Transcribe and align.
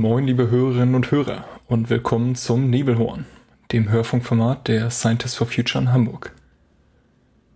moin, 0.00 0.26
liebe 0.26 0.48
Hörerinnen 0.48 0.94
und 0.94 1.10
Hörer 1.10 1.44
und 1.68 1.90
willkommen 1.90 2.34
zum 2.34 2.70
Nebelhorn, 2.70 3.26
dem 3.70 3.90
Hörfunkformat 3.90 4.66
der 4.66 4.88
Scientists 4.88 5.36
for 5.36 5.46
Future 5.46 5.84
in 5.84 5.92
Hamburg. 5.92 6.32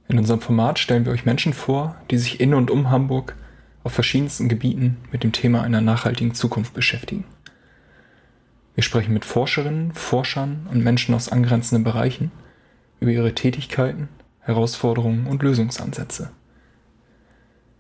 In 0.09 0.19
unserem 0.19 0.43
Format 0.43 0.79
stellen 0.79 1.07
wir 1.07 1.12
euch 1.12 1.25
Menschen 1.25 1.55
vor, 1.55 1.96
die 2.11 2.19
sich 2.19 2.41
in 2.41 2.52
und 2.52 2.70
um 2.70 2.91
Hamburg 2.91 3.34
auf 3.83 3.95
verschiedensten 3.95 4.51
Gebieten 4.51 4.98
mit 5.11 5.25
dem 5.25 5.33
Thema 5.33 5.62
einer 5.62 5.80
nachhaltigen 5.80 6.34
Zukunft 6.34 6.75
beschäftigen. 6.75 7.25
Wir 8.74 8.83
sprechen 8.83 9.15
mit 9.15 9.24
Forscherinnen, 9.24 9.95
Forschern 9.95 10.66
und 10.70 10.84
Menschen 10.84 11.15
aus 11.15 11.30
angrenzenden 11.30 11.83
Bereichen 11.83 12.30
über 13.01 13.11
ihre 13.11 13.34
Tätigkeiten, 13.34 14.11
Herausforderungen 14.41 15.29
und 15.29 15.42
Lösungsansätze. 15.42 16.29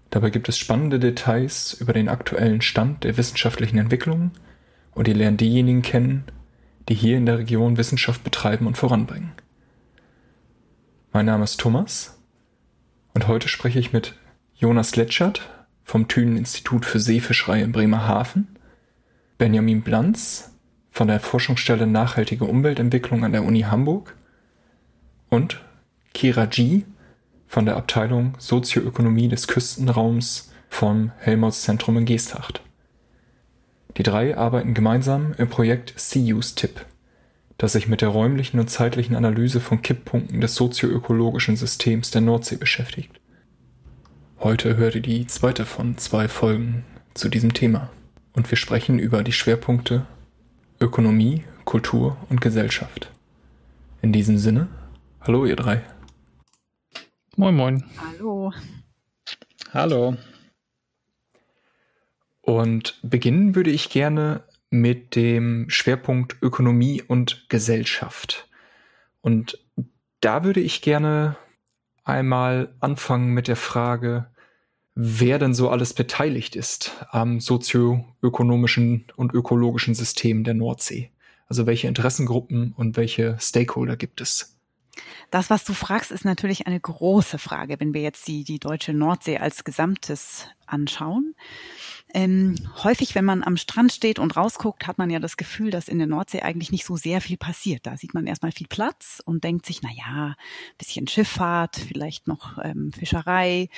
Dabei 0.08 0.30
gibt 0.30 0.48
es 0.48 0.56
spannende 0.56 0.98
Details 0.98 1.74
über 1.74 1.92
den 1.92 2.08
aktuellen 2.08 2.62
Stand 2.62 3.04
der 3.04 3.18
wissenschaftlichen 3.18 3.76
Entwicklungen 3.76 4.30
und 4.94 5.08
ihr 5.08 5.14
lernt 5.14 5.40
diejenigen 5.40 5.82
kennen, 5.82 6.24
die 6.88 6.94
hier 6.94 7.16
in 7.16 7.26
der 7.26 7.38
Region 7.38 7.76
Wissenschaft 7.76 8.24
betreiben 8.24 8.66
und 8.66 8.78
voranbringen. 8.78 9.32
Mein 11.12 11.26
Name 11.26 11.44
ist 11.44 11.60
Thomas 11.60 12.18
und 13.14 13.28
heute 13.28 13.48
spreche 13.48 13.78
ich 13.78 13.92
mit 13.92 14.14
Jonas 14.54 14.96
Letschert 14.96 15.48
vom 15.84 16.08
Thünen-Institut 16.08 16.84
für 16.86 16.98
Seefischerei 16.98 17.62
in 17.62 17.72
Bremerhaven, 17.72 18.56
Benjamin 19.38 19.82
Blanz 19.82 20.52
von 20.90 21.08
der 21.08 21.20
Forschungsstelle 21.20 21.86
Nachhaltige 21.86 22.44
Umweltentwicklung 22.44 23.24
an 23.24 23.32
der 23.32 23.44
Uni 23.44 23.62
Hamburg 23.62 24.16
und 25.28 25.60
Kira 26.12 26.46
G 26.46 26.84
von 27.46 27.66
der 27.66 27.76
Abteilung 27.76 28.34
Sozioökonomie 28.38 29.28
des 29.28 29.46
Küstenraums 29.46 30.52
vom 30.68 31.12
Helmholtz-Zentrum 31.18 31.98
in 31.98 32.04
Geesthacht. 32.04 32.63
Die 33.96 34.02
drei 34.02 34.36
arbeiten 34.36 34.74
gemeinsam 34.74 35.34
im 35.38 35.48
Projekt 35.48 35.94
Sea-Use-Tip, 35.96 36.84
das 37.58 37.72
sich 37.72 37.86
mit 37.86 38.00
der 38.00 38.08
räumlichen 38.08 38.58
und 38.58 38.68
zeitlichen 38.68 39.14
Analyse 39.14 39.60
von 39.60 39.82
Kipppunkten 39.82 40.40
des 40.40 40.56
sozioökologischen 40.56 41.56
Systems 41.56 42.10
der 42.10 42.20
Nordsee 42.20 42.56
beschäftigt. 42.56 43.20
Heute 44.40 44.76
hört 44.76 44.96
ihr 44.96 45.00
die 45.00 45.26
zweite 45.26 45.64
von 45.64 45.96
zwei 45.96 46.26
Folgen 46.26 46.84
zu 47.14 47.28
diesem 47.28 47.54
Thema 47.54 47.90
und 48.32 48.50
wir 48.50 48.58
sprechen 48.58 48.98
über 48.98 49.22
die 49.22 49.32
Schwerpunkte 49.32 50.06
Ökonomie, 50.80 51.44
Kultur 51.64 52.16
und 52.28 52.40
Gesellschaft. 52.40 53.10
In 54.02 54.12
diesem 54.12 54.38
Sinne, 54.38 54.68
hallo 55.20 55.46
ihr 55.46 55.56
drei. 55.56 55.82
Moin, 57.36 57.54
moin. 57.54 57.84
Hallo. 57.96 58.52
Hallo. 59.72 60.16
Und 62.44 62.98
beginnen 63.02 63.54
würde 63.54 63.70
ich 63.70 63.88
gerne 63.88 64.44
mit 64.70 65.16
dem 65.16 65.70
Schwerpunkt 65.70 66.36
Ökonomie 66.42 67.02
und 67.02 67.48
Gesellschaft. 67.48 68.48
Und 69.20 69.58
da 70.20 70.44
würde 70.44 70.60
ich 70.60 70.82
gerne 70.82 71.36
einmal 72.04 72.74
anfangen 72.80 73.32
mit 73.32 73.48
der 73.48 73.56
Frage, 73.56 74.26
wer 74.94 75.38
denn 75.38 75.54
so 75.54 75.70
alles 75.70 75.94
beteiligt 75.94 76.54
ist 76.54 77.04
am 77.10 77.40
sozioökonomischen 77.40 79.06
und 79.16 79.32
ökologischen 79.32 79.94
System 79.94 80.44
der 80.44 80.54
Nordsee. 80.54 81.10
Also 81.46 81.66
welche 81.66 81.88
Interessengruppen 81.88 82.72
und 82.72 82.96
welche 82.96 83.36
Stakeholder 83.40 83.96
gibt 83.96 84.20
es? 84.20 84.56
Das, 85.30 85.50
was 85.50 85.64
du 85.64 85.72
fragst, 85.72 86.12
ist 86.12 86.24
natürlich 86.24 86.66
eine 86.66 86.78
große 86.78 87.38
Frage, 87.38 87.80
wenn 87.80 87.94
wir 87.94 88.02
jetzt 88.02 88.28
die, 88.28 88.44
die 88.44 88.60
deutsche 88.60 88.92
Nordsee 88.92 89.38
als 89.38 89.64
Gesamtes 89.64 90.46
anschauen. 90.66 91.34
Ähm, 92.16 92.54
häufig, 92.84 93.16
wenn 93.16 93.24
man 93.24 93.42
am 93.42 93.56
Strand 93.56 93.92
steht 93.92 94.20
und 94.20 94.36
rausguckt, 94.36 94.86
hat 94.86 94.98
man 94.98 95.10
ja 95.10 95.18
das 95.18 95.36
Gefühl, 95.36 95.72
dass 95.72 95.88
in 95.88 95.98
der 95.98 96.06
Nordsee 96.06 96.42
eigentlich 96.42 96.70
nicht 96.70 96.84
so 96.84 96.96
sehr 96.96 97.20
viel 97.20 97.36
passiert. 97.36 97.86
Da 97.86 97.96
sieht 97.96 98.14
man 98.14 98.28
erstmal 98.28 98.52
viel 98.52 98.68
Platz 98.68 99.20
und 99.24 99.42
denkt 99.42 99.66
sich, 99.66 99.82
na 99.82 99.90
ja, 99.92 100.36
bisschen 100.78 101.08
Schifffahrt, 101.08 101.74
vielleicht 101.76 102.28
noch 102.28 102.58
ähm, 102.62 102.92
Fischerei, 102.92 103.68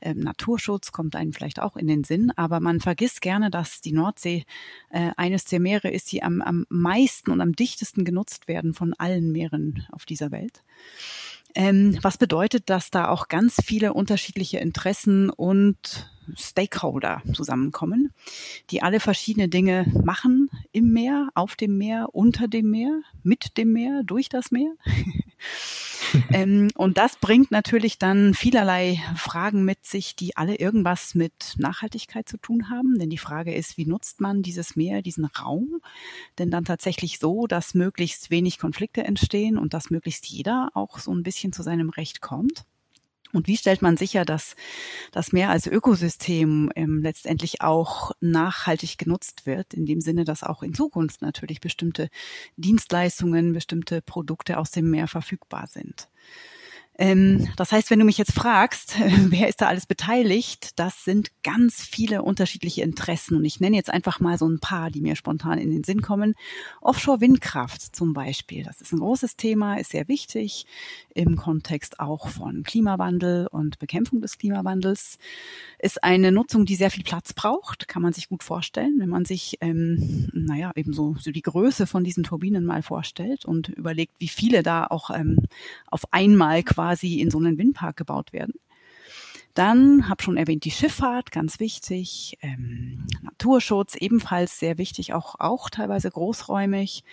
ähm, 0.00 0.20
Naturschutz 0.20 0.90
kommt 0.90 1.16
einem 1.16 1.34
vielleicht 1.34 1.60
auch 1.60 1.76
in 1.76 1.86
den 1.86 2.02
Sinn. 2.02 2.32
Aber 2.34 2.60
man 2.60 2.80
vergisst 2.80 3.20
gerne, 3.20 3.50
dass 3.50 3.82
die 3.82 3.92
Nordsee 3.92 4.46
äh, 4.88 5.10
eines 5.18 5.44
der 5.44 5.60
Meere 5.60 5.90
ist, 5.90 6.12
die 6.12 6.22
am, 6.22 6.40
am 6.40 6.64
meisten 6.70 7.30
und 7.30 7.42
am 7.42 7.52
dichtesten 7.52 8.06
genutzt 8.06 8.48
werden 8.48 8.72
von 8.72 8.94
allen 8.94 9.32
Meeren 9.32 9.86
auf 9.92 10.06
dieser 10.06 10.30
Welt. 10.30 10.62
Ähm, 11.54 11.98
was 12.00 12.16
bedeutet, 12.16 12.70
dass 12.70 12.90
da 12.90 13.08
auch 13.08 13.28
ganz 13.28 13.56
viele 13.62 13.92
unterschiedliche 13.92 14.58
Interessen 14.58 15.28
und 15.28 16.10
Stakeholder 16.36 17.22
zusammenkommen, 17.32 18.12
die 18.70 18.82
alle 18.82 19.00
verschiedene 19.00 19.48
Dinge 19.48 19.86
machen 20.04 20.50
im 20.72 20.92
Meer, 20.92 21.28
auf 21.34 21.56
dem 21.56 21.78
Meer, 21.78 22.08
unter 22.12 22.48
dem 22.48 22.70
Meer, 22.70 23.02
mit 23.22 23.56
dem 23.56 23.72
Meer, 23.72 24.02
durch 24.04 24.28
das 24.28 24.50
Meer. 24.50 24.72
ähm, 26.30 26.68
und 26.74 26.98
das 26.98 27.16
bringt 27.16 27.50
natürlich 27.50 27.98
dann 27.98 28.34
vielerlei 28.34 29.00
Fragen 29.16 29.64
mit 29.64 29.84
sich, 29.84 30.16
die 30.16 30.36
alle 30.36 30.56
irgendwas 30.56 31.14
mit 31.14 31.54
Nachhaltigkeit 31.58 32.28
zu 32.28 32.36
tun 32.36 32.70
haben. 32.70 32.98
Denn 32.98 33.10
die 33.10 33.18
Frage 33.18 33.54
ist, 33.54 33.76
wie 33.76 33.86
nutzt 33.86 34.20
man 34.20 34.42
dieses 34.42 34.76
Meer, 34.76 35.02
diesen 35.02 35.24
Raum? 35.24 35.80
Denn 36.38 36.50
dann 36.50 36.64
tatsächlich 36.64 37.18
so, 37.18 37.46
dass 37.46 37.74
möglichst 37.74 38.30
wenig 38.30 38.58
Konflikte 38.58 39.04
entstehen 39.04 39.58
und 39.58 39.74
dass 39.74 39.90
möglichst 39.90 40.26
jeder 40.26 40.70
auch 40.74 40.98
so 40.98 41.12
ein 41.14 41.22
bisschen 41.22 41.52
zu 41.52 41.62
seinem 41.62 41.90
Recht 41.90 42.20
kommt. 42.20 42.64
Und 43.32 43.46
wie 43.46 43.56
stellt 43.56 43.82
man 43.82 43.96
sicher, 43.96 44.24
dass 44.24 44.56
das 45.10 45.32
Meer 45.32 45.50
als 45.50 45.66
Ökosystem 45.66 46.70
ähm, 46.76 47.00
letztendlich 47.02 47.62
auch 47.62 48.12
nachhaltig 48.20 48.98
genutzt 48.98 49.46
wird, 49.46 49.74
in 49.74 49.86
dem 49.86 50.00
Sinne, 50.00 50.24
dass 50.24 50.42
auch 50.42 50.62
in 50.62 50.74
Zukunft 50.74 51.22
natürlich 51.22 51.60
bestimmte 51.60 52.08
Dienstleistungen, 52.56 53.52
bestimmte 53.52 54.02
Produkte 54.02 54.58
aus 54.58 54.70
dem 54.70 54.90
Meer 54.90 55.08
verfügbar 55.08 55.66
sind? 55.66 56.08
Ähm, 57.02 57.48
das 57.56 57.72
heißt, 57.72 57.90
wenn 57.90 57.98
du 57.98 58.04
mich 58.04 58.16
jetzt 58.16 58.32
fragst, 58.32 58.94
wer 59.26 59.48
ist 59.48 59.60
da 59.60 59.66
alles 59.66 59.86
beteiligt, 59.86 60.78
das 60.78 61.04
sind 61.04 61.32
ganz 61.42 61.82
viele 61.82 62.22
unterschiedliche 62.22 62.82
Interessen. 62.82 63.36
Und 63.36 63.44
ich 63.44 63.58
nenne 63.58 63.74
jetzt 63.74 63.90
einfach 63.90 64.20
mal 64.20 64.38
so 64.38 64.48
ein 64.48 64.60
paar, 64.60 64.88
die 64.88 65.00
mir 65.00 65.16
spontan 65.16 65.58
in 65.58 65.72
den 65.72 65.82
Sinn 65.82 66.00
kommen. 66.00 66.36
Offshore-Windkraft 66.80 67.96
zum 67.96 68.12
Beispiel. 68.12 68.62
Das 68.62 68.80
ist 68.80 68.92
ein 68.92 69.00
großes 69.00 69.34
Thema, 69.34 69.80
ist 69.80 69.90
sehr 69.90 70.06
wichtig 70.06 70.64
im 71.12 71.34
Kontext 71.34 71.98
auch 71.98 72.28
von 72.28 72.62
Klimawandel 72.62 73.48
und 73.48 73.80
Bekämpfung 73.80 74.20
des 74.20 74.38
Klimawandels. 74.38 75.18
Ist 75.80 76.04
eine 76.04 76.30
Nutzung, 76.30 76.66
die 76.66 76.76
sehr 76.76 76.92
viel 76.92 77.02
Platz 77.02 77.32
braucht, 77.32 77.88
kann 77.88 78.02
man 78.02 78.12
sich 78.12 78.28
gut 78.28 78.44
vorstellen, 78.44 78.94
wenn 79.00 79.08
man 79.08 79.24
sich, 79.24 79.58
ähm, 79.60 80.28
naja, 80.32 80.70
eben 80.76 80.92
so, 80.92 81.16
so 81.18 81.32
die 81.32 81.42
Größe 81.42 81.88
von 81.88 82.04
diesen 82.04 82.22
Turbinen 82.22 82.64
mal 82.64 82.82
vorstellt 82.82 83.44
und 83.44 83.70
überlegt, 83.70 84.12
wie 84.20 84.28
viele 84.28 84.62
da 84.62 84.86
auch 84.86 85.10
ähm, 85.10 85.40
auf 85.90 86.04
einmal 86.12 86.62
quasi 86.62 86.91
quasi 86.92 87.20
in 87.20 87.30
so 87.30 87.38
einen 87.38 87.58
Windpark 87.58 87.96
gebaut 87.96 88.32
werden. 88.32 88.54
Dann 89.54 90.08
habe 90.08 90.22
schon 90.22 90.38
erwähnt 90.38 90.64
die 90.64 90.70
Schifffahrt, 90.70 91.30
ganz 91.30 91.60
wichtig. 91.60 92.38
Ähm, 92.40 93.06
Naturschutz 93.20 93.96
ebenfalls 93.96 94.58
sehr 94.58 94.78
wichtig, 94.78 95.12
auch 95.12 95.34
auch 95.38 95.68
teilweise 95.68 96.10
großräumig. 96.10 97.04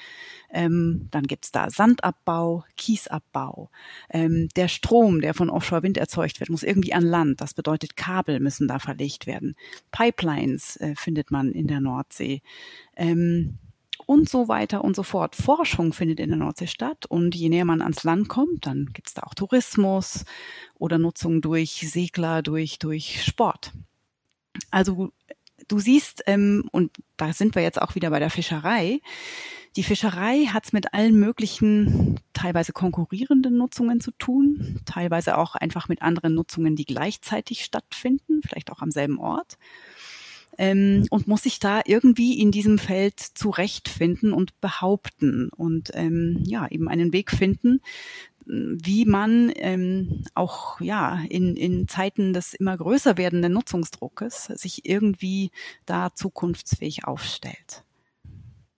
Ähm, 0.49 1.09
dann 1.11 1.27
gibt's 1.27 1.51
da 1.51 1.69
Sandabbau, 1.69 2.63
Kiesabbau. 2.77 3.69
Ähm, 4.09 4.47
der 4.55 4.69
Strom, 4.69 5.19
der 5.19 5.33
von 5.33 5.49
Offshore-Wind 5.49 5.97
erzeugt 5.97 6.39
wird, 6.39 6.49
muss 6.49 6.63
irgendwie 6.63 6.93
an 6.93 7.03
Land. 7.03 7.41
Das 7.41 7.53
bedeutet, 7.53 7.97
Kabel 7.97 8.39
müssen 8.39 8.69
da 8.69 8.79
verlegt 8.79 9.27
werden. 9.27 9.55
Pipelines 9.91 10.77
äh, 10.77 10.95
findet 10.95 11.31
man 11.31 11.51
in 11.51 11.67
der 11.67 11.81
Nordsee. 11.81 12.41
Ähm, 12.95 13.59
und 14.09 14.27
so 14.27 14.47
weiter 14.47 14.83
und 14.83 14.95
so 14.95 15.03
fort. 15.03 15.35
Forschung 15.35 15.93
findet 15.93 16.19
in 16.19 16.29
der 16.29 16.39
Nordsee 16.39 16.65
statt 16.65 17.05
und 17.05 17.35
je 17.35 17.47
näher 17.47 17.63
man 17.63 17.83
ans 17.83 18.03
Land 18.03 18.27
kommt, 18.27 18.65
dann 18.65 18.87
gibt 18.91 19.07
es 19.07 19.13
da 19.13 19.21
auch 19.21 19.35
Tourismus 19.35 20.25
oder 20.79 20.97
Nutzung 20.97 21.41
durch 21.41 21.85
Segler, 21.87 22.41
durch, 22.41 22.79
durch 22.79 23.23
Sport. 23.23 23.71
Also 24.71 25.11
du 25.67 25.77
siehst, 25.77 26.23
ähm, 26.25 26.67
und 26.71 26.91
da 27.17 27.33
sind 27.33 27.53
wir 27.53 27.61
jetzt 27.61 27.79
auch 27.79 27.93
wieder 27.93 28.09
bei 28.09 28.17
der 28.17 28.31
Fischerei, 28.31 28.99
die 29.75 29.83
Fischerei 29.83 30.45
hat 30.47 30.65
es 30.65 30.73
mit 30.73 30.95
allen 30.95 31.19
möglichen, 31.19 32.19
teilweise 32.33 32.73
konkurrierenden 32.73 33.57
Nutzungen 33.57 34.01
zu 34.01 34.09
tun, 34.09 34.81
teilweise 34.85 35.37
auch 35.37 35.53
einfach 35.53 35.87
mit 35.87 36.01
anderen 36.01 36.33
Nutzungen, 36.33 36.75
die 36.75 36.85
gleichzeitig 36.85 37.63
stattfinden, 37.63 38.41
vielleicht 38.41 38.71
auch 38.71 38.81
am 38.81 38.89
selben 38.89 39.19
Ort 39.19 39.59
ähm, 40.59 41.07
und 41.09 41.27
muss 41.27 41.43
sich 41.43 41.59
da 41.59 41.81
irgendwie 41.85 42.39
in 42.39 42.51
diesem 42.51 42.77
Feld 42.77 43.19
zurechtfinden 43.19 44.33
und 44.33 44.59
behaupten 44.59 45.49
und 45.55 45.89
ähm, 45.93 46.43
ja 46.45 46.67
eben 46.67 46.89
einen 46.89 47.13
Weg 47.13 47.31
finden, 47.31 47.81
wie 48.45 49.05
man 49.05 49.53
ähm, 49.55 50.23
auch 50.33 50.81
ja 50.81 51.21
in, 51.29 51.55
in 51.55 51.87
Zeiten 51.87 52.33
des 52.33 52.53
immer 52.53 52.75
größer 52.75 53.17
werdenden 53.17 53.53
Nutzungsdruckes 53.53 54.45
sich 54.47 54.85
irgendwie 54.85 55.51
da 55.85 56.13
zukunftsfähig 56.13 57.05
aufstellt. 57.05 57.85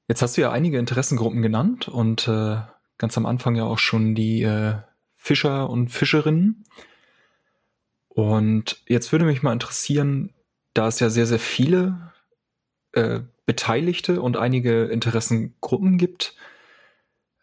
Jetzt 0.07 0.21
hast 0.21 0.37
du 0.37 0.41
ja 0.41 0.51
einige 0.51 0.77
Interessengruppen 0.77 1.41
genannt 1.41 1.87
und 1.87 2.27
äh, 2.27 2.57
ganz 2.99 3.17
am 3.17 3.25
Anfang 3.25 3.55
ja 3.55 3.63
auch 3.63 3.79
schon 3.79 4.13
die 4.13 4.43
äh, 4.43 4.75
Fischer 5.15 5.67
und 5.67 5.89
Fischerinnen. 5.89 6.63
Und 8.07 8.83
jetzt 8.87 9.11
würde 9.11 9.25
mich 9.25 9.41
mal 9.41 9.53
interessieren, 9.53 10.33
da 10.73 10.87
es 10.87 10.99
ja 10.99 11.09
sehr, 11.09 11.25
sehr 11.25 11.39
viele 11.39 12.11
äh, 12.93 13.21
Beteiligte 13.45 14.21
und 14.21 14.37
einige 14.37 14.85
Interessengruppen 14.85 15.97
gibt. 15.97 16.35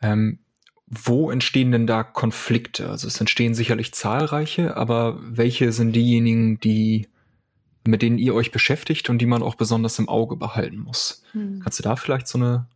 Ähm, 0.01 0.41
wo 0.87 1.31
entstehen 1.31 1.71
denn 1.71 1.87
da 1.87 2.03
Konflikte? 2.03 2.89
Also 2.89 3.07
es 3.09 3.21
entstehen 3.21 3.55
sicherlich 3.55 3.93
zahlreiche, 3.93 4.77
aber 4.77 5.19
welche 5.21 5.73
sind 5.73 5.93
diejenigen, 5.95 6.61
die 6.61 7.09
mit 7.87 8.03
denen 8.03 8.19
ihr 8.19 8.35
euch 8.35 8.51
beschäftigt 8.51 9.09
und 9.09 9.19
die 9.19 9.27
man 9.27 9.43
auch 9.43 9.55
besonders 9.55 9.99
im 9.99 10.09
Auge 10.09 10.37
behalten 10.37 10.79
muss? 10.79 11.23
Hm. 11.33 11.61
Kannst 11.61 11.79
du 11.79 11.83
da 11.83 11.97
vielleicht 11.97 12.29
so 12.29 12.39
eine, 12.39 12.67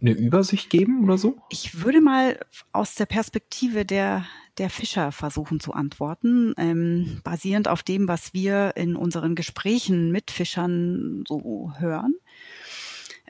eine 0.00 0.12
Übersicht 0.12 0.70
geben 0.70 1.04
oder 1.04 1.18
so? 1.18 1.38
Ich 1.50 1.82
würde 1.82 2.00
mal 2.00 2.38
aus 2.72 2.94
der 2.94 3.06
Perspektive 3.06 3.84
der 3.84 4.24
der 4.60 4.70
Fischer 4.70 5.10
versuchen 5.10 5.58
zu 5.58 5.72
antworten, 5.72 6.54
ähm, 6.58 7.20
basierend 7.24 7.66
auf 7.66 7.82
dem, 7.82 8.08
was 8.08 8.34
wir 8.34 8.76
in 8.76 8.94
unseren 8.94 9.34
Gesprächen 9.34 10.12
mit 10.12 10.30
Fischern 10.30 11.24
so 11.26 11.72
hören 11.78 12.14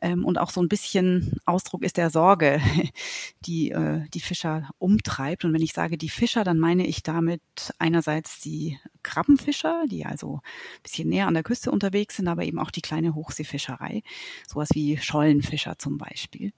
ähm, 0.03 0.25
und 0.25 0.39
auch 0.39 0.51
so 0.51 0.61
ein 0.61 0.69
bisschen 0.69 1.39
Ausdruck 1.45 1.85
ist 1.85 1.97
der 1.97 2.11
Sorge, 2.11 2.61
die 3.47 3.71
äh, 3.71 4.03
die 4.13 4.21
Fischer 4.21 4.71
umtreibt. 4.79 5.45
Und 5.45 5.53
wenn 5.53 5.63
ich 5.63 5.73
sage 5.73 5.99
die 5.99 6.09
Fischer, 6.09 6.45
dann 6.45 6.59
meine 6.59 6.87
ich 6.87 7.03
damit 7.03 7.43
einerseits 7.79 8.41
die 8.41 8.79
Krabbenfischer, 9.03 9.85
die 9.91 10.07
also 10.07 10.37
ein 10.37 10.83
bisschen 10.83 11.09
näher 11.09 11.27
an 11.27 11.35
der 11.35 11.43
Küste 11.43 11.71
unterwegs 11.71 12.17
sind, 12.17 12.29
aber 12.29 12.45
eben 12.45 12.59
auch 12.59 12.71
die 12.71 12.83
kleine 12.83 13.15
Hochseefischerei, 13.15 14.03
sowas 14.49 14.71
wie 14.73 14.99
Schollenfischer 14.99 15.79
zum 15.79 15.99
Beispiel. 15.99 16.53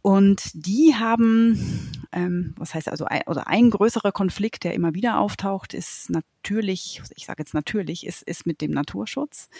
Und 0.00 0.50
die 0.54 0.94
haben, 0.94 1.90
ähm, 2.12 2.54
was 2.56 2.74
heißt 2.74 2.88
also, 2.88 3.04
ein, 3.04 3.22
oder 3.26 3.46
ein 3.46 3.70
größerer 3.70 4.10
Konflikt, 4.10 4.64
der 4.64 4.72
immer 4.72 4.94
wieder 4.94 5.18
auftaucht, 5.18 5.74
ist 5.74 6.08
natürlich, 6.08 7.02
ich 7.14 7.26
sage 7.26 7.42
jetzt 7.42 7.52
natürlich, 7.52 8.06
ist, 8.06 8.22
ist 8.22 8.46
mit 8.46 8.62
dem 8.62 8.70
Naturschutz. 8.70 9.50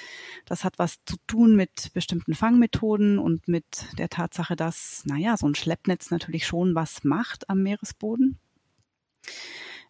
Das 0.47 0.65
hat 0.65 0.79
was 0.79 1.05
zu 1.05 1.17
tun 1.27 1.55
mit 1.55 1.93
bestimmten 1.93 2.35
Fangmethoden 2.35 3.19
und 3.19 3.47
mit 3.47 3.67
der 3.99 4.09
Tatsache, 4.09 4.57
dass, 4.57 5.03
naja, 5.05 5.37
so 5.37 5.47
ein 5.47 5.55
Schleppnetz 5.55 6.11
natürlich 6.11 6.47
schon 6.47 6.75
was 6.75 7.05
macht 7.05 7.51
am 7.51 7.63
Meeresboden. 7.63 8.39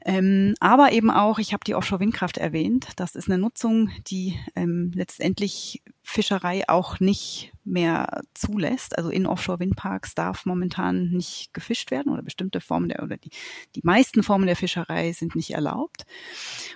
Ähm, 0.04 0.54
aber 0.58 0.92
eben 0.92 1.10
auch, 1.10 1.38
ich 1.38 1.52
habe 1.52 1.64
die 1.64 1.76
Offshore-Windkraft 1.76 2.36
erwähnt, 2.36 2.88
das 2.96 3.14
ist 3.14 3.30
eine 3.30 3.38
Nutzung, 3.38 3.90
die 4.08 4.36
ähm, 4.56 4.90
letztendlich 4.94 5.82
Fischerei 6.04 6.68
auch 6.68 6.98
nicht 6.98 7.52
mehr 7.64 8.22
zulässt. 8.34 8.98
Also 8.98 9.08
in 9.08 9.26
Offshore-Windparks 9.26 10.14
darf 10.16 10.46
momentan 10.46 11.10
nicht 11.10 11.54
gefischt 11.54 11.92
werden 11.92 12.12
oder 12.12 12.22
bestimmte 12.22 12.60
Formen 12.60 12.88
der 12.88 13.02
oder 13.02 13.16
die, 13.16 13.30
die 13.76 13.82
meisten 13.84 14.24
Formen 14.24 14.46
der 14.46 14.56
Fischerei 14.56 15.12
sind 15.12 15.36
nicht 15.36 15.52
erlaubt. 15.52 16.04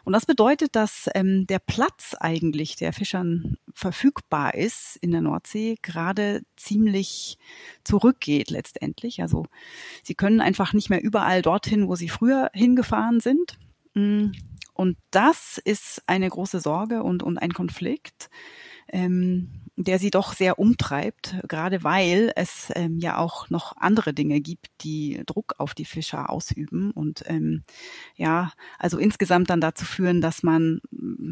Und 0.04 0.12
das 0.12 0.26
bedeutet, 0.26 0.76
dass 0.76 1.10
ähm, 1.14 1.46
der 1.46 1.58
Platz 1.58 2.14
eigentlich, 2.18 2.76
der 2.76 2.92
Fischern 2.92 3.56
verfügbar 3.74 4.54
ist 4.54 4.96
in 5.00 5.10
der 5.10 5.22
Nordsee, 5.22 5.76
gerade 5.82 6.42
ziemlich 6.56 7.36
zurückgeht 7.82 8.50
letztendlich. 8.50 9.22
Also 9.22 9.46
sie 10.04 10.14
können 10.14 10.40
einfach 10.40 10.72
nicht 10.72 10.88
mehr 10.88 11.02
überall 11.02 11.42
dorthin, 11.42 11.88
wo 11.88 11.96
sie 11.96 12.08
früher 12.08 12.50
hingefahren 12.54 13.18
sind. 13.20 13.58
Mm. 13.94 14.30
Und 14.72 14.98
das 15.10 15.58
ist 15.64 16.02
eine 16.06 16.28
große 16.28 16.60
Sorge 16.60 17.02
und, 17.02 17.22
und 17.22 17.38
ein 17.38 17.52
Konflikt 17.52 18.28
ähm, 18.88 19.62
der 19.76 19.98
sie 19.98 20.10
doch 20.10 20.32
sehr 20.32 20.58
umtreibt, 20.58 21.36
gerade 21.46 21.84
weil 21.84 22.32
es 22.34 22.72
ähm, 22.74 22.98
ja 22.98 23.18
auch 23.18 23.50
noch 23.50 23.76
andere 23.76 24.14
Dinge 24.14 24.40
gibt, 24.40 24.68
die 24.80 25.22
Druck 25.26 25.54
auf 25.58 25.74
die 25.74 25.84
Fischer 25.84 26.30
ausüben 26.30 26.92
und 26.92 27.24
ähm, 27.26 27.62
ja, 28.16 28.52
also 28.78 28.98
insgesamt 28.98 29.50
dann 29.50 29.60
dazu 29.60 29.84
führen, 29.84 30.22
dass 30.22 30.42
man 30.42 30.80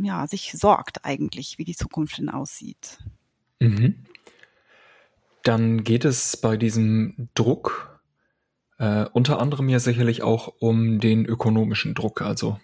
ja 0.02 0.26
sich 0.26 0.52
sorgt 0.52 1.04
eigentlich, 1.06 1.56
wie 1.56 1.64
die 1.64 1.76
Zukunft 1.76 2.18
denn 2.18 2.28
aussieht. 2.28 2.98
Mhm. 3.60 4.04
Dann 5.42 5.82
geht 5.82 6.04
es 6.04 6.36
bei 6.36 6.58
diesem 6.58 7.28
Druck 7.34 8.00
äh, 8.78 9.06
unter 9.12 9.40
anderem 9.40 9.68
ja 9.70 9.78
sicherlich 9.78 10.22
auch 10.22 10.52
um 10.58 11.00
den 11.00 11.24
ökonomischen 11.24 11.94
Druck, 11.94 12.20
also 12.20 12.58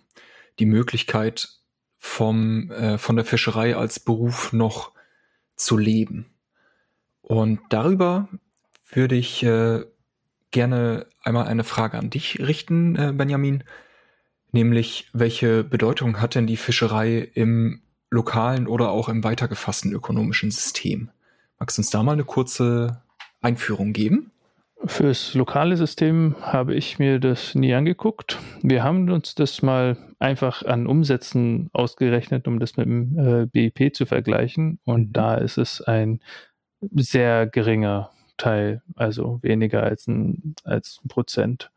die 0.59 0.67
Möglichkeit, 0.67 1.49
vom, 2.01 2.71
äh, 2.71 2.99
von 2.99 3.15
der 3.15 3.27
Fischerei 3.27 3.77
als 3.77 4.01
Beruf 4.01 4.53
noch 4.53 4.93
zu 5.55 5.77
leben. 5.77 6.33
Und 7.21 7.61
darüber 7.69 8.29
würde 8.91 9.15
ich 9.15 9.43
äh, 9.43 9.85
gerne 10.51 11.07
einmal 11.23 11.47
eine 11.47 11.63
Frage 11.63 11.99
an 11.99 12.11
dich 12.11 12.41
richten, 12.41 12.97
äh, 12.97 13.13
Benjamin. 13.15 13.63
Nämlich, 14.51 15.11
welche 15.13 15.63
Bedeutung 15.63 16.21
hat 16.21 16.35
denn 16.35 16.47
die 16.47 16.57
Fischerei 16.57 17.31
im 17.35 17.83
lokalen 18.09 18.67
oder 18.67 18.91
auch 18.91 19.09
im 19.09 19.23
weitergefassten 19.23 19.93
ökonomischen 19.93 20.51
System? 20.51 21.11
Magst 21.59 21.77
du 21.77 21.83
uns 21.83 21.91
da 21.91 22.03
mal 22.03 22.13
eine 22.13 22.25
kurze 22.25 23.03
Einführung 23.43 23.93
geben? 23.93 24.33
Fürs 24.85 25.35
lokale 25.35 25.77
System 25.77 26.37
habe 26.41 26.75
ich 26.75 26.99
mir 26.99 27.19
das 27.19 27.55
nie 27.55 27.75
angeguckt. 27.75 28.39
Wir 28.63 28.83
haben 28.83 29.11
uns 29.11 29.35
das 29.35 29.61
mal 29.61 29.99
einfach 30.19 30.63
an 30.65 30.87
Umsätzen 30.87 31.69
ausgerechnet, 31.73 32.49
um 32.49 32.59
das 32.59 32.77
mit 32.79 32.87
dem 32.87 33.19
äh, 33.19 33.47
BIP 33.47 33.95
zu 33.95 34.07
vergleichen. 34.07 34.79
Und 34.85 35.09
mhm. 35.09 35.13
da 35.13 35.35
ist 35.35 35.59
es 35.59 35.83
ein 35.83 36.21
sehr 36.95 37.47
geringer 37.47 38.11
Teil, 38.39 38.83
also 38.97 39.39
weniger 39.43 39.83
als 39.83 40.07
ein, 40.07 40.55
als 40.65 41.01
ein 41.05 41.09
Prozent. 41.09 41.71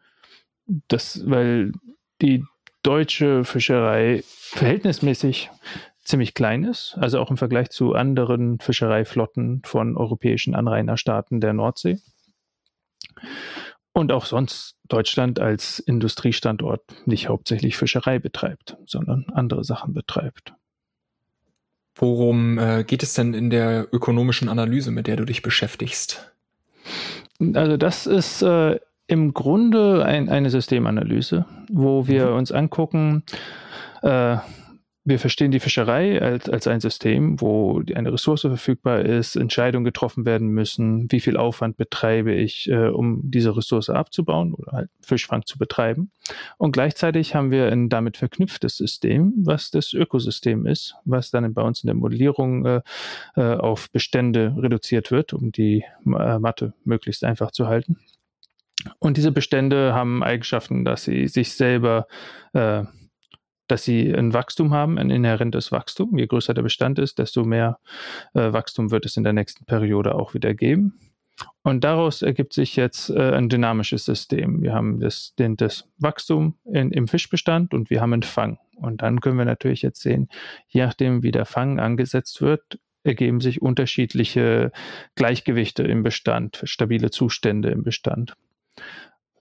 Das, 0.88 1.30
weil 1.30 1.74
die 2.22 2.46
deutsche 2.84 3.44
Fischerei 3.44 4.24
verhältnismäßig 4.26 5.50
ziemlich 6.06 6.34
klein 6.34 6.64
ist, 6.64 6.98
also 7.00 7.20
auch 7.20 7.32
im 7.32 7.38
Vergleich 7.38 7.70
zu 7.70 7.96
anderen 7.96 8.60
Fischereiflotten 8.60 9.62
von 9.66 9.98
europäischen 9.98 10.56
Anrainerstaaten 10.56 11.42
der 11.42 11.54
Nordsee. 11.54 12.00
Und 13.94 14.12
auch 14.12 14.26
sonst 14.26 14.76
Deutschland 14.88 15.40
als 15.40 15.80
Industriestandort 15.80 16.82
nicht 17.06 17.30
hauptsächlich 17.30 17.78
Fischerei 17.78 18.18
betreibt, 18.18 18.76
sondern 18.86 19.28
andere 19.34 19.64
Sachen 19.64 19.94
betreibt. 19.94 20.54
Worum 21.96 22.58
äh, 22.58 22.84
geht 22.84 23.04
es 23.04 23.14
denn 23.14 23.36
in 23.36 23.52
der 23.52 23.88
ökonomischen 23.94 24.50
Analyse, 24.50 24.90
mit 24.90 25.06
der 25.06 25.16
du 25.16 25.26
dich 25.26 25.44
beschäftigst? 25.44 26.34
Also 27.54 27.78
das 27.78 28.08
ist 28.08 28.42
äh, 28.42 28.80
im 29.06 29.34
Grunde 29.34 30.04
ein, 30.04 30.30
eine 30.30 30.50
Systemanalyse, 30.50 31.46
wo 31.70 32.08
wir 32.08 32.32
mhm. 32.32 32.38
uns 32.38 32.52
angucken, 32.52 33.24
äh, 34.02 34.38
wir 35.06 35.20
verstehen 35.20 35.52
die 35.52 35.60
Fischerei 35.60 36.22
als, 36.22 36.50
als 36.50 36.66
ein 36.68 36.80
System, 36.80 37.42
wo 37.42 37.82
eine 37.94 38.14
Ressource 38.14 38.42
verfügbar 38.42 39.02
ist, 39.02 39.36
Entscheidungen 39.36 39.84
getroffen 39.84 40.26
werden 40.26 40.48
müssen, 40.50 41.12
wie 41.12 41.20
viel 41.20 41.36
Aufwand 41.36 41.76
betreibe 41.76 42.34
ich, 42.34 42.70
äh, 42.70 42.88
um 42.88 43.20
diese 43.24 43.56
Ressource 43.56 43.90
abzubauen 43.90 44.54
oder 44.54 44.72
halt 44.72 44.90
Fischfang 45.02 45.46
zu 45.46 45.58
betreiben. 45.58 46.12
Und 46.58 46.72
gleichzeitig 46.72 47.36
haben 47.36 47.52
wir 47.52 47.70
ein 47.70 47.90
damit 47.90 48.16
verknüpftes 48.16 48.78
System, 48.78 49.34
was 49.38 49.72
das 49.72 49.94
Ökosystem 49.94 50.66
ist, 50.66 50.96
was 51.04 51.32
dann 51.32 51.54
bei 51.54 51.62
uns 51.62 51.84
in 51.84 51.88
der 51.88 51.96
Modellierung 51.96 52.66
äh, 52.66 52.82
äh, 53.36 53.56
auf 53.56 53.92
Bestände 53.92 54.56
reduziert 54.58 55.12
wird, 55.12 55.34
um 55.34 55.52
die 55.52 55.84
äh, 56.06 56.40
Mathe 56.40 56.74
möglichst 56.86 57.26
einfach 57.26 57.52
zu 57.52 57.68
halten. 57.68 57.98
Und 59.00 59.18
diese 59.18 59.32
Bestände 59.32 59.94
haben 59.94 60.24
Eigenschaften, 60.24 60.86
dass 60.86 61.04
sie 61.04 61.28
sich 61.28 61.54
selber 61.54 62.08
äh, 62.54 62.84
dass 63.68 63.84
sie 63.84 64.14
ein 64.14 64.34
Wachstum 64.34 64.74
haben, 64.74 64.98
ein 64.98 65.10
inhärentes 65.10 65.72
Wachstum. 65.72 66.18
Je 66.18 66.28
größer 66.28 66.54
der 66.54 66.64
Bestand 66.64 67.00
ist, 67.00 67.20
desto 67.20 67.44
mehr 67.44 67.80
äh, 68.34 68.52
Wachstum 68.54 68.92
wird 68.92 69.06
es 69.06 69.18
in 69.18 69.24
der 69.24 69.34
nächsten 69.34 69.66
Periode 69.66 70.16
auch 70.16 70.34
wieder 70.34 70.54
geben. 70.54 71.00
Und 71.64 71.84
daraus 71.84 72.22
ergibt 72.22 72.54
sich 72.54 72.76
jetzt 72.76 73.10
äh, 73.10 73.32
ein 73.32 73.50
dynamisches 73.50 74.06
System. 74.06 74.62
Wir 74.62 74.74
haben 74.74 75.00
das, 75.00 75.34
den, 75.40 75.56
das 75.58 75.90
Wachstum 75.98 76.56
in, 76.66 76.92
im 76.92 77.08
Fischbestand 77.08 77.74
und 77.74 77.90
wir 77.90 78.02
haben 78.02 78.14
einen 78.14 78.24
Fang. 78.24 78.60
Und 78.76 79.02
dann 79.02 79.22
können 79.22 79.38
wir 79.38 79.46
natürlich 79.46 79.82
jetzt 79.82 80.02
sehen, 80.02 80.30
je 80.68 80.86
nachdem, 80.86 81.24
wie 81.24 81.32
der 81.32 81.46
Fang 81.46 81.80
angesetzt 81.80 82.42
wird, 82.42 82.80
ergeben 83.04 83.42
sich 83.42 83.62
unterschiedliche 83.62 84.72
Gleichgewichte 85.16 85.84
im 85.84 86.04
Bestand, 86.04 86.62
stabile 86.64 87.12
Zustände 87.12 87.70
im 87.70 87.84
Bestand. 87.84 88.36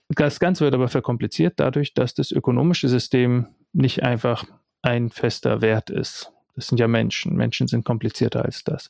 Das 0.09 0.39
Ganze 0.39 0.65
wird 0.65 0.73
aber 0.73 0.89
verkompliziert 0.89 1.53
dadurch, 1.57 1.93
dass 1.93 2.13
das 2.13 2.31
ökonomische 2.31 2.89
System 2.89 3.47
nicht 3.73 4.03
einfach 4.03 4.45
ein 4.81 5.09
fester 5.09 5.61
Wert 5.61 5.89
ist. 5.89 6.31
Das 6.55 6.67
sind 6.67 6.79
ja 6.79 6.87
Menschen. 6.87 7.35
Menschen 7.35 7.67
sind 7.67 7.83
komplizierter 7.85 8.45
als 8.45 8.63
das. 8.63 8.89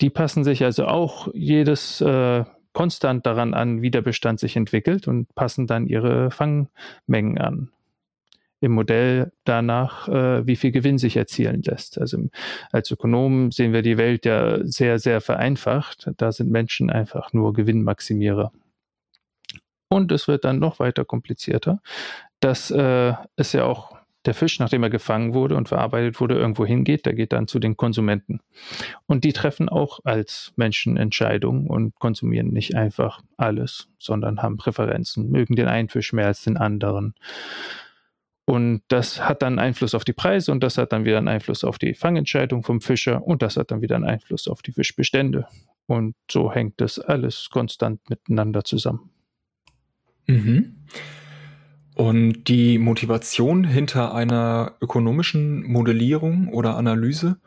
Die 0.00 0.10
passen 0.10 0.44
sich 0.44 0.64
also 0.64 0.86
auch 0.86 1.28
jedes 1.34 2.00
äh, 2.00 2.44
konstant 2.72 3.26
daran 3.26 3.54
an, 3.54 3.82
wie 3.82 3.90
der 3.90 4.02
Bestand 4.02 4.40
sich 4.40 4.56
entwickelt 4.56 5.08
und 5.08 5.34
passen 5.34 5.66
dann 5.66 5.86
ihre 5.86 6.30
Fangmengen 6.30 7.38
an. 7.38 7.70
Im 8.60 8.72
Modell 8.72 9.32
danach, 9.44 10.08
äh, 10.08 10.46
wie 10.46 10.56
viel 10.56 10.72
Gewinn 10.72 10.98
sich 10.98 11.16
erzielen 11.16 11.62
lässt. 11.62 11.98
Also 12.00 12.28
als 12.72 12.90
Ökonomen 12.90 13.52
sehen 13.52 13.72
wir 13.72 13.82
die 13.82 13.98
Welt 13.98 14.24
ja 14.24 14.64
sehr, 14.64 14.98
sehr 14.98 15.20
vereinfacht. 15.20 16.10
Da 16.16 16.32
sind 16.32 16.50
Menschen 16.50 16.90
einfach 16.90 17.32
nur 17.32 17.52
Gewinnmaximierer. 17.52 18.52
Und 19.88 20.12
es 20.12 20.28
wird 20.28 20.44
dann 20.44 20.58
noch 20.58 20.80
weiter 20.80 21.04
komplizierter, 21.04 21.80
dass 22.40 22.70
äh, 22.70 23.14
es 23.36 23.52
ja 23.52 23.64
auch 23.64 23.97
der 24.28 24.34
Fisch, 24.34 24.60
nachdem 24.60 24.82
er 24.82 24.90
gefangen 24.90 25.34
wurde 25.34 25.56
und 25.56 25.68
verarbeitet 25.68 26.20
wurde, 26.20 26.36
irgendwo 26.36 26.64
hingeht, 26.64 27.06
der 27.06 27.14
geht 27.14 27.32
dann 27.32 27.48
zu 27.48 27.58
den 27.58 27.76
Konsumenten. 27.76 28.40
Und 29.06 29.24
die 29.24 29.32
treffen 29.32 29.68
auch 29.68 30.00
als 30.04 30.52
Menschen 30.56 30.96
Entscheidungen 30.96 31.66
und 31.66 31.94
konsumieren 31.98 32.48
nicht 32.52 32.76
einfach 32.76 33.22
alles, 33.36 33.88
sondern 33.98 34.42
haben 34.42 34.58
Präferenzen, 34.58 35.30
mögen 35.30 35.56
den 35.56 35.66
einen 35.66 35.88
Fisch 35.88 36.12
mehr 36.12 36.26
als 36.26 36.44
den 36.44 36.56
anderen. 36.56 37.14
Und 38.44 38.82
das 38.88 39.28
hat 39.28 39.42
dann 39.42 39.58
Einfluss 39.58 39.94
auf 39.94 40.04
die 40.04 40.12
Preise 40.14 40.52
und 40.52 40.62
das 40.62 40.78
hat 40.78 40.92
dann 40.92 41.04
wieder 41.04 41.18
einen 41.18 41.28
Einfluss 41.28 41.64
auf 41.64 41.78
die 41.78 41.94
Fangentscheidung 41.94 42.62
vom 42.62 42.80
Fischer 42.80 43.22
und 43.26 43.42
das 43.42 43.56
hat 43.56 43.70
dann 43.70 43.82
wieder 43.82 43.96
einen 43.96 44.06
Einfluss 44.06 44.48
auf 44.48 44.62
die 44.62 44.72
Fischbestände. 44.72 45.46
Und 45.86 46.14
so 46.30 46.52
hängt 46.52 46.80
das 46.80 46.98
alles 46.98 47.48
konstant 47.50 48.08
miteinander 48.08 48.64
zusammen. 48.64 49.10
Mhm. 50.26 50.76
Und 51.98 52.44
die 52.44 52.78
Motivation 52.78 53.64
hinter 53.64 54.14
einer 54.14 54.76
ökonomischen 54.80 55.64
Modellierung 55.64 56.46
oder 56.46 56.76
Analyse 56.76 57.40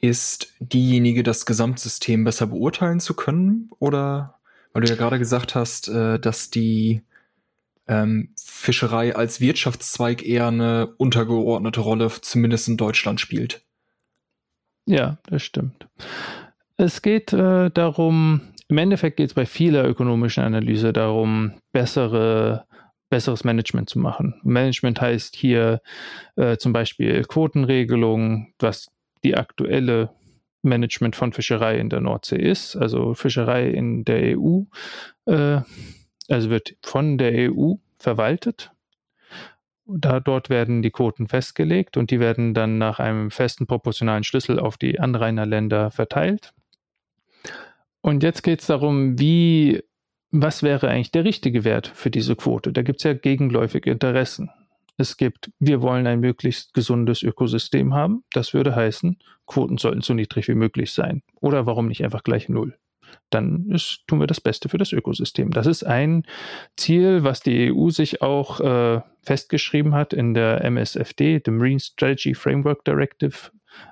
ist 0.00 0.54
diejenige, 0.60 1.24
das 1.24 1.46
Gesamtsystem 1.46 2.22
besser 2.22 2.46
beurteilen 2.46 3.00
zu 3.00 3.14
können? 3.14 3.70
Oder 3.80 4.38
weil 4.72 4.82
du 4.82 4.88
ja 4.88 4.94
gerade 4.94 5.18
gesagt 5.18 5.56
hast, 5.56 5.88
äh, 5.88 6.20
dass 6.20 6.48
die 6.48 7.02
ähm, 7.88 8.28
Fischerei 8.40 9.16
als 9.16 9.40
Wirtschaftszweig 9.40 10.24
eher 10.24 10.46
eine 10.46 10.86
untergeordnete 10.98 11.80
Rolle, 11.80 12.08
zumindest 12.20 12.68
in 12.68 12.76
Deutschland, 12.76 13.20
spielt. 13.20 13.62
Ja, 14.84 15.18
das 15.24 15.42
stimmt. 15.42 15.88
Es 16.76 17.02
geht 17.02 17.32
äh, 17.32 17.72
darum, 17.72 18.42
im 18.68 18.78
Endeffekt 18.78 19.16
geht 19.16 19.30
es 19.30 19.34
bei 19.34 19.44
vieler 19.44 19.88
ökonomischen 19.88 20.44
Analyse 20.44 20.92
darum, 20.92 21.54
bessere 21.72 22.65
besseres 23.08 23.44
Management 23.44 23.88
zu 23.88 23.98
machen. 23.98 24.40
Management 24.42 25.00
heißt 25.00 25.36
hier 25.36 25.80
äh, 26.36 26.56
zum 26.56 26.72
Beispiel 26.72 27.22
Quotenregelungen, 27.24 28.52
was 28.58 28.90
die 29.24 29.36
aktuelle 29.36 30.10
Management 30.62 31.16
von 31.16 31.32
Fischerei 31.32 31.78
in 31.78 31.88
der 31.88 32.00
Nordsee 32.00 32.36
ist. 32.36 32.76
Also 32.76 33.14
Fischerei 33.14 33.70
in 33.70 34.04
der 34.04 34.38
EU, 34.38 34.62
äh, 35.26 35.60
also 36.28 36.50
wird 36.50 36.76
von 36.82 37.18
der 37.18 37.52
EU 37.52 37.74
verwaltet. 37.98 38.72
Da, 39.86 40.18
dort 40.18 40.50
werden 40.50 40.82
die 40.82 40.90
Quoten 40.90 41.28
festgelegt 41.28 41.96
und 41.96 42.10
die 42.10 42.18
werden 42.18 42.54
dann 42.54 42.76
nach 42.78 42.98
einem 42.98 43.30
festen 43.30 43.68
proportionalen 43.68 44.24
Schlüssel 44.24 44.58
auf 44.58 44.76
die 44.76 44.98
Anrainerländer 44.98 45.92
verteilt. 45.92 46.52
Und 48.00 48.24
jetzt 48.24 48.42
geht 48.42 48.60
es 48.60 48.66
darum, 48.66 49.18
wie 49.18 49.82
was 50.30 50.62
wäre 50.62 50.88
eigentlich 50.88 51.12
der 51.12 51.24
richtige 51.24 51.64
Wert 51.64 51.86
für 51.86 52.10
diese 52.10 52.36
Quote? 52.36 52.72
Da 52.72 52.82
gibt 52.82 52.98
es 52.98 53.04
ja 53.04 53.14
gegenläufige 53.14 53.90
Interessen. 53.90 54.50
Es 54.98 55.16
gibt, 55.16 55.50
wir 55.58 55.82
wollen 55.82 56.06
ein 56.06 56.20
möglichst 56.20 56.72
gesundes 56.72 57.22
Ökosystem 57.22 57.94
haben. 57.94 58.24
Das 58.32 58.54
würde 58.54 58.74
heißen, 58.74 59.18
Quoten 59.46 59.76
sollten 59.76 60.00
so 60.00 60.14
niedrig 60.14 60.48
wie 60.48 60.54
möglich 60.54 60.92
sein. 60.92 61.22
Oder 61.40 61.66
warum 61.66 61.88
nicht 61.88 62.02
einfach 62.02 62.22
gleich 62.22 62.48
null? 62.48 62.78
Dann 63.30 63.70
ist, 63.70 64.04
tun 64.06 64.20
wir 64.20 64.26
das 64.26 64.40
Beste 64.40 64.68
für 64.68 64.78
das 64.78 64.92
Ökosystem. 64.92 65.50
Das 65.50 65.66
ist 65.66 65.84
ein 65.84 66.24
Ziel, 66.76 67.24
was 67.24 67.40
die 67.40 67.72
EU 67.72 67.90
sich 67.90 68.22
auch 68.22 68.60
äh, 68.60 69.00
festgeschrieben 69.22 69.94
hat 69.94 70.12
in 70.12 70.34
der 70.34 70.64
MSFD, 70.64 71.42
the 71.44 71.50
Marine 71.50 71.80
Strategy 71.80 72.34
Framework 72.34 72.84
Directive, 72.84 73.50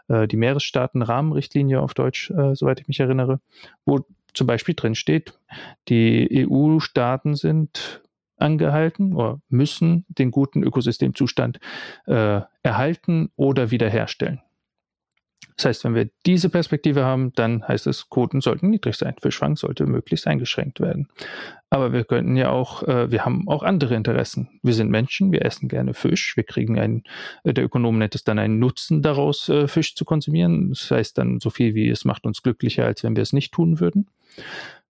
äh, 0.08 0.26
die 0.26 0.36
Meeresstaaten-Rahmenrichtlinie 0.36 1.80
auf 1.80 1.94
Deutsch, 1.94 2.30
äh, 2.30 2.54
soweit 2.54 2.80
ich 2.80 2.88
mich 2.88 3.00
erinnere, 3.00 3.40
wo 3.84 4.04
zum 4.34 4.46
Beispiel 4.46 4.74
drin 4.74 4.94
steht, 4.94 5.38
die 5.88 6.46
EU-Staaten 6.48 7.34
sind 7.34 8.02
angehalten 8.36 9.14
oder 9.14 9.40
müssen 9.48 10.04
den 10.08 10.30
guten 10.30 10.62
Ökosystemzustand 10.62 11.60
äh, 12.06 12.40
erhalten 12.62 13.30
oder 13.36 13.70
wiederherstellen. 13.70 14.40
Das 15.56 15.66
heißt, 15.66 15.84
wenn 15.84 15.94
wir 15.94 16.10
diese 16.26 16.48
Perspektive 16.48 17.04
haben, 17.04 17.32
dann 17.34 17.66
heißt 17.66 17.86
es, 17.86 18.08
Quoten 18.10 18.40
sollten 18.40 18.70
niedrig 18.70 18.96
sein. 18.96 19.14
Fischfang 19.20 19.54
sollte 19.56 19.86
möglichst 19.86 20.26
eingeschränkt 20.26 20.80
werden. 20.80 21.08
Aber 21.70 21.92
wir 21.92 22.04
könnten 22.04 22.36
ja 22.36 22.50
auch, 22.50 22.82
äh, 22.82 23.10
wir 23.10 23.24
haben 23.24 23.48
auch 23.48 23.62
andere 23.62 23.94
Interessen. 23.94 24.48
Wir 24.62 24.74
sind 24.74 24.90
Menschen, 24.90 25.30
wir 25.30 25.44
essen 25.44 25.68
gerne 25.68 25.94
Fisch. 25.94 26.36
Wir 26.36 26.44
kriegen 26.44 26.78
einen, 26.78 27.04
äh, 27.44 27.54
der 27.54 27.64
Ökonom 27.64 27.98
nennt 27.98 28.16
es 28.16 28.24
dann 28.24 28.38
einen 28.40 28.58
Nutzen 28.58 29.00
daraus, 29.00 29.48
äh, 29.48 29.68
Fisch 29.68 29.94
zu 29.94 30.04
konsumieren. 30.04 30.70
Das 30.70 30.90
heißt 30.90 31.18
dann 31.18 31.38
so 31.38 31.50
viel 31.50 31.74
wie 31.74 31.88
es 31.88 32.04
macht 32.04 32.26
uns 32.26 32.42
glücklicher, 32.42 32.84
als 32.84 33.04
wenn 33.04 33.14
wir 33.14 33.22
es 33.22 33.32
nicht 33.32 33.52
tun 33.52 33.78
würden. 33.78 34.08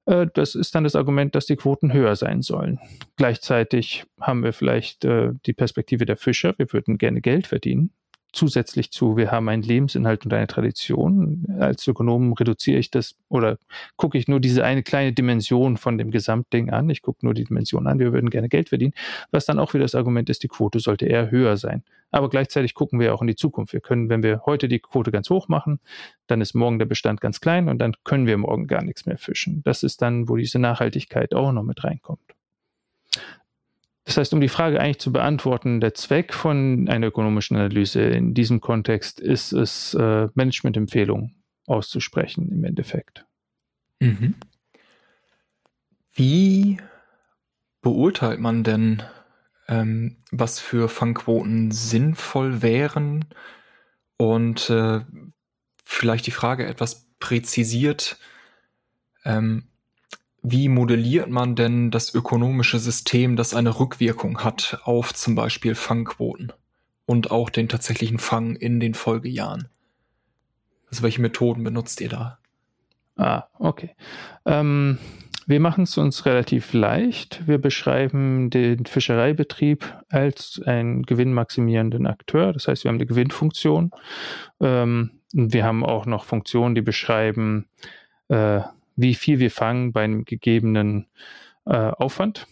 Äh, 0.06 0.28
das 0.32 0.54
ist 0.54 0.74
dann 0.74 0.84
das 0.84 0.96
Argument, 0.96 1.34
dass 1.34 1.44
die 1.44 1.56
Quoten 1.56 1.92
höher 1.92 2.16
sein 2.16 2.40
sollen. 2.40 2.78
Gleichzeitig 3.16 4.04
haben 4.18 4.42
wir 4.42 4.54
vielleicht 4.54 5.04
äh, 5.04 5.32
die 5.44 5.52
Perspektive 5.52 6.06
der 6.06 6.16
Fischer. 6.16 6.54
Wir 6.56 6.72
würden 6.72 6.96
gerne 6.96 7.20
Geld 7.20 7.46
verdienen 7.46 7.90
zusätzlich 8.34 8.90
zu, 8.90 9.16
wir 9.16 9.30
haben 9.30 9.48
einen 9.48 9.62
Lebensinhalt 9.62 10.24
und 10.24 10.32
eine 10.32 10.46
Tradition. 10.46 11.46
Als 11.58 11.86
Ökonom 11.86 12.32
reduziere 12.32 12.78
ich 12.78 12.90
das 12.90 13.16
oder 13.28 13.58
gucke 13.96 14.18
ich 14.18 14.28
nur 14.28 14.40
diese 14.40 14.64
eine 14.64 14.82
kleine 14.82 15.12
Dimension 15.12 15.76
von 15.76 15.98
dem 15.98 16.10
Gesamtding 16.10 16.70
an. 16.70 16.90
Ich 16.90 17.02
gucke 17.02 17.24
nur 17.24 17.34
die 17.34 17.44
Dimension 17.44 17.86
an, 17.86 17.98
wir 17.98 18.12
würden 18.12 18.30
gerne 18.30 18.48
Geld 18.48 18.68
verdienen, 18.68 18.94
was 19.30 19.46
dann 19.46 19.58
auch 19.58 19.74
wieder 19.74 19.84
das 19.84 19.94
Argument 19.94 20.28
ist, 20.30 20.42
die 20.42 20.48
Quote 20.48 20.80
sollte 20.80 21.06
eher 21.06 21.30
höher 21.30 21.56
sein. 21.56 21.82
Aber 22.10 22.28
gleichzeitig 22.28 22.74
gucken 22.74 23.00
wir 23.00 23.14
auch 23.14 23.22
in 23.22 23.26
die 23.26 23.34
Zukunft. 23.34 23.72
Wir 23.72 23.80
können, 23.80 24.08
wenn 24.08 24.22
wir 24.22 24.42
heute 24.46 24.68
die 24.68 24.78
Quote 24.78 25.10
ganz 25.10 25.30
hoch 25.30 25.48
machen, 25.48 25.80
dann 26.28 26.40
ist 26.40 26.54
morgen 26.54 26.78
der 26.78 26.86
Bestand 26.86 27.20
ganz 27.20 27.40
klein 27.40 27.68
und 27.68 27.78
dann 27.78 27.94
können 28.04 28.26
wir 28.26 28.38
morgen 28.38 28.66
gar 28.66 28.82
nichts 28.82 29.04
mehr 29.04 29.18
fischen. 29.18 29.62
Das 29.64 29.82
ist 29.82 30.00
dann, 30.00 30.28
wo 30.28 30.36
diese 30.36 30.58
Nachhaltigkeit 30.58 31.34
auch 31.34 31.50
noch 31.50 31.64
mit 31.64 31.82
reinkommt. 31.82 32.20
Das 34.04 34.18
heißt, 34.18 34.34
um 34.34 34.40
die 34.40 34.48
Frage 34.48 34.80
eigentlich 34.80 34.98
zu 34.98 35.12
beantworten, 35.12 35.80
der 35.80 35.94
Zweck 35.94 36.34
von 36.34 36.88
einer 36.88 37.06
ökonomischen 37.06 37.56
Analyse 37.56 38.02
in 38.02 38.34
diesem 38.34 38.60
Kontext 38.60 39.18
ist 39.18 39.52
es, 39.52 39.94
äh, 39.94 40.28
Managementempfehlungen 40.34 41.42
auszusprechen 41.66 42.50
im 42.52 42.64
Endeffekt. 42.64 43.24
Mhm. 44.00 44.34
Wie 46.12 46.78
beurteilt 47.80 48.40
man 48.40 48.62
denn, 48.62 49.02
ähm, 49.68 50.18
was 50.30 50.60
für 50.60 50.88
Fangquoten 50.88 51.70
sinnvoll 51.70 52.60
wären? 52.60 53.24
Und 54.16 54.70
äh, 54.70 55.00
vielleicht 55.84 56.26
die 56.26 56.30
Frage 56.30 56.66
etwas 56.66 57.08
präzisiert, 57.18 58.18
ähm, 59.24 59.68
wie 60.46 60.68
modelliert 60.68 61.30
man 61.30 61.56
denn 61.56 61.90
das 61.90 62.14
ökonomische 62.14 62.78
System, 62.78 63.34
das 63.34 63.54
eine 63.54 63.80
Rückwirkung 63.80 64.44
hat 64.44 64.78
auf 64.84 65.14
zum 65.14 65.34
Beispiel 65.34 65.74
Fangquoten 65.74 66.52
und 67.06 67.30
auch 67.30 67.48
den 67.48 67.66
tatsächlichen 67.66 68.18
Fang 68.18 68.54
in 68.54 68.78
den 68.78 68.92
Folgejahren? 68.92 69.68
Also 70.90 71.02
welche 71.02 71.22
Methoden 71.22 71.64
benutzt 71.64 72.02
ihr 72.02 72.10
da? 72.10 72.38
Ah, 73.16 73.44
okay. 73.58 73.96
Ähm, 74.44 74.98
wir 75.46 75.60
machen 75.60 75.84
es 75.84 75.96
uns 75.96 76.26
relativ 76.26 76.74
leicht. 76.74 77.46
Wir 77.46 77.56
beschreiben 77.56 78.50
den 78.50 78.84
Fischereibetrieb 78.84 79.98
als 80.10 80.60
einen 80.66 81.04
gewinnmaximierenden 81.04 82.06
Akteur. 82.06 82.52
Das 82.52 82.68
heißt, 82.68 82.84
wir 82.84 82.90
haben 82.90 82.96
eine 82.96 83.06
Gewinnfunktion. 83.06 83.92
Ähm, 84.60 85.22
wir 85.32 85.64
haben 85.64 85.86
auch 85.86 86.04
noch 86.04 86.24
Funktionen, 86.24 86.74
die 86.74 86.82
beschreiben, 86.82 87.66
äh, 88.28 88.60
wie 88.96 89.14
viel 89.14 89.38
wir 89.38 89.50
fangen 89.50 89.92
bei 89.92 90.04
einem 90.04 90.24
gegebenen 90.24 91.06
äh, 91.66 91.74
Aufwand. 91.74 92.46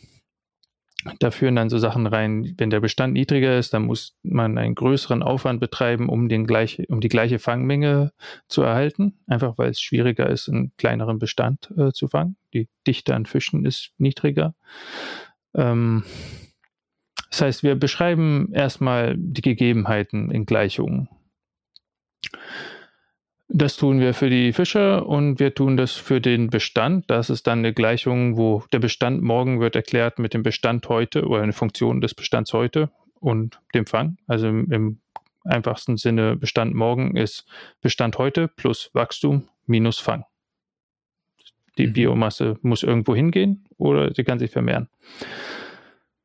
Da 1.18 1.32
führen 1.32 1.56
dann 1.56 1.68
so 1.68 1.78
Sachen 1.78 2.06
rein, 2.06 2.54
wenn 2.58 2.70
der 2.70 2.78
Bestand 2.78 3.14
niedriger 3.14 3.58
ist, 3.58 3.74
dann 3.74 3.86
muss 3.86 4.16
man 4.22 4.56
einen 4.56 4.76
größeren 4.76 5.24
Aufwand 5.24 5.58
betreiben, 5.58 6.08
um, 6.08 6.28
den 6.28 6.46
gleich, 6.46 6.80
um 6.88 7.00
die 7.00 7.08
gleiche 7.08 7.40
Fangmenge 7.40 8.12
zu 8.46 8.62
erhalten, 8.62 9.18
einfach 9.26 9.58
weil 9.58 9.70
es 9.70 9.80
schwieriger 9.80 10.30
ist, 10.30 10.48
einen 10.48 10.72
kleineren 10.76 11.18
Bestand 11.18 11.72
äh, 11.76 11.90
zu 11.90 12.06
fangen. 12.06 12.36
Die 12.54 12.68
Dichte 12.86 13.16
an 13.16 13.26
Fischen 13.26 13.64
ist 13.64 13.90
niedriger. 13.98 14.54
Ähm, 15.54 16.04
das 17.30 17.40
heißt, 17.40 17.62
wir 17.64 17.74
beschreiben 17.74 18.52
erstmal 18.52 19.16
die 19.16 19.42
Gegebenheiten 19.42 20.30
in 20.30 20.46
Gleichungen. 20.46 21.08
Das 23.54 23.76
tun 23.76 24.00
wir 24.00 24.14
für 24.14 24.30
die 24.30 24.54
Fischer 24.54 25.06
und 25.06 25.38
wir 25.38 25.54
tun 25.54 25.76
das 25.76 25.92
für 25.92 26.22
den 26.22 26.48
Bestand. 26.48 27.10
Das 27.10 27.28
ist 27.28 27.46
dann 27.46 27.58
eine 27.58 27.74
Gleichung, 27.74 28.38
wo 28.38 28.64
der 28.72 28.78
Bestand 28.78 29.22
morgen 29.22 29.60
wird 29.60 29.76
erklärt 29.76 30.18
mit 30.18 30.32
dem 30.32 30.42
Bestand 30.42 30.88
heute 30.88 31.26
oder 31.26 31.42
eine 31.42 31.52
Funktion 31.52 32.00
des 32.00 32.14
Bestands 32.14 32.54
heute 32.54 32.90
und 33.20 33.60
dem 33.74 33.84
Fang. 33.84 34.16
Also 34.26 34.48
im, 34.48 34.72
im 34.72 35.00
einfachsten 35.44 35.98
Sinne 35.98 36.34
Bestand 36.36 36.74
morgen 36.74 37.14
ist 37.14 37.44
Bestand 37.82 38.16
heute 38.16 38.48
plus 38.48 38.88
Wachstum 38.94 39.46
minus 39.66 39.98
Fang. 39.98 40.24
Die 41.76 41.88
mhm. 41.88 41.92
Biomasse 41.92 42.58
muss 42.62 42.82
irgendwo 42.82 43.14
hingehen 43.14 43.66
oder 43.76 44.14
sie 44.14 44.24
kann 44.24 44.38
sich 44.38 44.50
vermehren. 44.50 44.88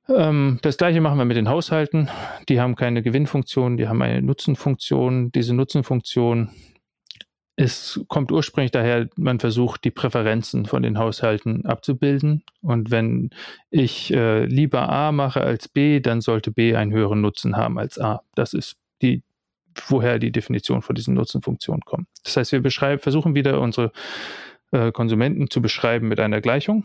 Ähm, 0.07 0.59
das 0.61 0.77
gleiche 0.77 1.01
machen 1.01 1.17
wir 1.17 1.25
mit 1.25 1.35
den 1.35 1.49
Haushalten. 1.49 2.07
Die 2.47 2.61
haben 2.61 2.77
keine 2.77 3.03
Gewinnfunktion, 3.03 3.75
die 3.75 3.89
haben 3.89 4.01
eine 4.01 4.21
Nutzenfunktion. 4.21 5.33
Diese 5.33 5.53
Nutzenfunktion 5.53 6.51
es 7.59 7.99
kommt 8.07 8.31
ursprünglich 8.31 8.69
daher, 8.69 9.09
man 9.15 9.39
versucht, 9.39 9.83
die 9.83 9.89
Präferenzen 9.89 10.67
von 10.67 10.83
den 10.83 10.99
Haushalten 10.99 11.65
abzubilden. 11.65 12.43
Und 12.61 12.91
wenn 12.91 13.31
ich 13.71 14.13
äh, 14.13 14.45
lieber 14.45 14.89
A 14.89 15.11
mache 15.11 15.41
als 15.41 15.67
B, 15.67 15.99
dann 15.99 16.21
sollte 16.21 16.51
B 16.51 16.75
einen 16.75 16.93
höheren 16.93 17.19
Nutzen 17.19 17.57
haben 17.57 17.79
als 17.79 17.99
A. 17.99 18.21
Das 18.35 18.53
ist 18.53 18.77
die, 19.01 19.23
woher 19.87 20.19
die 20.19 20.31
Definition 20.31 20.83
von 20.83 20.95
diesen 20.95 21.15
Nutzenfunktionen 21.15 21.81
kommt. 21.81 22.07
Das 22.23 22.37
heißt, 22.37 22.51
wir 22.51 22.99
versuchen 22.99 23.33
wieder 23.33 23.59
unsere 23.59 23.91
äh, 24.71 24.91
Konsumenten 24.91 25.49
zu 25.49 25.59
beschreiben 25.59 26.07
mit 26.07 26.19
einer 26.19 26.41
Gleichung. 26.41 26.83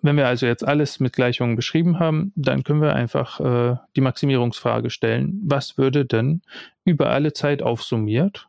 Wenn 0.00 0.16
wir 0.16 0.28
also 0.28 0.46
jetzt 0.46 0.64
alles 0.64 1.00
mit 1.00 1.14
Gleichungen 1.14 1.56
beschrieben 1.56 1.98
haben, 1.98 2.32
dann 2.36 2.62
können 2.62 2.82
wir 2.82 2.94
einfach 2.94 3.40
äh, 3.40 3.76
die 3.96 4.00
Maximierungsfrage 4.00 4.90
stellen, 4.90 5.40
was 5.44 5.76
würde 5.76 6.04
denn 6.04 6.42
über 6.84 7.10
alle 7.10 7.32
Zeit 7.32 7.62
aufsummiert 7.62 8.46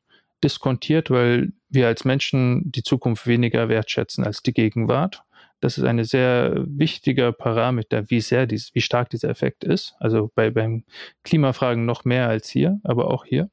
diskontiert, 0.48 1.10
weil 1.12 1.51
wir 1.70 1.88
als 1.88 2.06
Menschen 2.06 2.72
die 2.72 2.84
Zukunft 2.84 3.27
weniger 3.27 3.68
wertschätzen 3.68 4.24
als 4.24 4.42
die 4.42 4.54
Gegenwart. 4.54 5.24
Das 5.60 5.77
ist 5.77 5.84
ein 5.84 6.01
sehr 6.06 6.63
wichtiger 6.66 7.34
Parameter, 7.34 8.10
wie 8.10 8.22
sehr 8.22 8.46
dies, 8.48 8.74
wie 8.74 8.82
stark 8.82 9.10
dieser 9.10 9.30
Effekt 9.30 9.66
ist. 9.66 9.96
Also 10.00 10.32
bei, 10.36 10.51
beim 10.51 10.84
Klimafragen 11.24 11.86
noch 11.86 12.06
mehr 12.06 12.30
als 12.30 12.48
hier, 12.50 12.80
aber 12.84 13.12
auch 13.12 13.25
hier. 13.25 13.50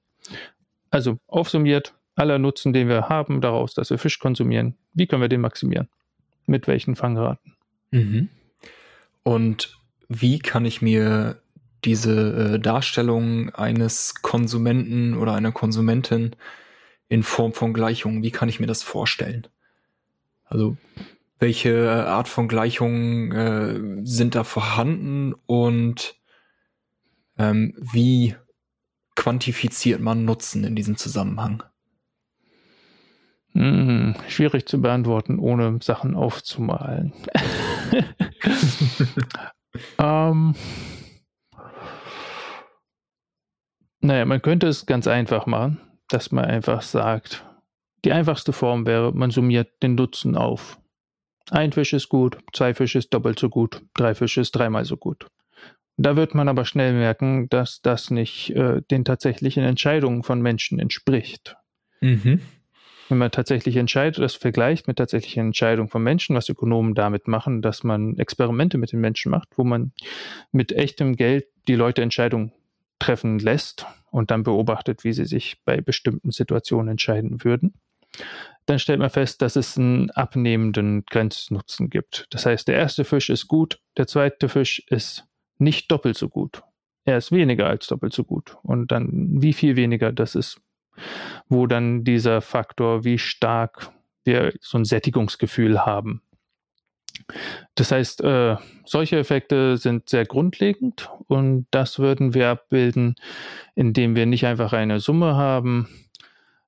Also 0.90 1.18
aufsummiert, 1.26 1.94
aller 2.14 2.38
Nutzen, 2.38 2.72
den 2.72 2.88
wir 2.88 3.08
haben 3.08 3.40
daraus, 3.40 3.74
dass 3.74 3.90
wir 3.90 3.98
Fisch 3.98 4.20
konsumieren, 4.20 4.76
wie 4.92 5.08
können 5.08 5.22
wir 5.22 5.28
den 5.28 5.40
maximieren? 5.40 5.88
Mit 6.46 6.68
welchen 6.68 6.94
Fangraten? 6.94 7.56
Mhm. 7.90 8.28
Und 9.24 9.76
wie 10.08 10.38
kann 10.38 10.64
ich 10.64 10.80
mir 10.82 11.40
diese 11.84 12.54
äh, 12.54 12.60
Darstellung 12.60 13.50
eines 13.54 14.22
Konsumenten 14.22 15.16
oder 15.16 15.34
einer 15.34 15.52
Konsumentin 15.52 16.36
in 17.14 17.22
Form 17.22 17.52
von 17.52 17.72
Gleichungen. 17.72 18.24
Wie 18.24 18.32
kann 18.32 18.48
ich 18.48 18.58
mir 18.58 18.66
das 18.66 18.82
vorstellen? 18.82 19.46
Also 20.46 20.76
welche 21.38 21.92
Art 21.92 22.26
von 22.26 22.48
Gleichungen 22.48 23.32
äh, 23.32 24.04
sind 24.04 24.34
da 24.34 24.42
vorhanden 24.42 25.32
und 25.46 26.16
ähm, 27.38 27.74
wie 27.78 28.34
quantifiziert 29.14 30.00
man 30.00 30.24
Nutzen 30.24 30.64
in 30.64 30.74
diesem 30.74 30.96
Zusammenhang? 30.96 31.62
Hm, 33.52 34.16
schwierig 34.28 34.66
zu 34.66 34.80
beantworten, 34.80 35.38
ohne 35.38 35.78
Sachen 35.80 36.16
aufzumalen. 36.16 37.12
ähm, 39.98 40.56
naja, 44.00 44.24
man 44.24 44.42
könnte 44.42 44.66
es 44.66 44.86
ganz 44.86 45.06
einfach 45.06 45.46
machen 45.46 45.80
dass 46.08 46.32
man 46.32 46.44
einfach 46.44 46.82
sagt, 46.82 47.44
die 48.04 48.12
einfachste 48.12 48.52
Form 48.52 48.86
wäre, 48.86 49.12
man 49.12 49.30
summiert 49.30 49.82
den 49.82 49.94
Nutzen 49.94 50.36
auf. 50.36 50.78
Ein 51.50 51.72
Fisch 51.72 51.92
ist 51.92 52.08
gut, 52.08 52.38
zwei 52.52 52.74
Fische 52.74 52.98
ist 52.98 53.12
doppelt 53.12 53.38
so 53.38 53.48
gut, 53.48 53.82
drei 53.94 54.14
Fische 54.14 54.40
ist 54.40 54.52
dreimal 54.52 54.84
so 54.84 54.96
gut. 54.96 55.26
Da 55.96 56.16
wird 56.16 56.34
man 56.34 56.48
aber 56.48 56.64
schnell 56.64 56.92
merken, 56.92 57.48
dass 57.48 57.80
das 57.80 58.10
nicht 58.10 58.50
äh, 58.50 58.82
den 58.90 59.04
tatsächlichen 59.04 59.62
Entscheidungen 59.62 60.22
von 60.22 60.42
Menschen 60.42 60.78
entspricht. 60.78 61.56
Mhm. 62.00 62.40
Wenn 63.08 63.18
man 63.18 63.30
tatsächlich 63.30 63.76
entscheidet, 63.76 64.18
das 64.18 64.34
vergleicht 64.34 64.88
mit 64.88 64.96
tatsächlichen 64.96 65.46
Entscheidungen 65.46 65.90
von 65.90 66.02
Menschen, 66.02 66.34
was 66.34 66.48
Ökonomen 66.48 66.94
damit 66.94 67.28
machen, 67.28 67.60
dass 67.60 67.84
man 67.84 68.18
Experimente 68.18 68.78
mit 68.78 68.92
den 68.92 69.00
Menschen 69.00 69.30
macht, 69.30 69.48
wo 69.56 69.64
man 69.64 69.92
mit 70.52 70.72
echtem 70.72 71.14
Geld 71.14 71.46
die 71.68 71.74
Leute 71.74 72.02
Entscheidungen 72.02 72.52
treffen 72.98 73.38
lässt 73.38 73.86
und 74.14 74.30
dann 74.30 74.44
beobachtet, 74.44 75.02
wie 75.02 75.12
sie 75.12 75.24
sich 75.24 75.60
bei 75.64 75.80
bestimmten 75.80 76.30
Situationen 76.30 76.92
entscheiden 76.92 77.42
würden, 77.42 77.74
dann 78.64 78.78
stellt 78.78 79.00
man 79.00 79.10
fest, 79.10 79.42
dass 79.42 79.56
es 79.56 79.76
einen 79.76 80.08
abnehmenden 80.12 81.04
Grenznutzen 81.06 81.90
gibt. 81.90 82.28
Das 82.30 82.46
heißt, 82.46 82.68
der 82.68 82.76
erste 82.76 83.04
Fisch 83.04 83.28
ist 83.28 83.48
gut, 83.48 83.80
der 83.96 84.06
zweite 84.06 84.48
Fisch 84.48 84.84
ist 84.86 85.26
nicht 85.58 85.90
doppelt 85.90 86.16
so 86.16 86.28
gut. 86.28 86.62
Er 87.04 87.18
ist 87.18 87.32
weniger 87.32 87.66
als 87.66 87.88
doppelt 87.88 88.12
so 88.12 88.22
gut. 88.22 88.56
Und 88.62 88.92
dann, 88.92 89.42
wie 89.42 89.52
viel 89.52 89.74
weniger 89.74 90.12
das 90.12 90.36
ist, 90.36 90.60
wo 91.48 91.66
dann 91.66 92.04
dieser 92.04 92.40
Faktor, 92.40 93.02
wie 93.02 93.18
stark 93.18 93.90
wir 94.22 94.54
so 94.60 94.78
ein 94.78 94.84
Sättigungsgefühl 94.84 95.84
haben, 95.84 96.22
das 97.74 97.90
heißt, 97.90 98.22
äh, 98.22 98.56
solche 98.84 99.18
Effekte 99.18 99.76
sind 99.76 100.08
sehr 100.08 100.26
grundlegend 100.26 101.10
und 101.26 101.66
das 101.70 101.98
würden 101.98 102.34
wir 102.34 102.48
abbilden, 102.48 103.14
indem 103.74 104.14
wir 104.16 104.26
nicht 104.26 104.46
einfach 104.46 104.72
eine 104.72 105.00
Summe 105.00 105.34
haben, 105.34 105.88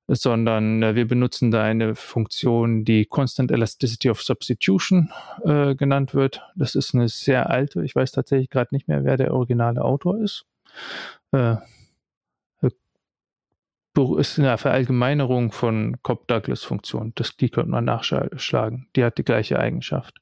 sondern 0.07 0.81
äh, 0.83 0.95
wir 0.95 1.07
benutzen 1.07 1.51
da 1.51 1.63
eine 1.63 1.95
Funktion, 1.95 2.85
die 2.85 3.05
Constant 3.05 3.51
Elasticity 3.51 4.09
of 4.09 4.21
Substitution 4.21 5.11
äh, 5.43 5.75
genannt 5.75 6.13
wird. 6.13 6.41
Das 6.55 6.75
ist 6.75 6.95
eine 6.95 7.09
sehr 7.09 7.49
alte, 7.49 7.83
ich 7.83 7.95
weiß 7.95 8.11
tatsächlich 8.11 8.49
gerade 8.49 8.73
nicht 8.73 8.87
mehr, 8.87 9.03
wer 9.03 9.17
der 9.17 9.33
originale 9.33 9.83
Autor 9.83 10.17
ist. 10.19 10.45
Äh, 11.31 11.57
ist 14.19 14.37
eine 14.37 14.57
Verallgemeinerung 14.59 15.51
von 15.51 15.97
Cobb-Douglas-Funktion. 16.03 17.13
Die 17.39 17.49
könnte 17.49 17.71
man 17.71 17.85
nachschlagen. 17.85 18.87
Die 18.95 19.03
hat 19.03 19.17
die 19.17 19.23
gleiche 19.23 19.57
Eigenschaft. 19.57 20.21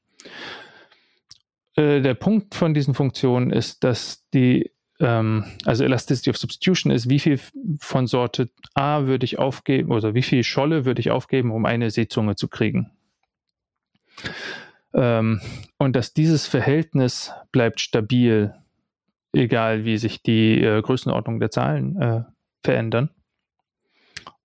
Äh, 1.76 2.00
der 2.00 2.14
Punkt 2.14 2.54
von 2.54 2.74
diesen 2.74 2.94
Funktionen 2.94 3.50
ist, 3.50 3.84
dass 3.84 4.26
die, 4.30 4.70
ähm, 4.98 5.44
also 5.64 5.84
Elasticity 5.84 6.30
of 6.30 6.38
Substitution 6.38 6.90
ist, 6.90 7.08
wie 7.08 7.18
viel 7.18 7.38
von 7.80 8.06
Sorte 8.06 8.50
A 8.74 9.06
würde 9.06 9.24
ich 9.24 9.38
aufgeben, 9.38 9.92
oder 9.92 10.14
wie 10.14 10.22
viel 10.22 10.42
Scholle 10.42 10.84
würde 10.84 11.00
ich 11.00 11.10
aufgeben, 11.10 11.50
um 11.50 11.66
eine 11.66 11.90
Seezunge 11.90 12.36
zu 12.36 12.48
kriegen. 12.48 12.90
Ähm, 14.94 15.40
und 15.78 15.94
dass 15.94 16.14
dieses 16.14 16.46
Verhältnis 16.46 17.32
bleibt 17.52 17.80
stabil, 17.80 18.54
egal 19.32 19.84
wie 19.84 19.98
sich 19.98 20.22
die 20.22 20.62
äh, 20.62 20.80
Größenordnung 20.80 21.38
der 21.38 21.50
Zahlen 21.50 22.00
äh, 22.00 22.24
verändern. 22.64 23.10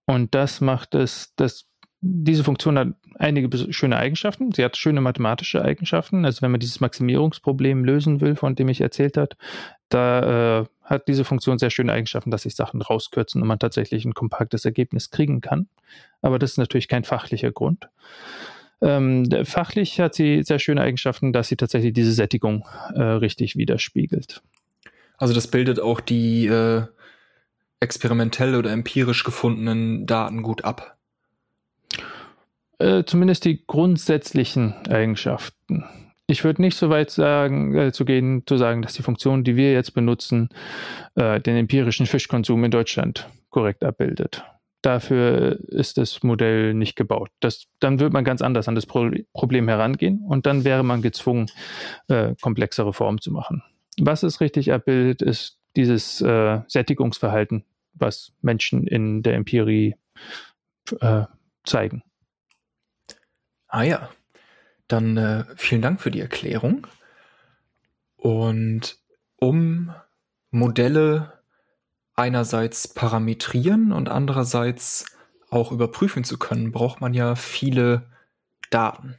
Und 0.06 0.36
das 0.36 0.60
macht 0.60 0.94
es, 0.94 1.34
das 1.38 1.71
diese 2.02 2.44
Funktion 2.44 2.80
hat 2.80 2.88
einige 3.20 3.72
schöne 3.72 3.98
Eigenschaften. 3.98 4.52
Sie 4.52 4.64
hat 4.64 4.76
schöne 4.76 5.02
mathematische 5.02 5.64
Eigenschaften. 5.64 6.26
Also 6.26 6.42
wenn 6.42 6.52
man 6.52 6.60
dieses 6.60 6.80
Maximierungsproblem 6.80 7.86
lösen 7.86 8.22
will, 8.22 8.36
von 8.36 8.56
dem 8.56 8.70
ich 8.70 8.82
erzählt 8.82 9.18
habe, 9.18 9.36
da 9.90 10.62
äh, 10.62 10.66
hat 10.84 11.08
diese 11.08 11.24
Funktion 11.24 11.60
sehr 11.60 11.70
schöne 11.70 11.94
Eigenschaften, 11.94 12.32
dass 12.32 12.42
sich 12.42 12.56
Sachen 12.56 12.82
rauskürzen 12.82 13.42
und 13.42 13.48
man 13.48 13.60
tatsächlich 13.60 14.04
ein 14.04 14.16
kompaktes 14.16 14.66
Ergebnis 14.66 15.12
kriegen 15.12 15.42
kann. 15.42 15.68
Aber 16.22 16.40
das 16.40 16.52
ist 16.52 16.58
natürlich 16.58 16.88
kein 16.88 17.04
fachlicher 17.04 17.52
Grund. 17.52 17.88
Ähm, 18.82 19.30
fachlich 19.44 20.00
hat 20.00 20.16
sie 20.16 20.42
sehr 20.42 20.58
schöne 20.58 20.82
Eigenschaften, 20.82 21.34
dass 21.34 21.50
sie 21.50 21.56
tatsächlich 21.56 21.94
diese 21.94 22.14
Sättigung 22.14 22.66
äh, 22.96 23.02
richtig 23.02 23.56
widerspiegelt. 23.56 24.42
Also 25.18 25.36
das 25.36 25.48
bildet 25.48 25.80
auch 25.80 26.00
die 26.00 26.48
äh, 26.48 26.84
experimentell 27.80 28.56
oder 28.56 28.72
empirisch 28.72 29.24
gefundenen 29.24 30.08
Daten 30.08 30.42
gut 30.42 30.66
ab. 30.66 30.98
Äh, 32.82 33.06
zumindest 33.06 33.46
die 33.46 33.64
grundsätzlichen 33.68 34.74
Eigenschaften. 34.88 35.86
Ich 36.26 36.44
würde 36.44 36.64
nicht 36.64 36.78
so 36.78 36.90
weit 36.90 37.12
sagen, 37.12 37.76
äh, 37.76 37.92
zu 37.92 38.06
gehen, 38.06 38.42
zu 38.48 38.58
sagen, 38.58 38.82
dass 38.82 38.94
die 38.94 39.04
Funktion, 39.04 39.44
die 39.44 39.56
wir 39.56 39.72
jetzt 39.72 39.94
benutzen, 39.94 40.50
äh, 41.14 41.40
den 41.40 41.58
empirischen 41.58 42.08
Fischkonsum 42.08 42.64
in 42.64 42.72
Deutschland 42.72 43.30
korrekt 43.50 43.84
abbildet. 43.84 44.44
Dafür 44.82 45.60
ist 45.68 46.00
das 46.00 46.24
Modell 46.24 46.74
nicht 46.74 46.96
gebaut. 46.96 47.30
Das, 47.40 47.66
dann 47.80 48.00
würde 48.00 48.14
man 48.14 48.24
ganz 48.24 48.42
anders 48.42 48.68
an 48.68 48.74
das 48.74 48.88
Pro 48.88 49.12
Problem 49.32 49.68
herangehen 49.68 50.26
und 50.28 50.48
dann 50.48 50.64
wäre 50.64 50.84
man 50.84 51.04
gezwungen, 51.04 51.52
äh, 52.08 52.34
komplexere 52.42 52.94
Formen 52.94 53.22
zu 53.22 53.30
machen. 53.30 53.62
Was 54.00 54.24
es 54.24 54.42
richtig 54.42 54.74
abbildet, 54.74 55.22
ist 55.22 55.60
dieses 55.76 56.20
äh, 56.22 56.62
Sättigungsverhalten, 56.68 57.64
was 57.94 58.32
Menschen 58.42 58.88
in 58.88 59.22
der 59.22 59.36
Empirie 59.36 59.98
äh, 61.00 61.26
zeigen. 61.64 62.02
Ah 63.72 63.84
ja, 63.84 64.10
dann 64.90 65.16
äh, 65.16 65.46
vielen 65.56 65.82
Dank 65.82 66.02
für 66.02 66.12
die 66.12 66.20
Erklärung. 66.20 66.88
Und 68.18 69.00
um 69.38 69.94
Modelle 70.52 71.40
einerseits 72.16 72.90
parametrieren 72.90 73.94
und 73.94 74.10
andererseits 74.10 75.06
auch 75.50 75.72
überprüfen 75.72 76.26
zu 76.26 76.38
können, 76.38 76.74
braucht 76.74 77.00
man 77.00 77.14
ja 77.14 77.36
viele 77.36 78.10
Daten. 78.72 79.18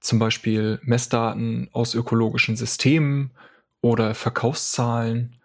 Zum 0.00 0.18
Beispiel 0.18 0.80
Messdaten 0.82 1.68
aus 1.72 1.94
ökologischen 1.94 2.56
Systemen 2.56 3.32
oder 3.82 4.14
Verkaufszahlen 4.14 5.36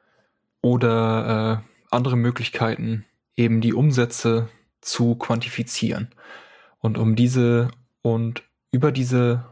oder 0.62 1.64
äh, 1.68 1.94
andere 1.94 2.16
Möglichkeiten, 2.16 3.06
eben 3.36 3.60
die 3.60 3.74
Umsätze 3.74 4.48
zu 4.80 5.16
quantifizieren. 5.16 6.16
Und 6.80 6.98
um 6.98 7.18
diese 7.18 7.70
und 8.02 8.44
über 8.72 8.92
diese 8.92 9.46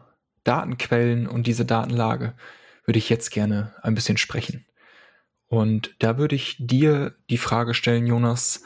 Datenquellen 0.44 1.28
und 1.28 1.48
diese 1.48 1.66
Datenlage 1.66 2.34
würde 2.86 2.98
ich 2.98 3.10
jetzt 3.10 3.32
gerne 3.32 3.74
ein 3.82 3.96
bisschen 3.96 4.18
sprechen. 4.18 4.66
Und 5.48 5.96
da 6.00 6.18
würde 6.18 6.36
ich 6.36 6.58
dir 6.60 7.16
die 7.30 7.38
Frage 7.38 7.74
stellen, 7.74 8.06
Jonas, 8.08 8.64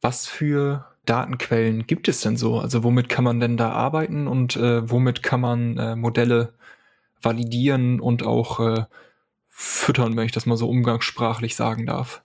was 0.00 0.26
für 0.26 0.86
Datenquellen 1.04 1.86
gibt 1.86 2.08
es 2.08 2.20
denn 2.20 2.36
so? 2.36 2.58
Also 2.58 2.82
womit 2.82 3.08
kann 3.08 3.24
man 3.24 3.40
denn 3.40 3.56
da 3.56 3.70
arbeiten 3.70 4.26
und 4.26 4.56
äh, 4.56 4.90
womit 4.90 5.22
kann 5.22 5.40
man 5.40 5.78
äh, 5.78 5.96
Modelle 5.96 6.52
validieren 7.22 8.00
und 8.00 8.24
auch 8.24 8.60
äh, 8.60 8.84
füttern, 9.48 10.16
wenn 10.16 10.26
ich 10.26 10.32
das 10.32 10.46
mal 10.46 10.56
so 10.56 10.68
umgangssprachlich 10.68 11.54
sagen 11.54 11.86
darf? 11.86 12.22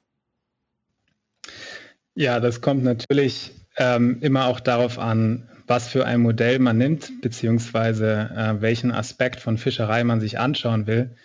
Ja, 2.15 2.39
das 2.39 2.59
kommt 2.59 2.83
natürlich 2.83 3.53
ähm, 3.77 4.17
immer 4.21 4.47
auch 4.47 4.59
darauf 4.59 4.99
an, 4.99 5.47
was 5.71 5.87
für 5.87 6.05
ein 6.05 6.19
Modell 6.19 6.59
man 6.59 6.77
nimmt, 6.77 7.21
beziehungsweise 7.21 8.29
äh, 8.35 8.61
welchen 8.61 8.91
Aspekt 8.91 9.39
von 9.39 9.57
Fischerei 9.57 10.03
man 10.03 10.19
sich 10.19 10.37
anschauen 10.37 10.85
will. 10.85 11.15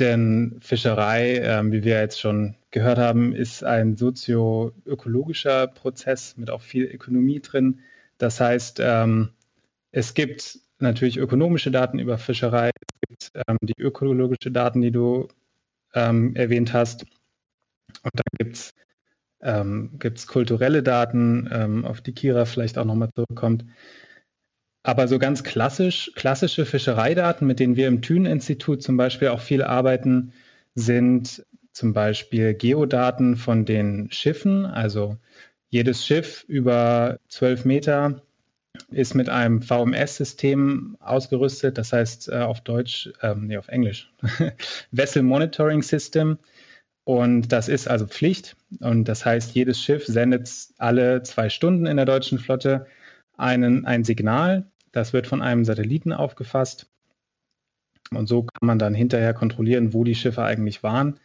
Denn 0.00 0.58
Fischerei, 0.60 1.36
äh, 1.36 1.62
wie 1.70 1.84
wir 1.84 2.00
jetzt 2.00 2.20
schon 2.20 2.56
gehört 2.72 2.98
haben, 2.98 3.32
ist 3.32 3.62
ein 3.62 3.94
sozioökologischer 3.94 5.68
Prozess 5.68 6.36
mit 6.36 6.50
auch 6.50 6.62
viel 6.62 6.82
Ökonomie 6.82 7.38
drin. 7.38 7.78
Das 8.18 8.40
heißt, 8.40 8.80
ähm, 8.82 9.28
es 9.92 10.14
gibt 10.14 10.58
natürlich 10.80 11.16
ökonomische 11.16 11.70
Daten 11.70 12.00
über 12.00 12.18
Fischerei, 12.18 12.70
es 12.70 13.08
gibt 13.08 13.46
ähm, 13.46 13.56
die 13.62 13.80
ökologische 13.80 14.50
Daten, 14.50 14.82
die 14.82 14.90
du 14.90 15.28
ähm, 15.94 16.34
erwähnt 16.34 16.72
hast. 16.72 17.04
Und 18.02 18.12
dann 18.14 18.26
gibt 18.36 18.56
es 18.56 18.74
ähm, 19.42 19.98
kulturelle 20.26 20.82
Daten, 20.82 21.48
ähm, 21.52 21.84
auf 21.84 22.00
die 22.00 22.12
Kira 22.12 22.44
vielleicht 22.44 22.78
auch 22.78 22.84
nochmal 22.84 23.10
zurückkommt. 23.14 23.64
Aber 24.82 25.08
so 25.08 25.18
ganz 25.18 25.42
klassisch, 25.42 26.12
klassische 26.14 26.64
Fischereidaten, 26.64 27.46
mit 27.46 27.58
denen 27.58 27.76
wir 27.76 27.88
im 27.88 28.02
Thünen-Institut 28.02 28.82
zum 28.82 28.96
Beispiel 28.96 29.28
auch 29.28 29.40
viel 29.40 29.62
arbeiten, 29.62 30.32
sind 30.74 31.44
zum 31.72 31.92
Beispiel 31.92 32.54
Geodaten 32.54 33.36
von 33.36 33.64
den 33.64 34.10
Schiffen. 34.12 34.64
Also 34.64 35.16
jedes 35.70 36.06
Schiff 36.06 36.44
über 36.46 37.18
12 37.28 37.64
Meter 37.64 38.22
ist 38.90 39.14
mit 39.14 39.28
einem 39.28 39.62
VMS-System 39.62 40.96
ausgerüstet, 41.00 41.78
das 41.78 41.92
heißt 41.92 42.28
äh, 42.28 42.36
auf 42.36 42.60
Deutsch, 42.60 43.10
ähm, 43.22 43.46
nee, 43.46 43.56
auf 43.56 43.68
Englisch, 43.68 44.12
Vessel 44.92 45.22
Monitoring 45.22 45.82
System. 45.82 46.38
Und 47.06 47.52
das 47.52 47.68
ist 47.68 47.86
also 47.86 48.04
Pflicht. 48.08 48.56
Und 48.80 49.04
das 49.04 49.24
heißt, 49.24 49.54
jedes 49.54 49.80
Schiff 49.80 50.04
sendet 50.06 50.50
alle 50.76 51.22
zwei 51.22 51.50
Stunden 51.50 51.86
in 51.86 51.96
der 51.96 52.04
deutschen 52.04 52.40
Flotte 52.40 52.86
einen, 53.36 53.86
ein 53.86 54.02
Signal. 54.02 54.66
Das 54.90 55.12
wird 55.12 55.28
von 55.28 55.40
einem 55.40 55.64
Satelliten 55.64 56.12
aufgefasst. 56.12 56.90
Und 58.10 58.26
so 58.26 58.42
kann 58.42 58.66
man 58.66 58.80
dann 58.80 58.92
hinterher 58.92 59.34
kontrollieren, 59.34 59.92
wo 59.92 60.02
die 60.02 60.16
Schiffe 60.16 60.42
eigentlich 60.42 60.82
waren 60.82 61.20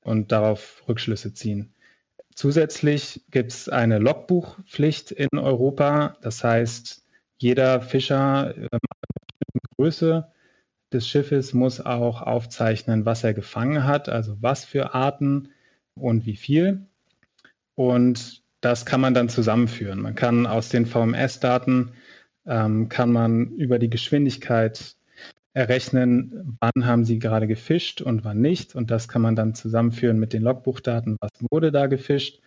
und 0.00 0.32
darauf 0.32 0.82
Rückschlüsse 0.88 1.34
ziehen. 1.34 1.74
Zusätzlich 2.34 3.22
gibt 3.30 3.52
es 3.52 3.68
eine 3.68 3.98
Logbuchpflicht 3.98 5.10
in 5.10 5.38
Europa. 5.38 6.16
Das 6.22 6.42
heißt, 6.42 7.04
jeder 7.36 7.82
Fischer 7.82 8.56
äh, 8.56 8.78
Größe 9.76 10.32
des 10.92 11.08
Schiffes 11.08 11.54
muss 11.54 11.80
auch 11.80 12.22
aufzeichnen, 12.22 13.04
was 13.04 13.24
er 13.24 13.34
gefangen 13.34 13.84
hat, 13.84 14.08
also 14.08 14.36
was 14.40 14.64
für 14.64 14.94
Arten 14.94 15.50
und 15.94 16.26
wie 16.26 16.36
viel. 16.36 16.86
Und 17.74 18.42
das 18.60 18.84
kann 18.84 19.00
man 19.00 19.14
dann 19.14 19.28
zusammenführen. 19.28 20.00
Man 20.00 20.14
kann 20.14 20.46
aus 20.46 20.68
den 20.68 20.86
VMS-Daten 20.86 21.92
ähm, 22.46 22.88
kann 22.88 23.12
man 23.12 23.52
über 23.52 23.78
die 23.78 23.90
Geschwindigkeit 23.90 24.96
errechnen, 25.52 26.56
wann 26.60 26.86
haben 26.86 27.04
Sie 27.04 27.18
gerade 27.18 27.46
gefischt 27.46 28.00
und 28.02 28.24
wann 28.24 28.40
nicht. 28.40 28.74
Und 28.74 28.90
das 28.90 29.08
kann 29.08 29.22
man 29.22 29.36
dann 29.36 29.54
zusammenführen 29.54 30.18
mit 30.18 30.32
den 30.32 30.42
Logbuchdaten, 30.42 31.16
was 31.20 31.30
wurde 31.50 31.72
da 31.72 31.86
gefischt. 31.86 32.40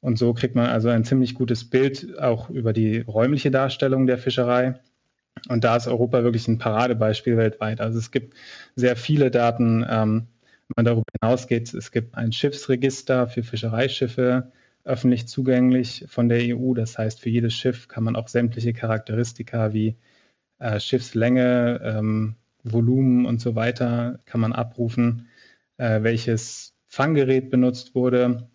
Und 0.00 0.18
so 0.18 0.34
kriegt 0.34 0.54
man 0.54 0.66
also 0.66 0.88
ein 0.90 1.04
ziemlich 1.04 1.34
gutes 1.34 1.68
Bild 1.70 2.18
auch 2.18 2.50
über 2.50 2.72
die 2.72 3.00
räumliche 3.00 3.50
Darstellung 3.50 4.06
der 4.06 4.18
Fischerei. 4.18 4.78
Und 5.48 5.64
da 5.64 5.76
ist 5.76 5.88
Europa 5.88 6.22
wirklich 6.22 6.48
ein 6.48 6.58
Paradebeispiel 6.58 7.36
weltweit. 7.36 7.80
Also 7.80 7.98
es 7.98 8.10
gibt 8.10 8.34
sehr 8.76 8.96
viele 8.96 9.30
Daten. 9.30 9.84
Ähm, 9.88 10.28
wenn 10.68 10.74
man 10.76 10.84
darüber 10.86 11.04
hinausgeht, 11.20 11.74
es 11.74 11.92
gibt 11.92 12.14
ein 12.14 12.32
Schiffsregister 12.32 13.28
für 13.28 13.42
Fischereischiffe, 13.42 14.52
öffentlich 14.84 15.28
zugänglich 15.28 16.06
von 16.08 16.28
der 16.28 16.56
EU. 16.56 16.74
Das 16.74 16.96
heißt, 16.96 17.20
für 17.20 17.30
jedes 17.30 17.54
Schiff 17.54 17.88
kann 17.88 18.04
man 18.04 18.16
auch 18.16 18.28
sämtliche 18.28 18.72
Charakteristika 18.72 19.72
wie 19.72 19.96
äh, 20.58 20.80
Schiffslänge, 20.80 21.80
ähm, 21.82 22.36
Volumen 22.62 23.26
und 23.26 23.40
so 23.40 23.54
weiter 23.54 24.20
kann 24.24 24.40
man 24.40 24.52
abrufen, 24.52 25.28
äh, 25.76 26.02
welches 26.02 26.74
Fanggerät 26.86 27.50
benutzt 27.50 27.94
wurde. 27.94 28.48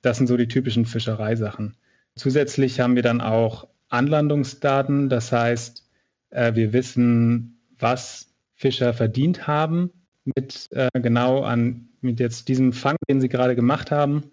Das 0.00 0.16
sind 0.16 0.26
so 0.26 0.36
die 0.36 0.48
typischen 0.48 0.86
Fischereisachen. 0.86 1.76
Zusätzlich 2.16 2.80
haben 2.80 2.96
wir 2.96 3.02
dann 3.02 3.20
auch 3.20 3.68
Anlandungsdaten, 3.92 5.08
das 5.08 5.32
heißt, 5.32 5.88
äh, 6.30 6.54
wir 6.54 6.72
wissen, 6.72 7.60
was 7.78 8.34
Fischer 8.54 8.94
verdient 8.94 9.46
haben 9.46 9.90
mit 10.24 10.68
äh, 10.72 10.88
genau 10.94 11.42
an 11.42 11.88
mit 12.00 12.20
jetzt 12.20 12.48
diesem 12.48 12.72
Fang, 12.72 12.96
den 13.08 13.20
sie 13.20 13.28
gerade 13.28 13.54
gemacht 13.54 13.90
haben. 13.90 14.32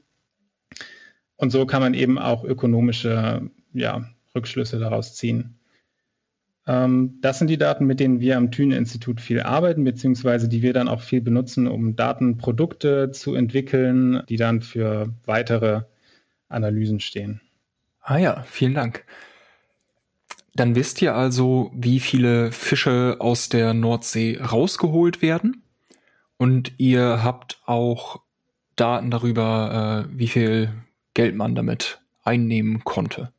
Und 1.35 1.51
so 1.51 1.65
kann 1.65 1.81
man 1.81 1.93
eben 1.93 2.17
auch 2.17 2.43
ökonomische 2.43 3.49
ja, 3.73 4.09
Rückschlüsse 4.35 4.79
daraus 4.79 5.15
ziehen. 5.15 5.59
Ähm, 6.67 7.19
das 7.21 7.39
sind 7.39 7.49
die 7.49 7.57
Daten, 7.57 7.85
mit 7.85 7.99
denen 7.99 8.19
wir 8.19 8.37
am 8.37 8.51
Thünen-Institut 8.51 9.21
viel 9.21 9.41
arbeiten, 9.41 9.83
beziehungsweise 9.83 10.49
die 10.49 10.61
wir 10.61 10.73
dann 10.73 10.87
auch 10.87 11.01
viel 11.01 11.21
benutzen, 11.21 11.67
um 11.67 11.95
Datenprodukte 11.95 13.11
zu 13.11 13.35
entwickeln, 13.35 14.23
die 14.29 14.37
dann 14.37 14.61
für 14.61 15.13
weitere 15.25 15.81
Analysen 16.47 16.99
stehen. 16.99 17.41
Ah 18.01 18.17
ja, 18.17 18.43
vielen 18.43 18.73
Dank. 18.73 19.05
Dann 20.59 20.75
wisst 20.75 21.01
ihr 21.01 21.15
also, 21.15 21.71
wie 21.73 22.01
viele 22.01 22.51
Fische 22.51 23.15
aus 23.19 23.47
der 23.47 23.73
Nordsee 23.73 24.41
rausgeholt 24.41 25.21
werden. 25.21 25.63
Und 26.35 26.73
ihr 26.77 27.23
habt 27.23 27.61
auch 27.65 28.19
Daten 28.75 29.09
darüber, 29.09 30.05
äh, 30.09 30.17
wie 30.19 30.27
viel 30.27 30.73
Geld 31.13 31.37
man 31.37 31.55
damit 31.55 32.01
einnehmen 32.23 32.83
konnte. 32.83 33.31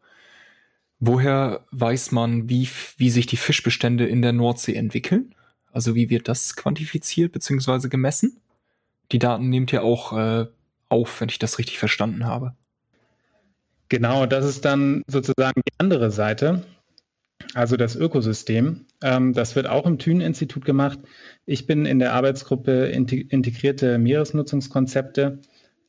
Woher 0.98 1.66
weiß 1.72 2.12
man, 2.12 2.48
wie, 2.48 2.66
wie 2.96 3.10
sich 3.10 3.26
die 3.26 3.36
Fischbestände 3.36 4.06
in 4.06 4.22
der 4.22 4.32
Nordsee 4.32 4.74
entwickeln? 4.74 5.34
Also 5.72 5.94
wie 5.94 6.08
wird 6.08 6.26
das 6.26 6.56
quantifiziert 6.56 7.32
bzw. 7.32 7.90
gemessen? 7.90 8.40
Die 9.12 9.18
Daten 9.18 9.50
nehmt 9.50 9.74
ihr 9.74 9.82
auch 9.82 10.16
äh, 10.16 10.46
auf, 10.88 11.20
wenn 11.20 11.28
ich 11.28 11.38
das 11.38 11.58
richtig 11.58 11.78
verstanden 11.78 12.24
habe. 12.24 12.54
Genau, 13.90 14.24
das 14.24 14.46
ist 14.46 14.64
dann 14.64 15.02
sozusagen 15.06 15.60
die 15.68 15.74
andere 15.76 16.10
Seite, 16.10 16.64
also 17.54 17.76
das 17.76 17.96
Ökosystem. 17.96 18.86
Ähm, 19.02 19.32
das 19.32 19.56
wird 19.56 19.68
auch 19.68 19.86
im 19.86 19.98
Thünen-Institut 19.98 20.64
gemacht. 20.64 20.98
Ich 21.46 21.66
bin 21.66 21.86
in 21.86 21.98
der 21.98 22.12
Arbeitsgruppe 22.12 22.86
Integrierte 22.86 23.98
Meeresnutzungskonzepte 23.98 25.40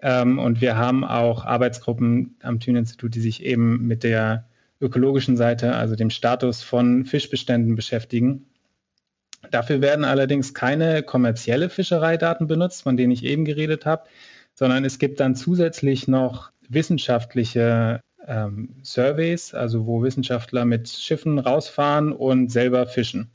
ähm, 0.02 0.40
und 0.40 0.62
wir 0.62 0.78
haben 0.78 1.04
auch 1.04 1.46
Arbeitsgruppen 1.46 2.38
am 2.42 2.60
Thünen-Institut, 2.60 3.16
die 3.16 3.22
sich 3.22 3.44
eben 3.44 3.86
mit 3.88 4.04
der 4.04 4.48
ökologischen 4.80 5.38
Seite, 5.38 5.76
also 5.76 5.96
dem 5.96 6.10
Status 6.10 6.64
von 6.64 7.06
Fischbeständen 7.06 7.76
beschäftigen. 7.76 8.48
Dafür 9.52 9.82
werden 9.82 10.06
allerdings 10.06 10.54
keine 10.54 11.04
kommerzielle 11.04 11.70
Fischereidaten 11.70 12.48
benutzt, 12.48 12.84
von 12.84 12.98
denen 12.98 13.12
ich 13.12 13.24
eben 13.24 13.46
geredet 13.46 13.86
habe, 13.86 14.04
sondern 14.54 14.86
es 14.86 15.00
gibt 15.00 15.20
dann 15.20 15.36
zusätzlich 15.36 16.08
noch 16.08 16.52
wissenschaftliche 16.68 18.02
ähm, 18.28 18.76
Surveys, 18.84 19.54
also 19.54 19.86
wo 19.86 20.04
Wissenschaftler 20.04 20.66
mit 20.66 20.90
Schiffen 20.90 21.40
rausfahren 21.40 22.12
und 22.12 22.52
selber 22.52 22.86
fischen. 22.88 23.32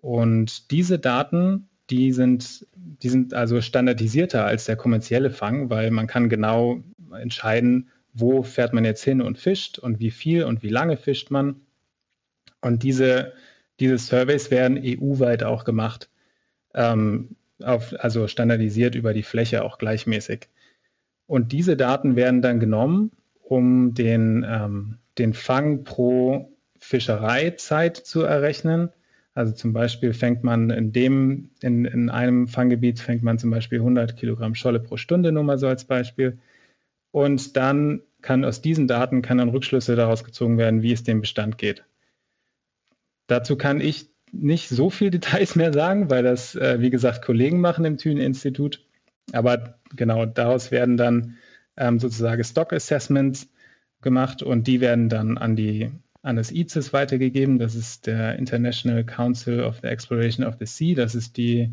Und 0.00 0.70
diese 0.70 0.98
Daten, 0.98 1.68
die 1.90 2.12
sind, 2.12 2.66
die 2.74 3.08
sind 3.08 3.34
also 3.34 3.60
standardisierter 3.60 4.44
als 4.44 4.64
der 4.64 4.76
kommerzielle 4.76 5.30
Fang, 5.30 5.70
weil 5.70 5.90
man 5.90 6.06
kann 6.06 6.28
genau 6.28 6.82
entscheiden, 7.12 7.90
wo 8.12 8.42
fährt 8.42 8.72
man 8.72 8.84
jetzt 8.84 9.02
hin 9.02 9.22
und 9.22 9.38
fischt 9.38 9.78
und 9.78 10.00
wie 10.00 10.10
viel 10.10 10.44
und 10.44 10.62
wie 10.62 10.68
lange 10.68 10.96
fischt 10.96 11.30
man. 11.30 11.60
Und 12.60 12.82
diese, 12.82 13.32
diese 13.80 13.98
Surveys 13.98 14.50
werden 14.50 14.78
EU-weit 14.82 15.42
auch 15.44 15.64
gemacht, 15.64 16.08
ähm, 16.74 17.36
auf, 17.62 17.94
also 17.98 18.28
standardisiert 18.28 18.94
über 18.94 19.14
die 19.14 19.22
Fläche 19.22 19.64
auch 19.64 19.78
gleichmäßig. 19.78 20.48
Und 21.26 21.52
diese 21.52 21.76
Daten 21.76 22.16
werden 22.16 22.42
dann 22.42 22.60
genommen, 22.60 23.12
um 23.52 23.92
den, 23.92 24.46
ähm, 24.48 24.96
den 25.18 25.34
Fang 25.34 25.84
pro 25.84 26.50
Fischereizeit 26.78 27.98
zu 27.98 28.22
errechnen. 28.22 28.88
Also 29.34 29.52
zum 29.52 29.74
Beispiel 29.74 30.14
fängt 30.14 30.42
man 30.42 30.70
in 30.70 30.92
dem, 30.92 31.50
in, 31.60 31.84
in 31.84 32.08
einem 32.08 32.48
Fanggebiet 32.48 32.98
fängt 32.98 33.22
man 33.22 33.38
zum 33.38 33.50
Beispiel 33.50 33.80
100 33.80 34.16
Kilogramm 34.16 34.54
Scholle 34.54 34.80
pro 34.80 34.96
Stunde, 34.96 35.32
nur 35.32 35.42
mal 35.42 35.58
so 35.58 35.68
als 35.68 35.84
Beispiel. 35.84 36.38
Und 37.10 37.58
dann 37.58 38.00
kann 38.22 38.46
aus 38.46 38.62
diesen 38.62 38.88
Daten 38.88 39.20
kann 39.20 39.36
dann 39.36 39.50
Rückschlüsse 39.50 39.96
daraus 39.96 40.24
gezogen 40.24 40.56
werden, 40.56 40.80
wie 40.80 40.92
es 40.92 41.02
dem 41.02 41.20
Bestand 41.20 41.58
geht. 41.58 41.84
Dazu 43.26 43.56
kann 43.56 43.82
ich 43.82 44.08
nicht 44.32 44.70
so 44.70 44.88
viel 44.88 45.10
Details 45.18 45.56
mehr 45.56 45.74
sagen, 45.74 46.08
weil 46.08 46.22
das, 46.22 46.54
äh, 46.54 46.80
wie 46.80 46.90
gesagt, 46.90 47.22
Kollegen 47.22 47.60
machen 47.60 47.84
im 47.84 47.98
Thünen-Institut. 47.98 48.82
Aber 49.32 49.78
genau 49.94 50.24
daraus 50.24 50.70
werden 50.70 50.96
dann 50.96 51.36
ähm, 51.76 51.98
sozusagen 51.98 52.44
Stock 52.44 52.72
Assessments, 52.72 53.48
gemacht 54.02 54.42
und 54.42 54.66
die 54.66 54.80
werden 54.80 55.08
dann 55.08 55.38
an 55.38 55.56
die 55.56 55.90
an 56.22 56.36
das 56.36 56.52
ICES 56.52 56.92
weitergegeben. 56.92 57.58
Das 57.58 57.74
ist 57.74 58.06
der 58.06 58.38
International 58.38 59.02
Council 59.02 59.60
of 59.60 59.80
the 59.80 59.88
Exploration 59.88 60.46
of 60.46 60.54
the 60.60 60.66
Sea. 60.66 60.94
Das 60.94 61.14
ist 61.14 61.36
die 61.36 61.72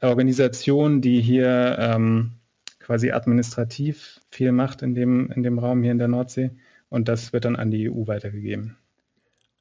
Organisation, 0.00 1.00
die 1.00 1.20
hier 1.20 1.76
ähm, 1.78 2.32
quasi 2.80 3.12
administrativ 3.12 4.20
viel 4.30 4.50
macht 4.50 4.82
in 4.82 4.94
dem, 4.94 5.30
in 5.30 5.44
dem 5.44 5.58
Raum 5.60 5.82
hier 5.82 5.92
in 5.92 5.98
der 5.98 6.08
Nordsee. 6.08 6.50
Und 6.88 7.08
das 7.08 7.32
wird 7.32 7.44
dann 7.44 7.54
an 7.54 7.70
die 7.70 7.88
EU 7.88 8.06
weitergegeben. 8.06 8.76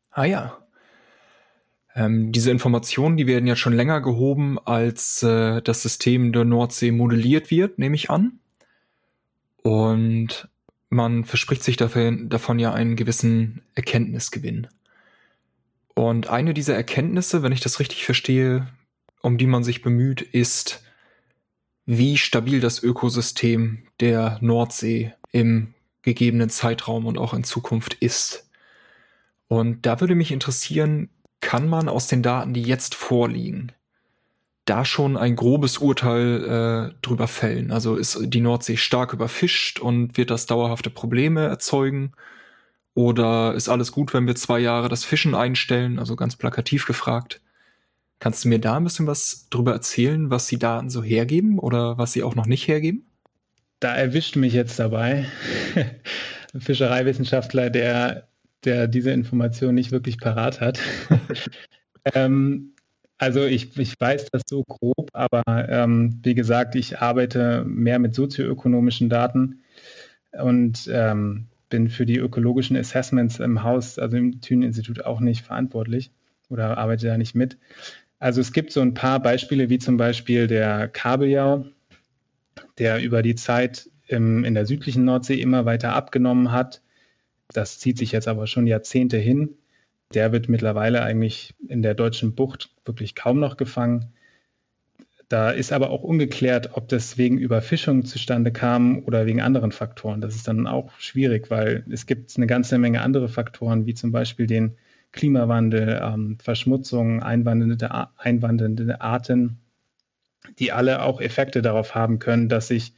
Ah 0.09 0.25
ja. 0.25 0.57
Ähm, 1.95 2.31
diese 2.31 2.49
Informationen, 2.49 3.17
die 3.17 3.27
werden 3.27 3.45
ja 3.45 3.55
schon 3.55 3.73
länger 3.73 4.01
gehoben, 4.01 4.57
als 4.57 5.21
äh, 5.21 5.61
das 5.61 5.83
System 5.83 6.33
der 6.33 6.43
Nordsee 6.43 6.91
modelliert 6.91 7.51
wird, 7.51 7.77
nehme 7.77 7.95
ich 7.95 8.09
an. 8.09 8.39
Und 9.63 10.47
man 10.89 11.25
verspricht 11.25 11.63
sich 11.63 11.77
dafür, 11.77 12.11
davon 12.11 12.59
ja 12.59 12.73
einen 12.73 12.95
gewissen 12.95 13.63
Erkenntnisgewinn. 13.75 14.67
Und 15.95 16.27
eine 16.27 16.53
dieser 16.53 16.75
Erkenntnisse, 16.75 17.43
wenn 17.43 17.51
ich 17.51 17.61
das 17.61 17.79
richtig 17.79 18.05
verstehe, 18.05 18.67
um 19.21 19.37
die 19.37 19.47
man 19.47 19.63
sich 19.63 19.81
bemüht, 19.81 20.21
ist, 20.21 20.83
wie 21.85 22.17
stabil 22.17 22.59
das 22.59 22.81
Ökosystem 22.81 23.83
der 23.99 24.37
Nordsee 24.41 25.13
im 25.31 25.73
gegebenen 26.01 26.49
Zeitraum 26.49 27.05
und 27.05 27.17
auch 27.17 27.33
in 27.33 27.43
Zukunft 27.43 27.93
ist. 27.95 28.49
Und 29.47 29.85
da 29.85 29.99
würde 29.99 30.15
mich 30.15 30.31
interessieren, 30.31 31.09
kann 31.41 31.67
man 31.67 31.89
aus 31.89 32.07
den 32.07 32.23
Daten, 32.23 32.53
die 32.53 32.63
jetzt 32.63 32.95
vorliegen, 32.95 33.71
da 34.65 34.85
schon 34.85 35.17
ein 35.17 35.35
grobes 35.35 35.77
Urteil 35.77 36.91
äh, 36.93 36.95
drüber 37.01 37.27
fällen? 37.27 37.71
Also 37.71 37.95
ist 37.95 38.17
die 38.21 38.41
Nordsee 38.41 38.77
stark 38.77 39.13
überfischt 39.13 39.79
und 39.79 40.17
wird 40.17 40.29
das 40.29 40.45
dauerhafte 40.45 40.89
Probleme 40.89 41.45
erzeugen? 41.45 42.13
Oder 42.95 43.53
ist 43.55 43.69
alles 43.69 43.91
gut, 43.91 44.13
wenn 44.13 44.27
wir 44.27 44.35
zwei 44.35 44.59
Jahre 44.59 44.87
das 44.87 45.03
Fischen 45.03 45.35
einstellen? 45.35 45.99
Also 45.99 46.15
ganz 46.15 46.35
plakativ 46.35 46.85
gefragt. 46.85 47.41
Kannst 48.19 48.45
du 48.45 48.49
mir 48.49 48.59
da 48.59 48.77
ein 48.77 48.83
bisschen 48.83 49.07
was 49.07 49.47
drüber 49.49 49.73
erzählen, 49.73 50.29
was 50.29 50.47
die 50.47 50.59
Daten 50.59 50.89
so 50.89 51.03
hergeben 51.03 51.59
oder 51.59 51.97
was 51.97 52.13
sie 52.13 52.23
auch 52.23 52.35
noch 52.35 52.45
nicht 52.45 52.67
hergeben? 52.67 53.05
Da 53.79 53.93
erwischt 53.95 54.37
mich 54.37 54.53
jetzt 54.53 54.79
dabei. 54.79 55.25
Ein 56.53 56.61
Fischereiwissenschaftler, 56.61 57.69
der, 57.69 58.29
der 58.63 58.87
diese 58.87 59.11
Information 59.11 59.75
nicht 59.75 59.91
wirklich 59.91 60.19
parat 60.19 60.61
hat. 60.61 60.79
ähm, 62.13 62.72
also 63.23 63.45
ich, 63.45 63.77
ich 63.77 63.93
weiß 63.97 64.27
das 64.31 64.41
so 64.49 64.63
grob, 64.63 65.09
aber 65.13 65.43
ähm, 65.47 66.19
wie 66.23 66.35
gesagt, 66.35 66.75
ich 66.75 66.99
arbeite 66.99 67.63
mehr 67.65 67.97
mit 67.97 68.13
sozioökonomischen 68.13 69.09
Daten 69.09 69.63
und 70.33 70.89
ähm, 70.91 71.47
bin 71.69 71.87
für 71.89 72.05
die 72.05 72.17
ökologischen 72.17 72.75
Assessments 72.75 73.39
im 73.39 73.63
Haus, 73.63 73.97
also 73.97 74.17
im 74.17 74.41
Thünen-Institut 74.41 75.05
auch 75.05 75.21
nicht 75.21 75.45
verantwortlich 75.45 76.11
oder 76.49 76.77
arbeite 76.77 77.07
da 77.07 77.17
nicht 77.17 77.33
mit. 77.33 77.57
Also 78.19 78.41
es 78.41 78.51
gibt 78.51 78.73
so 78.73 78.81
ein 78.81 78.93
paar 78.93 79.21
Beispiele, 79.21 79.69
wie 79.69 79.79
zum 79.79 79.95
Beispiel 79.95 80.47
der 80.47 80.89
Kabeljau, 80.89 81.65
der 82.77 83.01
über 83.01 83.21
die 83.21 83.35
Zeit 83.35 83.89
im, 84.07 84.43
in 84.43 84.53
der 84.53 84.65
südlichen 84.65 85.05
Nordsee 85.05 85.39
immer 85.39 85.63
weiter 85.63 85.93
abgenommen 85.93 86.51
hat. 86.51 86.81
Das 87.53 87.79
zieht 87.79 87.97
sich 87.97 88.11
jetzt 88.11 88.27
aber 88.27 88.47
schon 88.47 88.67
Jahrzehnte 88.67 89.17
hin 89.17 89.55
der 90.15 90.31
wird 90.31 90.49
mittlerweile 90.49 91.03
eigentlich 91.03 91.53
in 91.67 91.81
der 91.81 91.93
deutschen 91.93 92.35
Bucht 92.35 92.71
wirklich 92.85 93.15
kaum 93.15 93.39
noch 93.39 93.57
gefangen. 93.57 94.13
Da 95.29 95.49
ist 95.49 95.73
aber 95.73 95.89
auch 95.89 96.03
ungeklärt, 96.03 96.71
ob 96.73 96.89
das 96.89 97.17
wegen 97.17 97.37
Überfischung 97.37 98.05
zustande 98.05 98.51
kam 98.51 99.03
oder 99.05 99.25
wegen 99.25 99.41
anderen 99.41 99.71
Faktoren. 99.71 100.21
Das 100.21 100.35
ist 100.35 100.47
dann 100.47 100.67
auch 100.67 100.91
schwierig, 100.99 101.49
weil 101.49 101.85
es 101.89 102.05
gibt 102.05 102.35
eine 102.37 102.45
ganze 102.45 102.77
Menge 102.77 103.01
andere 103.01 103.29
Faktoren, 103.29 103.85
wie 103.85 103.93
zum 103.93 104.11
Beispiel 104.11 104.47
den 104.47 104.75
Klimawandel, 105.11 106.01
ähm, 106.03 106.37
Verschmutzung, 106.39 107.23
einwandernde, 107.23 108.09
einwandernde 108.17 109.01
Arten, 109.01 109.59
die 110.59 110.71
alle 110.71 111.01
auch 111.03 111.21
Effekte 111.21 111.61
darauf 111.61 111.95
haben 111.95 112.19
können, 112.19 112.49
dass 112.49 112.67
sich 112.67 112.93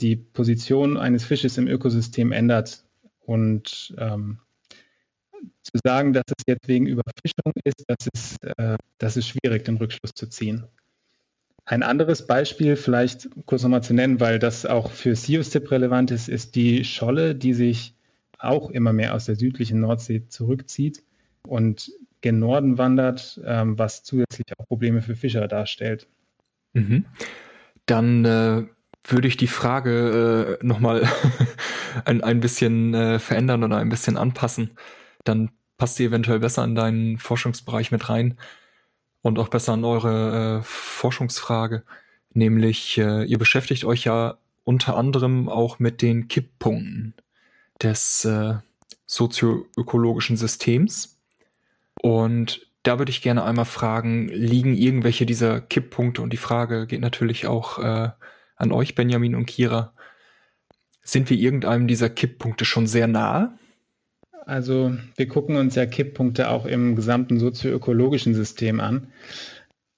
die 0.00 0.16
Position 0.16 0.96
eines 0.96 1.24
Fisches 1.24 1.58
im 1.58 1.68
Ökosystem 1.68 2.32
ändert. 2.32 2.84
Und 3.20 3.94
ähm, 3.98 4.38
zu 5.62 5.78
sagen, 5.84 6.12
dass 6.12 6.24
es 6.28 6.44
jetzt 6.46 6.68
wegen 6.68 6.86
Überfischung 6.86 7.52
ist, 7.64 7.84
das 7.86 8.08
ist, 8.12 8.44
äh, 8.58 8.76
das 8.98 9.16
ist 9.16 9.28
schwierig, 9.28 9.64
den 9.64 9.76
Rückschluss 9.76 10.12
zu 10.14 10.28
ziehen. 10.28 10.64
Ein 11.64 11.82
anderes 11.82 12.26
Beispiel, 12.26 12.76
vielleicht 12.76 13.28
kurz 13.46 13.62
nochmal 13.62 13.82
zu 13.82 13.94
nennen, 13.94 14.20
weil 14.20 14.38
das 14.38 14.66
auch 14.66 14.90
für 14.90 15.14
SIOSTIP 15.14 15.70
relevant 15.70 16.10
ist, 16.10 16.28
ist 16.28 16.56
die 16.56 16.84
Scholle, 16.84 17.34
die 17.34 17.54
sich 17.54 17.94
auch 18.38 18.70
immer 18.70 18.92
mehr 18.92 19.14
aus 19.14 19.26
der 19.26 19.36
südlichen 19.36 19.80
Nordsee 19.80 20.26
zurückzieht 20.28 21.04
und 21.46 21.92
gen 22.20 22.40
Norden 22.40 22.78
wandert, 22.78 23.40
ähm, 23.44 23.78
was 23.78 24.02
zusätzlich 24.02 24.46
auch 24.58 24.66
Probleme 24.66 25.02
für 25.02 25.14
Fischer 25.14 25.46
darstellt. 25.46 26.08
Mhm. 26.72 27.04
Dann 27.86 28.24
äh, 28.24 28.64
würde 29.04 29.28
ich 29.28 29.36
die 29.36 29.46
Frage 29.46 30.58
äh, 30.60 30.66
nochmal 30.66 31.08
ein, 32.04 32.22
ein 32.22 32.40
bisschen 32.40 32.94
äh, 32.94 33.18
verändern 33.20 33.62
oder 33.62 33.76
ein 33.76 33.88
bisschen 33.88 34.16
anpassen 34.16 34.70
dann 35.24 35.50
passt 35.76 35.96
sie 35.96 36.04
eventuell 36.04 36.38
besser 36.38 36.64
in 36.64 36.74
deinen 36.74 37.18
Forschungsbereich 37.18 37.90
mit 37.90 38.08
rein 38.08 38.38
und 39.22 39.38
auch 39.38 39.48
besser 39.48 39.72
an 39.72 39.84
eure 39.84 40.58
äh, 40.58 40.62
Forschungsfrage. 40.62 41.84
Nämlich, 42.34 42.98
äh, 42.98 43.24
ihr 43.24 43.38
beschäftigt 43.38 43.84
euch 43.84 44.04
ja 44.04 44.38
unter 44.64 44.96
anderem 44.96 45.48
auch 45.48 45.78
mit 45.78 46.02
den 46.02 46.28
Kipppunkten 46.28 47.14
des 47.82 48.24
äh, 48.24 48.54
sozioökologischen 49.06 50.36
Systems. 50.36 51.18
Und 52.00 52.66
da 52.82 52.98
würde 52.98 53.10
ich 53.10 53.22
gerne 53.22 53.44
einmal 53.44 53.64
fragen, 53.64 54.28
liegen 54.28 54.74
irgendwelche 54.74 55.26
dieser 55.26 55.60
Kipppunkte, 55.60 56.22
und 56.22 56.32
die 56.32 56.36
Frage 56.38 56.86
geht 56.86 57.00
natürlich 57.00 57.46
auch 57.46 57.78
äh, 57.78 58.10
an 58.56 58.72
euch, 58.72 58.94
Benjamin 58.94 59.34
und 59.34 59.46
Kira, 59.46 59.92
sind 61.02 61.30
wir 61.30 61.36
irgendeinem 61.36 61.86
dieser 61.86 62.10
Kipppunkte 62.10 62.64
schon 62.64 62.86
sehr 62.86 63.08
nahe? 63.08 63.58
Also 64.46 64.92
wir 65.16 65.28
gucken 65.28 65.56
uns 65.56 65.74
ja 65.74 65.86
Kipppunkte 65.86 66.50
auch 66.50 66.66
im 66.66 66.96
gesamten 66.96 67.38
sozioökologischen 67.38 68.34
System 68.34 68.80
an. 68.80 69.08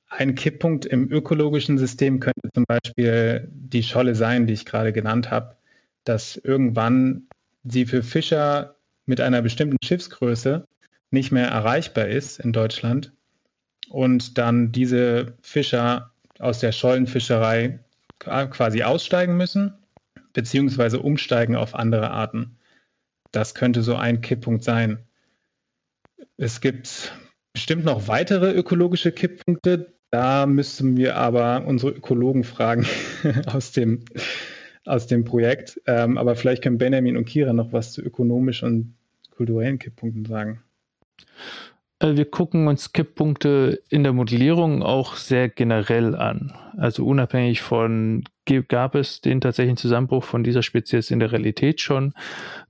Ein 0.08 0.34
Kipppunkt 0.34 0.86
im 0.86 1.10
ökologischen 1.10 1.78
System 1.78 2.20
könnte 2.20 2.48
zum 2.54 2.64
Beispiel 2.66 3.48
die 3.50 3.82
Scholle 3.82 4.14
sein, 4.14 4.46
die 4.46 4.52
ich 4.52 4.64
gerade 4.64 4.92
genannt 4.92 5.30
habe, 5.30 5.56
dass 6.04 6.36
irgendwann 6.36 7.26
sie 7.64 7.86
für 7.86 8.02
Fischer 8.02 8.76
mit 9.06 9.20
einer 9.20 9.42
bestimmten 9.42 9.78
Schiffsgröße 9.82 10.66
nicht 11.10 11.32
mehr 11.32 11.48
erreichbar 11.48 12.08
ist 12.08 12.38
in 12.38 12.52
Deutschland 12.52 13.12
und 13.88 14.38
dann 14.38 14.72
diese 14.72 15.34
Fischer 15.40 16.12
aus 16.38 16.58
der 16.60 16.72
Schollenfischerei 16.72 17.80
quasi 18.18 18.82
aussteigen 18.82 19.36
müssen, 19.36 19.74
beziehungsweise 20.32 21.00
umsteigen 21.00 21.56
auf 21.56 21.74
andere 21.74 22.10
Arten. 22.10 22.56
Das 23.34 23.54
könnte 23.54 23.82
so 23.82 23.96
ein 23.96 24.20
Kipppunkt 24.20 24.62
sein. 24.62 24.98
Es 26.36 26.60
gibt 26.60 27.12
bestimmt 27.52 27.84
noch 27.84 28.06
weitere 28.06 28.52
ökologische 28.52 29.10
Kipppunkte. 29.10 29.94
Da 30.10 30.46
müssten 30.46 30.96
wir 30.96 31.16
aber 31.16 31.64
unsere 31.66 31.90
Ökologen 31.92 32.44
fragen 32.44 32.86
aus 33.46 33.72
dem, 33.72 34.04
aus 34.84 35.08
dem 35.08 35.24
Projekt. 35.24 35.80
Ähm, 35.86 36.16
aber 36.16 36.36
vielleicht 36.36 36.62
können 36.62 36.78
Benjamin 36.78 37.16
und 37.16 37.24
Kira 37.24 37.52
noch 37.52 37.72
was 37.72 37.92
zu 37.92 38.02
ökonomischen 38.02 38.68
und 38.68 38.96
kulturellen 39.36 39.80
Kipppunkten 39.80 40.24
sagen. 40.24 40.62
Äh, 41.98 42.16
wir 42.16 42.30
gucken 42.30 42.68
uns 42.68 42.92
Kipppunkte 42.92 43.82
in 43.88 44.02
der 44.02 44.12
Modellierung 44.12 44.82
auch 44.82 45.16
sehr 45.16 45.48
generell 45.48 46.14
an. 46.14 46.52
Also 46.76 47.04
unabhängig 47.04 47.62
von, 47.62 48.24
gab 48.68 48.94
es 48.94 49.20
den 49.20 49.40
tatsächlichen 49.40 49.76
Zusammenbruch 49.76 50.24
von 50.24 50.44
dieser 50.44 50.62
Spezies 50.62 51.10
in 51.10 51.18
der 51.18 51.32
Realität 51.32 51.80
schon, 51.80 52.14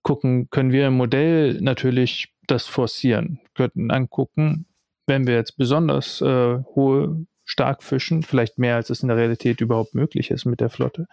gucken, 0.04 0.48
können 0.50 0.70
wir 0.70 0.86
im 0.86 0.96
Modell 0.96 1.60
natürlich 1.60 2.32
das 2.46 2.66
forcieren, 2.66 3.40
könnten 3.54 3.90
angucken, 3.90 4.66
wenn 5.06 5.26
wir 5.26 5.34
jetzt 5.34 5.56
besonders 5.56 6.20
äh, 6.20 6.58
hohe 6.76 7.26
stark 7.44 7.82
fischen, 7.82 8.22
vielleicht 8.22 8.58
mehr 8.58 8.76
als 8.76 8.90
es 8.90 9.02
in 9.02 9.08
der 9.08 9.16
Realität 9.16 9.60
überhaupt 9.60 9.94
möglich 9.94 10.30
ist 10.30 10.44
mit 10.44 10.60
der 10.60 10.70
Flotte, 10.70 11.06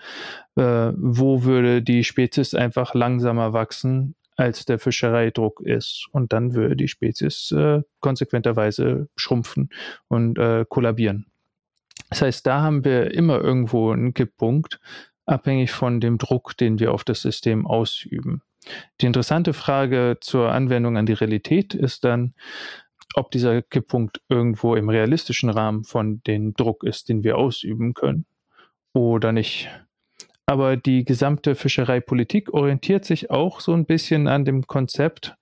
äh, 0.56 0.92
wo 0.96 1.44
würde 1.44 1.82
die 1.82 2.04
Spezies 2.04 2.54
einfach 2.54 2.94
langsamer 2.94 3.54
wachsen 3.54 4.16
als 4.38 4.66
der 4.66 4.80
Fischereidruck 4.80 5.62
ist. 5.62 6.08
Und 6.12 6.34
dann 6.34 6.54
würde 6.54 6.76
die 6.76 6.88
Spezies 6.88 7.52
äh, 7.52 7.82
konsequenterweise 8.00 9.10
schrumpfen 9.16 9.70
und 10.08 10.38
äh, 10.40 10.66
kollabieren. 10.68 11.28
Das 12.10 12.22
heißt, 12.22 12.48
da 12.48 12.62
haben 12.62 12.84
wir 12.84 13.12
immer 13.14 13.40
irgendwo 13.42 13.92
einen 13.92 14.14
Kipppunkt, 14.14 14.80
abhängig 15.26 15.72
von 15.72 16.00
dem 16.00 16.18
Druck, 16.18 16.58
den 16.58 16.80
wir 16.80 16.94
auf 16.94 17.04
das 17.04 17.22
System 17.22 17.68
ausüben. 17.68 18.42
Die 19.00 19.06
interessante 19.06 19.54
Frage 19.54 20.18
zur 20.22 20.52
Anwendung 20.52 20.98
an 20.98 21.06
die 21.06 21.14
Realität 21.14 21.74
ist 21.74 22.04
dann, 22.04 22.34
ob 23.16 23.32
dieser 23.32 23.62
Kipppunkt 23.62 24.22
irgendwo 24.30 24.76
im 24.76 24.90
realistischen 24.90 25.50
Rahmen 25.50 25.84
von 25.84 26.22
dem 26.24 26.54
Druck 26.54 26.84
ist, 26.84 27.10
den 27.10 27.24
wir 27.24 27.38
ausüben 27.38 27.94
können 27.94 28.26
oder 28.94 29.32
nicht. 29.32 29.70
aber 30.46 30.76
die 30.76 31.06
gesamte 31.06 31.56
Fischereipolitik 31.56 32.54
orientiert 32.54 33.06
sich 33.06 33.32
auch 33.32 33.62
so 33.62 33.74
ein 33.74 33.86
bisschen 33.86 34.28
an 34.28 34.44
dem 34.44 34.68
Konzept, 34.68 35.36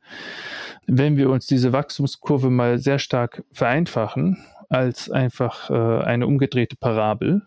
wenn 0.86 1.18
wir 1.18 1.30
uns 1.30 1.48
diese 1.48 1.74
Wachstumskurve 1.74 2.50
mal 2.50 2.78
sehr 2.78 3.00
stark 3.00 3.44
vereinfachen, 3.52 4.38
als 4.70 5.10
einfach 5.10 5.70
äh, 5.72 6.04
eine 6.04 6.28
umgedrehte 6.28 6.76
Parabel. 6.76 7.42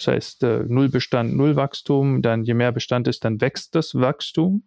Das 0.00 0.08
heißt, 0.08 0.42
äh, 0.44 0.64
Nullbestand, 0.66 1.36
Nullwachstum, 1.36 2.22
dann 2.22 2.42
je 2.42 2.54
mehr 2.54 2.72
Bestand 2.72 3.06
ist, 3.06 3.24
dann 3.24 3.40
wächst 3.40 3.74
das 3.74 3.94
Wachstum 3.94 4.64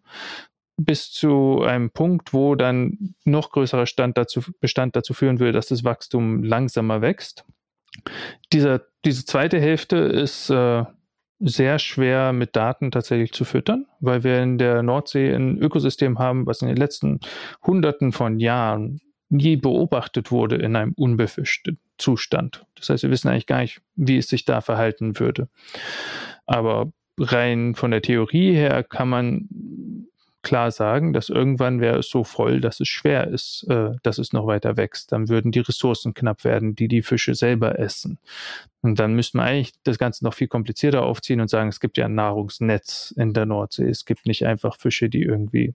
bis 0.77 1.11
zu 1.11 1.61
einem 1.61 1.89
Punkt, 1.89 2.33
wo 2.33 2.55
dann 2.55 3.15
noch 3.25 3.51
größerer 3.51 3.87
Stand 3.87 4.17
dazu, 4.17 4.41
Bestand 4.59 4.95
dazu 4.95 5.13
führen 5.13 5.39
würde, 5.39 5.53
dass 5.53 5.67
das 5.67 5.83
Wachstum 5.83 6.43
langsamer 6.43 7.01
wächst. 7.01 7.45
Dieser, 8.51 8.81
diese 9.05 9.25
zweite 9.25 9.59
Hälfte 9.59 9.97
ist 9.97 10.49
äh, 10.49 10.83
sehr 11.39 11.79
schwer 11.79 12.31
mit 12.31 12.55
Daten 12.55 12.91
tatsächlich 12.91 13.33
zu 13.33 13.43
füttern, 13.43 13.87
weil 13.99 14.23
wir 14.23 14.41
in 14.41 14.57
der 14.57 14.83
Nordsee 14.83 15.33
ein 15.33 15.57
Ökosystem 15.57 16.19
haben, 16.19 16.45
was 16.45 16.61
in 16.61 16.67
den 16.67 16.77
letzten 16.77 17.19
Hunderten 17.65 18.11
von 18.11 18.39
Jahren 18.39 18.99
nie 19.33 19.57
beobachtet 19.57 20.31
wurde 20.31 20.55
in 20.55 20.75
einem 20.75 20.93
unbefischten 20.93 21.79
Zustand. 21.97 22.65
Das 22.75 22.89
heißt, 22.89 23.03
wir 23.03 23.09
wissen 23.09 23.29
eigentlich 23.29 23.47
gar 23.47 23.61
nicht, 23.61 23.81
wie 23.95 24.17
es 24.17 24.27
sich 24.27 24.45
da 24.45 24.61
verhalten 24.61 25.19
würde. 25.19 25.49
Aber 26.45 26.91
rein 27.19 27.75
von 27.75 27.91
der 27.91 28.01
Theorie 28.01 28.53
her 28.53 28.83
kann 28.83 29.09
man 29.09 29.47
klar 30.43 30.71
sagen, 30.71 31.13
dass 31.13 31.29
irgendwann 31.29 31.79
wäre 31.79 31.99
es 31.99 32.09
so 32.09 32.23
voll, 32.23 32.59
dass 32.59 32.79
es 32.81 32.89
schwer 32.89 33.27
ist, 33.27 33.65
äh, 33.69 33.91
dass 34.03 34.17
es 34.17 34.33
noch 34.33 34.45
weiter 34.45 34.77
wächst. 34.77 35.11
Dann 35.11 35.29
würden 35.29 35.51
die 35.51 35.61
Ressourcen 35.61 36.13
knapp 36.13 36.43
werden, 36.43 36.75
die 36.75 36.89
die 36.89 37.01
Fische 37.01 37.33
selber 37.33 37.79
essen. 37.79 38.19
Und 38.81 38.99
dann 38.99 39.13
müsste 39.13 39.37
man 39.37 39.47
eigentlich 39.47 39.73
das 39.83 39.97
Ganze 39.97 40.25
noch 40.25 40.33
viel 40.33 40.49
komplizierter 40.49 41.03
aufziehen 41.03 41.39
und 41.39 41.49
sagen, 41.49 41.69
es 41.69 41.79
gibt 41.79 41.97
ja 41.97 42.05
ein 42.05 42.15
Nahrungsnetz 42.15 43.13
in 43.15 43.33
der 43.33 43.45
Nordsee. 43.45 43.87
Es 43.87 44.03
gibt 44.03 44.25
nicht 44.25 44.45
einfach 44.45 44.77
Fische, 44.77 45.09
die 45.09 45.23
irgendwie 45.23 45.73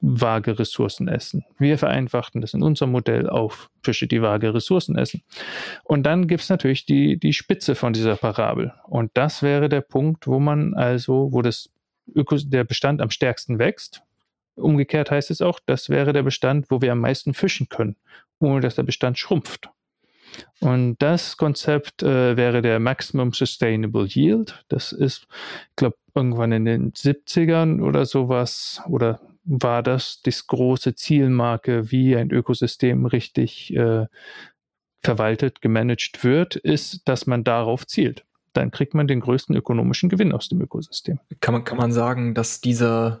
vage 0.00 0.58
Ressourcen 0.58 1.08
essen. 1.08 1.44
Wir 1.58 1.78
vereinfachten 1.78 2.40
das 2.40 2.54
in 2.54 2.62
unserem 2.62 2.92
Modell 2.92 3.28
auf 3.28 3.70
Fische, 3.82 4.06
die 4.06 4.22
vage 4.22 4.52
Ressourcen 4.52 4.96
essen. 4.96 5.22
Und 5.84 6.04
dann 6.04 6.26
gibt 6.26 6.42
es 6.42 6.48
natürlich 6.48 6.86
die, 6.86 7.18
die 7.18 7.32
Spitze 7.32 7.74
von 7.74 7.92
dieser 7.92 8.16
Parabel. 8.16 8.72
Und 8.86 9.10
das 9.14 9.42
wäre 9.42 9.68
der 9.68 9.80
Punkt, 9.80 10.26
wo 10.26 10.38
man 10.40 10.74
also, 10.74 11.32
wo 11.32 11.42
das 11.42 11.70
Ökos 12.14 12.48
der 12.48 12.64
Bestand 12.64 13.00
am 13.00 13.10
stärksten 13.10 13.58
wächst. 13.58 14.02
Umgekehrt 14.56 15.10
heißt 15.10 15.30
es 15.30 15.40
auch, 15.40 15.60
das 15.64 15.88
wäre 15.88 16.12
der 16.12 16.22
Bestand, 16.22 16.70
wo 16.70 16.80
wir 16.80 16.92
am 16.92 17.00
meisten 17.00 17.34
fischen 17.34 17.68
können, 17.68 17.96
ohne 18.40 18.60
dass 18.60 18.74
der 18.74 18.82
Bestand 18.82 19.18
schrumpft. 19.18 19.70
Und 20.60 20.96
das 20.98 21.36
Konzept 21.36 22.02
äh, 22.02 22.36
wäre 22.36 22.62
der 22.62 22.80
Maximum 22.80 23.32
Sustainable 23.32 24.06
Yield. 24.06 24.64
Das 24.68 24.92
ist, 24.92 25.26
ich 25.70 25.76
glaube, 25.76 25.96
irgendwann 26.14 26.52
in 26.52 26.64
den 26.64 26.92
70ern 26.92 27.80
oder 27.80 28.04
sowas, 28.04 28.82
oder 28.88 29.20
war 29.48 29.82
das 29.82 30.22
die 30.22 30.34
große 30.46 30.94
Zielmarke, 30.94 31.90
wie 31.90 32.16
ein 32.16 32.30
Ökosystem 32.30 33.06
richtig 33.06 33.74
äh, 33.74 34.06
verwaltet, 35.02 35.60
gemanagt 35.60 36.22
wird, 36.22 36.56
ist, 36.56 37.08
dass 37.08 37.26
man 37.26 37.44
darauf 37.44 37.86
zielt 37.86 38.24
dann 38.58 38.70
kriegt 38.70 38.94
man 38.94 39.06
den 39.06 39.20
größten 39.20 39.54
ökonomischen 39.54 40.08
Gewinn 40.08 40.32
aus 40.32 40.48
dem 40.48 40.60
Ökosystem. 40.60 41.20
Kann 41.40 41.52
man, 41.52 41.64
kann 41.64 41.78
man 41.78 41.92
sagen, 41.92 42.34
dass 42.34 42.60
dieser 42.60 43.20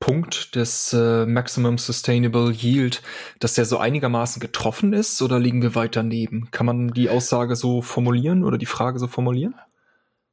Punkt 0.00 0.54
des 0.54 0.92
äh, 0.92 1.26
Maximum 1.26 1.76
Sustainable 1.76 2.52
Yield, 2.52 3.02
dass 3.40 3.54
der 3.54 3.64
so 3.64 3.78
einigermaßen 3.78 4.40
getroffen 4.40 4.92
ist 4.92 5.20
oder 5.22 5.38
liegen 5.38 5.60
wir 5.60 5.74
weit 5.74 5.96
daneben? 5.96 6.50
Kann 6.50 6.66
man 6.66 6.88
die 6.88 7.10
Aussage 7.10 7.56
so 7.56 7.82
formulieren 7.82 8.44
oder 8.44 8.58
die 8.58 8.66
Frage 8.66 8.98
so 8.98 9.08
formulieren? 9.08 9.54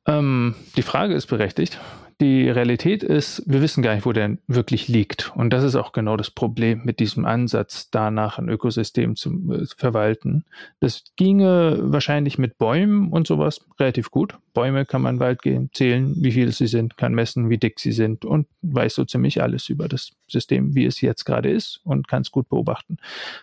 Ähm, 0.07 0.55
die 0.75 0.83
Frage 0.83 1.15
ist 1.15 1.25
berechtigt 1.27 1.79
die 2.21 2.49
Realität 2.49 3.04
ist, 3.04 3.43
wir 3.45 3.62
wissen 3.62 3.84
gar 3.84 3.93
nicht, 3.93 4.06
wo 4.06 4.13
der 4.13 4.38
wirklich 4.47 4.88
liegt. 4.88 5.36
Und 5.36 5.51
das 5.51 5.63
ist 5.63 5.75
auch 5.75 5.91
genau 5.91 6.15
das 6.15 6.32
Problem 6.32 6.84
mit 6.86 6.99
diesem 6.99 7.25
Ansatz, 7.25 7.89
danach 7.89 8.38
ein 8.38 8.47
Ökosystem 8.47 9.15
zu 9.15 9.32
äh, 9.51 9.65
verwalten. 9.75 10.45
Das 10.80 11.04
ginge 11.17 11.80
wahrscheinlich 11.82 12.38
mit 12.38 12.58
Bäumen 12.58 13.12
und 13.12 13.28
sowas 13.28 13.65
relativ 13.80 14.12
gut. 14.12 14.38
Bäume 14.54 14.86
kann 14.86 15.01
man 15.01 15.19
weit 15.19 15.41
gehen, 15.41 15.69
zählen, 15.73 16.15
wie 16.17 16.32
viele 16.32 16.51
sie 16.51 16.67
sind, 16.67 16.95
kann 16.95 17.13
messen, 17.13 17.49
wie 17.49 17.58
dick 17.58 17.80
sie 17.80 17.91
sind 17.91 18.23
und 18.23 18.47
weiß 18.62 18.95
so 18.95 19.04
ziemlich 19.04 19.41
alles 19.41 19.67
über 19.67 19.89
das 19.89 20.13
System, 20.28 20.73
wie 20.73 20.86
es 20.86 21.01
jetzt 21.01 21.25
gerade 21.25 21.51
ist 21.51 21.82
und 21.84 22.08
kann 22.08 22.21
es 22.21 22.32
gut 22.32 22.47
beobachten. 22.47 22.97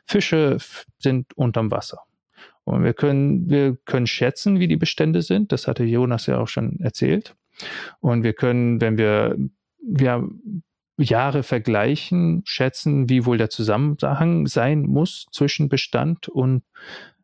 Fische 0.07 0.57
sind 0.99 1.37
unterm 1.37 1.71
Wasser. 1.71 1.99
Und 2.65 2.85
wir 2.85 2.95
können, 2.95 3.51
wir 3.51 3.77
können 3.85 4.07
schätzen, 4.07 4.61
wie 4.61 4.69
die 4.69 4.77
Bestände 4.77 5.23
sind. 5.23 5.53
Das 5.53 5.67
hatte 5.67 5.85
Jonas 5.85 6.27
ja 6.27 6.39
auch 6.39 6.49
schon 6.49 6.79
erzählt. 6.81 7.35
Und 8.01 8.23
wir 8.23 8.33
können, 8.33 8.81
wenn 8.81 8.99
wir, 8.99 9.37
wir 9.83 10.29
Jahre 10.99 11.43
vergleichen, 11.43 12.43
schätzen, 12.45 13.09
wie 13.09 13.25
wohl 13.25 13.39
der 13.39 13.51
Zusammenhang 13.51 14.47
sein 14.47 14.83
muss 14.83 15.27
zwischen 15.33 15.69
Bestand 15.69 16.29
und 16.29 16.63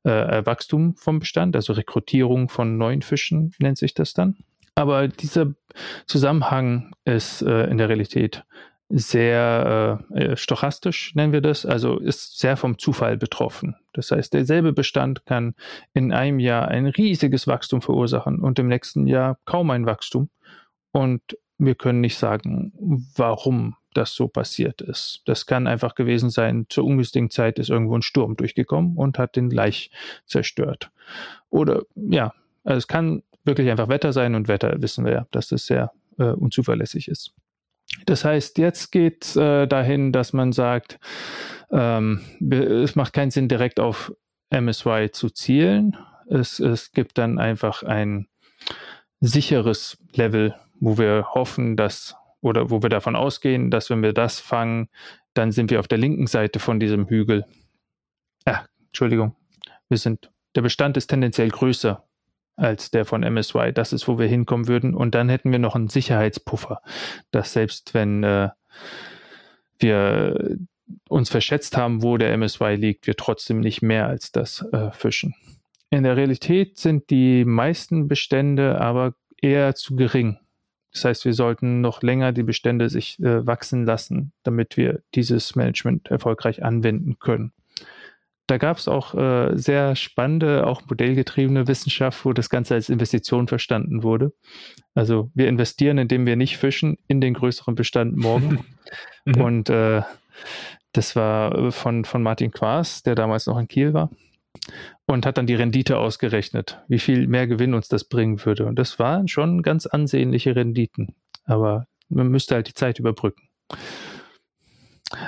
äh, 0.04 0.44
Wachstum 0.44 0.96
vom 0.96 1.18
Bestand, 1.18 1.54
also 1.56 1.72
Rekrutierung 1.72 2.48
von 2.48 2.78
neuen 2.78 3.02
Fischen 3.02 3.52
nennt 3.58 3.78
sich 3.78 3.94
das 3.94 4.14
dann. 4.14 4.36
Aber 4.74 5.08
dieser 5.08 5.54
Zusammenhang 6.06 6.92
ist 7.04 7.42
äh, 7.42 7.64
in 7.64 7.78
der 7.78 7.88
Realität 7.88 8.44
sehr 8.88 10.00
äh, 10.14 10.18
äh 10.18 10.36
stochastisch, 10.36 11.14
nennen 11.14 11.32
wir 11.32 11.40
das, 11.40 11.66
also 11.66 11.98
ist 11.98 12.38
sehr 12.38 12.56
vom 12.56 12.78
Zufall 12.78 13.16
betroffen. 13.16 13.76
Das 13.92 14.10
heißt, 14.10 14.32
derselbe 14.32 14.72
Bestand 14.72 15.26
kann 15.26 15.54
in 15.92 16.12
einem 16.12 16.38
Jahr 16.38 16.68
ein 16.68 16.86
riesiges 16.86 17.46
Wachstum 17.46 17.82
verursachen 17.82 18.40
und 18.40 18.58
im 18.58 18.68
nächsten 18.68 19.06
Jahr 19.06 19.38
kaum 19.44 19.70
ein 19.70 19.86
Wachstum. 19.86 20.30
Und 20.92 21.22
wir 21.58 21.74
können 21.74 22.00
nicht 22.00 22.16
sagen, 22.16 22.72
warum 23.16 23.76
das 23.94 24.14
so 24.14 24.28
passiert 24.28 24.80
ist. 24.80 25.22
Das 25.26 25.46
kann 25.46 25.66
einfach 25.66 25.94
gewesen 25.94 26.30
sein, 26.30 26.66
zur 26.68 26.84
ungünstigen 26.84 27.30
Zeit 27.30 27.58
ist 27.58 27.70
irgendwo 27.70 27.96
ein 27.96 28.02
Sturm 28.02 28.36
durchgekommen 28.36 28.96
und 28.96 29.18
hat 29.18 29.36
den 29.36 29.50
Laich 29.50 29.90
zerstört. 30.26 30.90
Oder 31.50 31.82
ja, 31.96 32.32
also 32.64 32.78
es 32.78 32.86
kann 32.86 33.22
wirklich 33.44 33.70
einfach 33.70 33.88
Wetter 33.88 34.12
sein 34.12 34.34
und 34.34 34.46
Wetter 34.46 34.80
wissen 34.80 35.04
wir 35.04 35.12
ja, 35.12 35.26
dass 35.30 35.48
das 35.48 35.66
sehr 35.66 35.90
äh, 36.18 36.30
unzuverlässig 36.30 37.08
ist. 37.08 37.32
Das 38.06 38.24
heißt, 38.24 38.58
jetzt 38.58 38.90
geht 38.90 39.24
es 39.24 39.36
äh, 39.36 39.66
dahin, 39.66 40.12
dass 40.12 40.32
man 40.32 40.52
sagt, 40.52 40.98
ähm, 41.70 42.20
es 42.50 42.96
macht 42.96 43.12
keinen 43.12 43.30
Sinn, 43.30 43.48
direkt 43.48 43.80
auf 43.80 44.12
MSY 44.50 45.10
zu 45.12 45.30
zielen. 45.30 45.96
Es, 46.28 46.60
es 46.60 46.92
gibt 46.92 47.18
dann 47.18 47.38
einfach 47.38 47.82
ein 47.82 48.28
sicheres 49.20 49.98
Level, 50.14 50.54
wo 50.80 50.98
wir 50.98 51.28
hoffen, 51.34 51.76
dass 51.76 52.14
oder 52.40 52.70
wo 52.70 52.82
wir 52.82 52.88
davon 52.88 53.16
ausgehen, 53.16 53.70
dass 53.70 53.90
wenn 53.90 54.02
wir 54.02 54.12
das 54.12 54.38
fangen, 54.38 54.88
dann 55.34 55.50
sind 55.52 55.70
wir 55.70 55.80
auf 55.80 55.88
der 55.88 55.98
linken 55.98 56.26
Seite 56.26 56.60
von 56.60 56.78
diesem 56.78 57.08
Hügel. 57.08 57.44
Ja, 58.46 58.66
Entschuldigung, 58.86 59.34
wir 59.88 59.98
sind, 59.98 60.30
der 60.54 60.62
Bestand 60.62 60.96
ist 60.96 61.08
tendenziell 61.08 61.48
größer 61.48 62.07
als 62.58 62.90
der 62.90 63.04
von 63.04 63.22
MSY. 63.22 63.72
Das 63.72 63.92
ist, 63.92 64.08
wo 64.08 64.18
wir 64.18 64.26
hinkommen 64.26 64.68
würden. 64.68 64.94
Und 64.94 65.14
dann 65.14 65.28
hätten 65.28 65.52
wir 65.52 65.58
noch 65.58 65.76
einen 65.76 65.88
Sicherheitspuffer, 65.88 66.82
dass 67.30 67.52
selbst 67.52 67.94
wenn 67.94 68.24
äh, 68.24 68.50
wir 69.78 70.58
uns 71.08 71.30
verschätzt 71.30 71.76
haben, 71.76 72.02
wo 72.02 72.16
der 72.16 72.36
MSY 72.36 72.74
liegt, 72.74 73.06
wir 73.06 73.16
trotzdem 73.16 73.60
nicht 73.60 73.80
mehr 73.82 74.06
als 74.06 74.32
das 74.32 74.66
äh, 74.72 74.90
fischen. 74.90 75.34
In 75.90 76.02
der 76.02 76.16
Realität 76.16 76.78
sind 76.78 77.10
die 77.10 77.44
meisten 77.44 78.08
Bestände 78.08 78.80
aber 78.80 79.14
eher 79.40 79.74
zu 79.74 79.96
gering. 79.96 80.38
Das 80.92 81.04
heißt, 81.04 81.24
wir 81.24 81.34
sollten 81.34 81.80
noch 81.80 82.02
länger 82.02 82.32
die 82.32 82.42
Bestände 82.42 82.88
sich 82.88 83.20
äh, 83.20 83.46
wachsen 83.46 83.84
lassen, 83.84 84.32
damit 84.42 84.76
wir 84.76 85.02
dieses 85.14 85.54
Management 85.54 86.10
erfolgreich 86.10 86.64
anwenden 86.64 87.18
können 87.18 87.52
da 88.48 88.56
gab 88.56 88.78
es 88.78 88.88
auch 88.88 89.14
äh, 89.14 89.56
sehr 89.56 89.94
spannende, 89.94 90.66
auch 90.66 90.82
modellgetriebene 90.88 91.68
Wissenschaft, 91.68 92.24
wo 92.24 92.32
das 92.32 92.48
Ganze 92.48 92.74
als 92.74 92.88
Investition 92.88 93.46
verstanden 93.46 94.02
wurde. 94.02 94.32
Also 94.94 95.30
wir 95.34 95.48
investieren, 95.48 95.98
indem 95.98 96.26
wir 96.26 96.34
nicht 96.34 96.56
fischen, 96.56 96.96
in 97.06 97.20
den 97.20 97.34
größeren 97.34 97.74
Bestand 97.74 98.16
morgen. 98.16 98.64
mhm. 99.26 99.40
Und 99.40 99.70
äh, 99.70 100.00
das 100.92 101.14
war 101.14 101.70
von, 101.72 102.06
von 102.06 102.22
Martin 102.22 102.50
Quaas, 102.50 103.02
der 103.02 103.14
damals 103.14 103.46
noch 103.46 103.58
in 103.58 103.68
Kiel 103.68 103.92
war, 103.92 104.10
und 105.06 105.26
hat 105.26 105.36
dann 105.36 105.46
die 105.46 105.54
Rendite 105.54 105.98
ausgerechnet, 105.98 106.80
wie 106.88 106.98
viel 106.98 107.26
mehr 107.26 107.46
Gewinn 107.46 107.74
uns 107.74 107.88
das 107.88 108.04
bringen 108.04 108.42
würde. 108.46 108.64
Und 108.64 108.78
das 108.78 108.98
waren 108.98 109.28
schon 109.28 109.62
ganz 109.62 109.84
ansehnliche 109.84 110.56
Renditen. 110.56 111.14
Aber 111.44 111.86
man 112.08 112.28
müsste 112.28 112.54
halt 112.54 112.68
die 112.68 112.74
Zeit 112.74 112.98
überbrücken. 112.98 113.42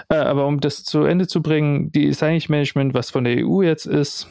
Äh, 0.08 0.16
aber 0.16 0.46
um 0.46 0.60
das 0.60 0.84
zu 0.84 1.04
Ende 1.04 1.26
zu 1.26 1.42
bringen, 1.42 1.90
die 1.92 2.12
Signage 2.12 2.50
Management, 2.50 2.94
was 2.94 3.10
von 3.10 3.24
der 3.24 3.46
EU 3.46 3.62
jetzt 3.62 3.86
ist, 3.86 4.28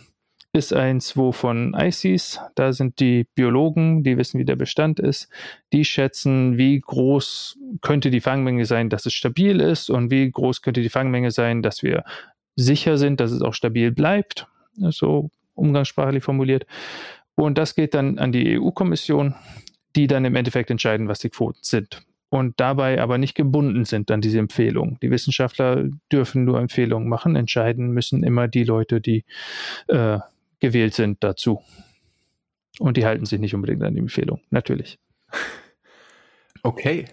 ist 0.51 0.73
eins, 0.73 1.15
wo 1.15 1.31
von 1.31 1.75
ICES, 1.77 2.39
da 2.55 2.73
sind 2.73 2.99
die 2.99 3.27
Biologen, 3.35 4.03
die 4.03 4.17
wissen, 4.17 4.39
wie 4.39 4.45
der 4.45 4.55
Bestand 4.55 4.99
ist, 4.99 5.29
die 5.73 5.85
schätzen, 5.85 6.57
wie 6.57 6.79
groß 6.79 7.57
könnte 7.81 8.09
die 8.09 8.21
Fangmenge 8.21 8.65
sein, 8.65 8.89
dass 8.89 9.05
es 9.05 9.13
stabil 9.13 9.61
ist 9.61 9.91
und 9.91 10.09
wie 10.09 10.29
groß 10.29 10.63
könnte 10.63 10.81
die 10.81 10.89
Fangmenge 10.89 11.29
sein, 11.29 11.61
dass 11.61 11.83
wir 11.83 12.03
sicher 12.55 12.97
sind, 12.97 13.19
dass 13.19 13.31
es 13.31 13.43
auch 13.43 13.53
stabil 13.53 13.91
bleibt, 13.91 14.47
so 14.75 15.29
umgangssprachlich 15.53 16.23
formuliert. 16.23 16.65
Und 17.35 17.59
das 17.59 17.75
geht 17.75 17.93
dann 17.93 18.17
an 18.17 18.31
die 18.31 18.59
EU-Kommission 18.59 19.35
die 19.95 20.07
dann 20.07 20.25
im 20.25 20.35
Endeffekt 20.35 20.69
entscheiden, 20.69 21.07
was 21.07 21.19
die 21.19 21.29
Quoten 21.29 21.59
sind. 21.61 22.01
Und 22.29 22.59
dabei 22.59 23.01
aber 23.01 23.17
nicht 23.17 23.33
gebunden 23.33 23.85
sind 23.85 24.11
an 24.11 24.21
diese 24.21 24.37
Empfehlungen. 24.37 24.99
Die 25.01 25.09
Wissenschaftler 25.09 25.89
dürfen 26.11 26.45
nur 26.45 26.59
Empfehlungen 26.59 27.09
machen, 27.09 27.35
entscheiden 27.35 27.91
müssen 27.91 28.23
immer 28.23 28.47
die 28.47 28.63
Leute, 28.63 29.01
die 29.01 29.25
äh, 29.87 30.19
gewählt 30.59 30.93
sind 30.93 31.23
dazu. 31.23 31.63
Und 32.77 32.97
die 32.97 33.05
halten 33.05 33.25
sich 33.25 33.39
nicht 33.39 33.55
unbedingt 33.55 33.83
an 33.83 33.93
die 33.93 33.99
Empfehlung, 33.99 34.41
natürlich. 34.49 34.99
Okay, 36.61 37.05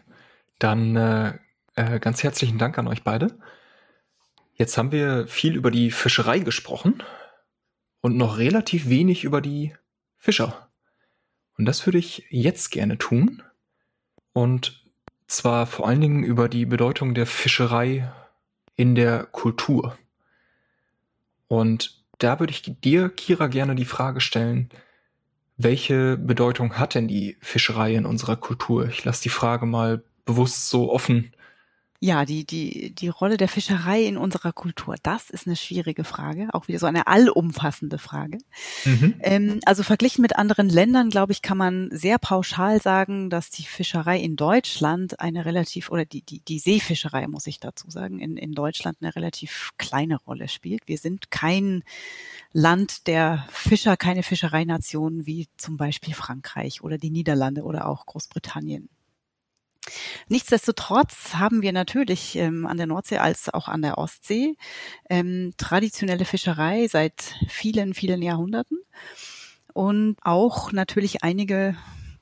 dann 0.58 0.96
äh, 0.96 1.34
äh, 1.76 2.00
ganz 2.00 2.24
herzlichen 2.24 2.58
Dank 2.58 2.78
an 2.78 2.88
euch 2.88 3.04
beide. 3.04 3.38
Jetzt 4.54 4.76
haben 4.76 4.90
wir 4.90 5.28
viel 5.28 5.54
über 5.54 5.70
die 5.70 5.92
Fischerei 5.92 6.40
gesprochen 6.40 7.02
und 8.00 8.16
noch 8.16 8.38
relativ 8.38 8.88
wenig 8.88 9.22
über 9.22 9.40
die 9.40 9.72
Fischer. 10.16 10.70
Und 11.58 11.66
das 11.66 11.86
würde 11.86 11.98
ich 11.98 12.26
jetzt 12.30 12.70
gerne 12.70 12.98
tun. 12.98 13.42
Und 14.32 14.85
zwar 15.26 15.66
vor 15.66 15.88
allen 15.88 16.00
Dingen 16.00 16.22
über 16.22 16.48
die 16.48 16.66
Bedeutung 16.66 17.14
der 17.14 17.26
Fischerei 17.26 18.10
in 18.76 18.94
der 18.94 19.24
Kultur. 19.24 19.98
Und 21.48 22.02
da 22.18 22.40
würde 22.40 22.52
ich 22.52 22.62
dir, 22.80 23.08
Kira, 23.08 23.46
gerne 23.46 23.74
die 23.74 23.84
Frage 23.84 24.20
stellen, 24.20 24.70
welche 25.56 26.16
Bedeutung 26.16 26.78
hat 26.78 26.94
denn 26.94 27.08
die 27.08 27.36
Fischerei 27.40 27.94
in 27.94 28.06
unserer 28.06 28.36
Kultur? 28.36 28.88
Ich 28.88 29.04
lasse 29.04 29.22
die 29.22 29.30
Frage 29.30 29.66
mal 29.66 30.02
bewusst 30.24 30.68
so 30.68 30.92
offen 30.92 31.32
ja, 32.06 32.24
die, 32.24 32.44
die, 32.44 32.94
die 32.94 33.08
Rolle 33.08 33.36
der 33.36 33.48
Fischerei 33.48 34.04
in 34.04 34.16
unserer 34.16 34.52
Kultur, 34.52 34.94
das 35.02 35.28
ist 35.28 35.48
eine 35.48 35.56
schwierige 35.56 36.04
Frage, 36.04 36.48
auch 36.52 36.68
wieder 36.68 36.78
so 36.78 36.86
eine 36.86 37.08
allumfassende 37.08 37.98
Frage. 37.98 38.38
Mhm. 38.84 39.14
Ähm, 39.18 39.60
also 39.66 39.82
verglichen 39.82 40.22
mit 40.22 40.36
anderen 40.36 40.68
Ländern, 40.68 41.10
glaube 41.10 41.32
ich, 41.32 41.42
kann 41.42 41.58
man 41.58 41.88
sehr 41.90 42.18
pauschal 42.18 42.80
sagen, 42.80 43.28
dass 43.28 43.50
die 43.50 43.64
Fischerei 43.64 44.20
in 44.20 44.36
Deutschland 44.36 45.18
eine 45.18 45.44
relativ, 45.46 45.90
oder 45.90 46.04
die, 46.04 46.22
die, 46.22 46.38
die 46.40 46.60
Seefischerei, 46.60 47.26
muss 47.26 47.48
ich 47.48 47.58
dazu 47.58 47.90
sagen, 47.90 48.20
in, 48.20 48.36
in 48.36 48.52
Deutschland 48.52 48.98
eine 49.00 49.16
relativ 49.16 49.72
kleine 49.76 50.18
Rolle 50.18 50.46
spielt. 50.46 50.86
Wir 50.86 50.98
sind 50.98 51.32
kein 51.32 51.82
Land 52.52 53.08
der 53.08 53.48
Fischer, 53.50 53.96
keine 53.96 54.22
Fischereination 54.22 55.26
wie 55.26 55.48
zum 55.56 55.76
Beispiel 55.76 56.14
Frankreich 56.14 56.84
oder 56.84 56.98
die 56.98 57.10
Niederlande 57.10 57.64
oder 57.64 57.88
auch 57.88 58.06
Großbritannien. 58.06 58.88
Nichtsdestotrotz 60.28 61.34
haben 61.34 61.62
wir 61.62 61.72
natürlich 61.72 62.36
ähm, 62.36 62.66
an 62.66 62.76
der 62.76 62.86
Nordsee 62.86 63.18
als 63.18 63.52
auch 63.52 63.68
an 63.68 63.82
der 63.82 63.98
Ostsee 63.98 64.56
ähm, 65.08 65.52
traditionelle 65.56 66.24
Fischerei 66.24 66.88
seit 66.88 67.34
vielen, 67.48 67.94
vielen 67.94 68.22
Jahrhunderten 68.22 68.78
und 69.72 70.16
auch 70.22 70.72
natürlich 70.72 71.22
einige 71.22 71.76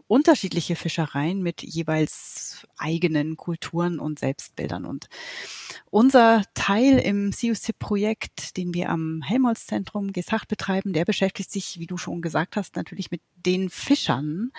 unterschiedliche 0.06 0.76
Fischereien 0.76 1.42
mit 1.42 1.62
jeweils 1.62 2.66
eigenen 2.76 3.36
Kulturen 3.36 3.98
und 3.98 4.18
Selbstbildern. 4.18 4.84
Und 4.84 5.08
unser 5.90 6.42
Teil 6.54 6.98
im 6.98 7.30
CUC-Projekt, 7.30 8.56
den 8.56 8.74
wir 8.74 8.90
am 8.90 9.22
Helmholtz-Zentrum 9.22 10.12
Gesacht 10.12 10.48
betreiben, 10.48 10.92
der 10.92 11.04
beschäftigt 11.04 11.50
sich, 11.50 11.78
wie 11.78 11.86
du 11.86 11.96
schon 11.96 12.20
gesagt 12.20 12.56
hast, 12.56 12.76
natürlich 12.76 13.10
mit 13.10 13.22
den 13.34 13.70
Fischern, 13.70 14.52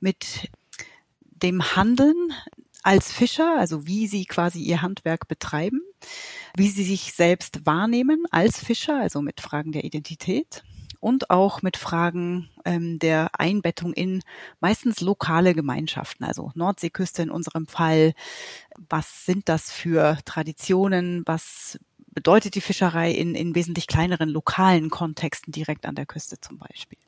mit 0.00 0.50
dem 1.42 1.76
Handeln 1.76 2.32
als 2.82 3.12
Fischer, 3.12 3.58
also 3.58 3.86
wie 3.86 4.06
sie 4.06 4.24
quasi 4.24 4.60
ihr 4.62 4.82
Handwerk 4.82 5.28
betreiben, 5.28 5.80
wie 6.56 6.68
sie 6.68 6.84
sich 6.84 7.12
selbst 7.12 7.66
wahrnehmen 7.66 8.24
als 8.30 8.58
Fischer, 8.58 8.98
also 8.98 9.20
mit 9.20 9.40
Fragen 9.40 9.72
der 9.72 9.84
Identität 9.84 10.62
und 10.98 11.30
auch 11.30 11.62
mit 11.62 11.76
Fragen 11.76 12.50
ähm, 12.64 12.98
der 12.98 13.30
Einbettung 13.38 13.92
in 13.92 14.22
meistens 14.60 15.00
lokale 15.00 15.54
Gemeinschaften, 15.54 16.24
also 16.24 16.52
Nordseeküste 16.54 17.22
in 17.22 17.30
unserem 17.30 17.66
Fall. 17.66 18.12
Was 18.88 19.24
sind 19.24 19.48
das 19.48 19.72
für 19.72 20.18
Traditionen? 20.24 21.22
Was 21.26 21.78
bedeutet 22.12 22.54
die 22.54 22.60
Fischerei 22.60 23.10
in, 23.12 23.34
in 23.34 23.54
wesentlich 23.54 23.86
kleineren 23.86 24.28
lokalen 24.28 24.90
Kontexten 24.90 25.52
direkt 25.52 25.86
an 25.86 25.94
der 25.94 26.06
Küste 26.06 26.40
zum 26.40 26.58
Beispiel? 26.58 26.98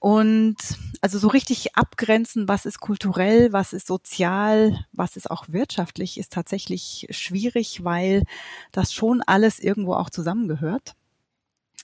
Und 0.00 0.56
also 1.00 1.18
so 1.18 1.28
richtig 1.28 1.76
abgrenzen, 1.76 2.46
was 2.46 2.66
ist 2.66 2.80
kulturell, 2.80 3.52
was 3.52 3.72
ist 3.72 3.86
sozial, 3.86 4.86
was 4.92 5.16
ist 5.16 5.30
auch 5.30 5.46
wirtschaftlich, 5.48 6.18
ist 6.18 6.32
tatsächlich 6.32 7.08
schwierig, 7.10 7.84
weil 7.84 8.22
das 8.70 8.92
schon 8.92 9.22
alles 9.22 9.58
irgendwo 9.58 9.94
auch 9.94 10.10
zusammengehört. 10.10 10.94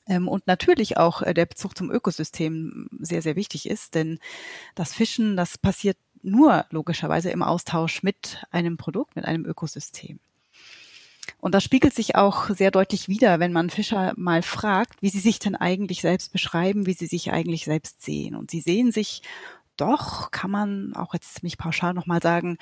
Ähm, 0.07 0.29
und 0.29 0.47
natürlich 0.47 0.97
auch 0.97 1.23
äh, 1.23 1.35
der 1.35 1.47
Bezug 1.47 1.77
zum 1.77 1.91
Ökosystem 1.91 2.89
sehr, 3.01 3.23
sehr 3.23 3.37
wichtig 3.37 3.69
ist, 3.69 3.95
denn 3.95 4.19
das 4.75 4.93
Fischen, 4.93 5.37
das 5.37 5.59
passiert 5.59 5.97
nur 6.23 6.67
logischerweise 6.71 7.31
im 7.31 7.43
Austausch 7.43 8.03
mit 8.03 8.45
einem 8.51 8.77
Produkt, 8.77 9.17
mit 9.17 9.25
einem 9.25 9.45
Ökosystem. 9.45 10.21
Und 11.45 11.55
das 11.55 11.63
spiegelt 11.63 11.93
sich 11.93 12.17
auch 12.17 12.49
sehr 12.49 12.71
deutlich 12.71 13.07
wider, 13.07 13.39
wenn 13.39 13.53
man 13.53 13.69
Fischer 13.69 14.15
mal 14.17 14.41
fragt, 14.41 15.03
wie 15.03 15.11
sie 15.11 15.19
sich 15.19 15.39
denn 15.39 15.55
eigentlich 15.55 16.01
selbst 16.01 16.33
beschreiben, 16.33 16.87
wie 16.87 16.95
sie 16.95 17.05
sich 17.05 17.33
eigentlich 17.33 17.67
selbst 17.67 18.01
sehen. 18.01 18.35
Und 18.35 18.51
sie 18.51 18.63
sehen 18.63 18.93
sich 18.93 19.21
doch, 19.77 20.31
kann 20.31 20.51
man 20.51 20.95
auch 20.97 21.13
jetzt 21.13 21.43
mich 21.43 21.59
pauschal 21.59 21.93
nochmal 21.93 22.23
sagen, 22.23 22.57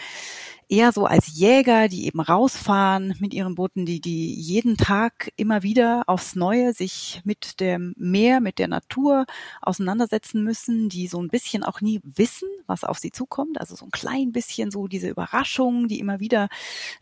eher 0.73 0.91
so 0.91 1.05
als 1.05 1.37
Jäger, 1.37 1.89
die 1.89 2.07
eben 2.07 2.21
rausfahren 2.21 3.15
mit 3.21 3.35
ihren 3.35 3.55
Booten, 3.55 3.85
die, 3.85 4.01
die 4.01 4.33
jeden 4.33 4.79
Tag 4.79 5.31
immer 5.37 5.63
wieder 5.63 6.05
aufs 6.07 6.35
Neue 6.35 6.73
sich 6.73 7.21
mit 7.25 7.61
dem 7.61 7.93
Meer, 7.99 8.41
mit 8.41 8.59
der 8.59 8.69
Natur 8.69 9.27
auseinandersetzen 9.61 10.43
müssen, 10.43 10.89
die 10.89 11.09
so 11.09 11.21
ein 11.21 11.29
bisschen 11.29 11.63
auch 11.63 11.83
nie 11.83 12.01
wissen, 12.03 12.49
was 12.67 12.85
auf 12.85 12.99
sie 12.99 13.13
zukommt. 13.13 13.61
Also 13.61 13.77
so 13.77 13.85
ein 13.85 13.91
klein 13.91 14.33
bisschen 14.33 14.71
so 14.71 14.89
diese 14.89 15.11
Überraschung, 15.11 15.89
die 15.89 15.99
immer 16.01 16.21
wieder 16.21 16.49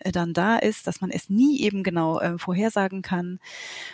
äh, 0.00 0.10
dann 0.10 0.32
da 0.32 0.56
ist, 0.56 0.88
dass 0.88 1.00
man 1.00 1.12
es 1.12 1.30
nie 1.30 1.60
eben 1.60 1.84
genau 1.84 2.18
äh, 2.18 2.38
vorhersagen 2.38 3.02
kann 3.02 3.38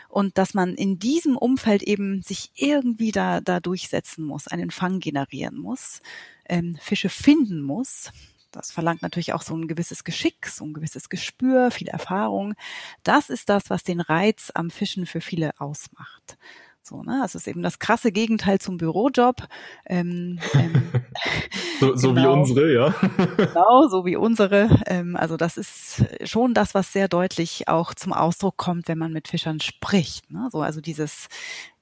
und 0.08 0.38
dass 0.38 0.54
man 0.54 0.74
in 0.74 0.98
diesem 0.98 1.36
Umfeld 1.36 1.82
eben 1.82 2.22
sich 2.22 2.50
irgendwie 2.54 3.12
da, 3.12 3.42
da 3.42 3.60
durchsetzen 3.60 4.24
muss, 4.24 4.48
einen 4.48 4.70
Fang 4.70 5.00
generieren 5.00 5.58
muss, 5.58 6.00
ähm, 6.48 6.78
Fische 6.80 7.10
finden 7.10 7.60
muss 7.60 8.10
das 8.56 8.72
verlangt 8.72 9.02
natürlich 9.02 9.32
auch 9.32 9.42
so 9.42 9.54
ein 9.54 9.68
gewisses 9.68 10.04
Geschick, 10.04 10.46
so 10.46 10.64
ein 10.64 10.74
gewisses 10.74 11.08
Gespür, 11.08 11.70
viel 11.70 11.88
Erfahrung. 11.88 12.54
Das 13.02 13.30
ist 13.30 13.48
das, 13.48 13.70
was 13.70 13.84
den 13.84 14.00
Reiz 14.00 14.50
am 14.54 14.70
Fischen 14.70 15.06
für 15.06 15.20
viele 15.20 15.52
ausmacht. 15.60 16.38
So, 16.86 17.02
ne? 17.02 17.18
Das 17.20 17.34
ist 17.34 17.48
eben 17.48 17.62
das 17.62 17.80
krasse 17.80 18.12
Gegenteil 18.12 18.60
zum 18.60 18.76
Bürojob. 18.76 19.48
Ähm, 19.86 20.38
ähm, 20.54 20.88
so, 21.80 21.96
so 21.96 22.14
genau, 22.14 22.34
wie 22.34 22.38
unsere, 22.38 22.72
ja. 22.72 22.94
genau, 23.36 23.88
so 23.88 24.04
wie 24.04 24.14
unsere. 24.14 24.70
Ähm, 24.86 25.16
also 25.16 25.36
das 25.36 25.56
ist 25.56 26.04
schon 26.22 26.54
das, 26.54 26.74
was 26.74 26.92
sehr 26.92 27.08
deutlich 27.08 27.66
auch 27.66 27.92
zum 27.92 28.12
Ausdruck 28.12 28.56
kommt, 28.56 28.86
wenn 28.86 28.98
man 28.98 29.12
mit 29.12 29.26
Fischern 29.26 29.58
spricht. 29.60 30.30
Ne? 30.30 30.48
So, 30.52 30.62
also 30.62 30.80
dieses, 30.80 31.26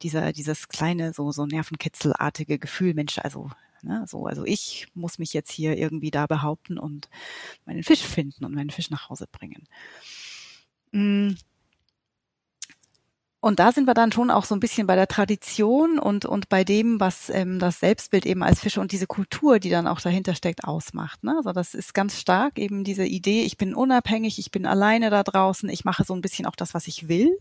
dieser, 0.01 0.33
dieses 0.33 0.69
kleine, 0.69 1.13
so, 1.13 1.31
so 1.33 1.45
nervenkitzelartige 1.45 2.59
Gefühl, 2.59 2.95
Mensch, 2.95 3.19
also 3.19 3.51
Ne? 3.85 4.05
So, 4.09 4.27
also 4.27 4.45
ich 4.45 4.89
muss 4.95 5.19
mich 5.19 5.33
jetzt 5.33 5.53
hier 5.53 5.77
irgendwie 5.77 6.11
da 6.11 6.27
behaupten 6.27 6.79
und 6.79 7.09
meinen 7.67 7.83
Fisch 7.83 8.03
finden 8.03 8.45
und 8.45 8.55
meinen 8.55 8.71
Fisch 8.71 8.91
nach 8.91 9.09
Hause 9.09 9.27
bringen. 9.31 9.67
Mm. 10.93 11.35
Und 13.45 13.59
da 13.59 13.73
sind 13.73 13.87
wir 13.87 13.93
dann 13.93 14.11
schon 14.11 14.31
auch 14.31 14.47
so 14.47 14.55
ein 14.55 14.61
bisschen 14.61 14.87
bei 14.87 14.97
der 14.97 15.07
Tradition 15.07 15.99
und, 15.99 16.25
und 16.25 16.49
bei 16.49 16.65
dem, 16.65 16.99
was 16.99 17.29
ähm, 17.29 17.59
das 17.59 17.79
Selbstbild 17.79 18.25
eben 18.25 18.43
als 18.43 18.59
Fische 18.59 18.81
und 18.81 18.91
diese 18.91 19.07
Kultur, 19.07 19.59
die 19.59 19.69
dann 19.69 19.87
auch 19.87 20.01
dahinter 20.01 20.35
steckt, 20.35 20.65
ausmacht. 20.65 21.23
Ne? 21.25 21.35
Also 21.37 21.53
das 21.53 21.75
ist 21.75 21.93
ganz 21.93 22.19
stark 22.19 22.59
eben 22.59 22.85
diese 22.85 23.05
Idee, 23.05 23.43
ich 23.43 23.59
bin 23.59 23.75
unabhängig, 23.75 24.39
ich 24.39 24.51
bin 24.51 24.65
alleine 24.65 25.11
da 25.11 25.23
draußen, 25.23 25.69
ich 25.69 25.85
mache 25.85 26.05
so 26.05 26.15
ein 26.15 26.23
bisschen 26.23 26.47
auch 26.47 26.57
das, 26.57 26.73
was 26.73 26.87
ich 26.87 27.07
will 27.07 27.37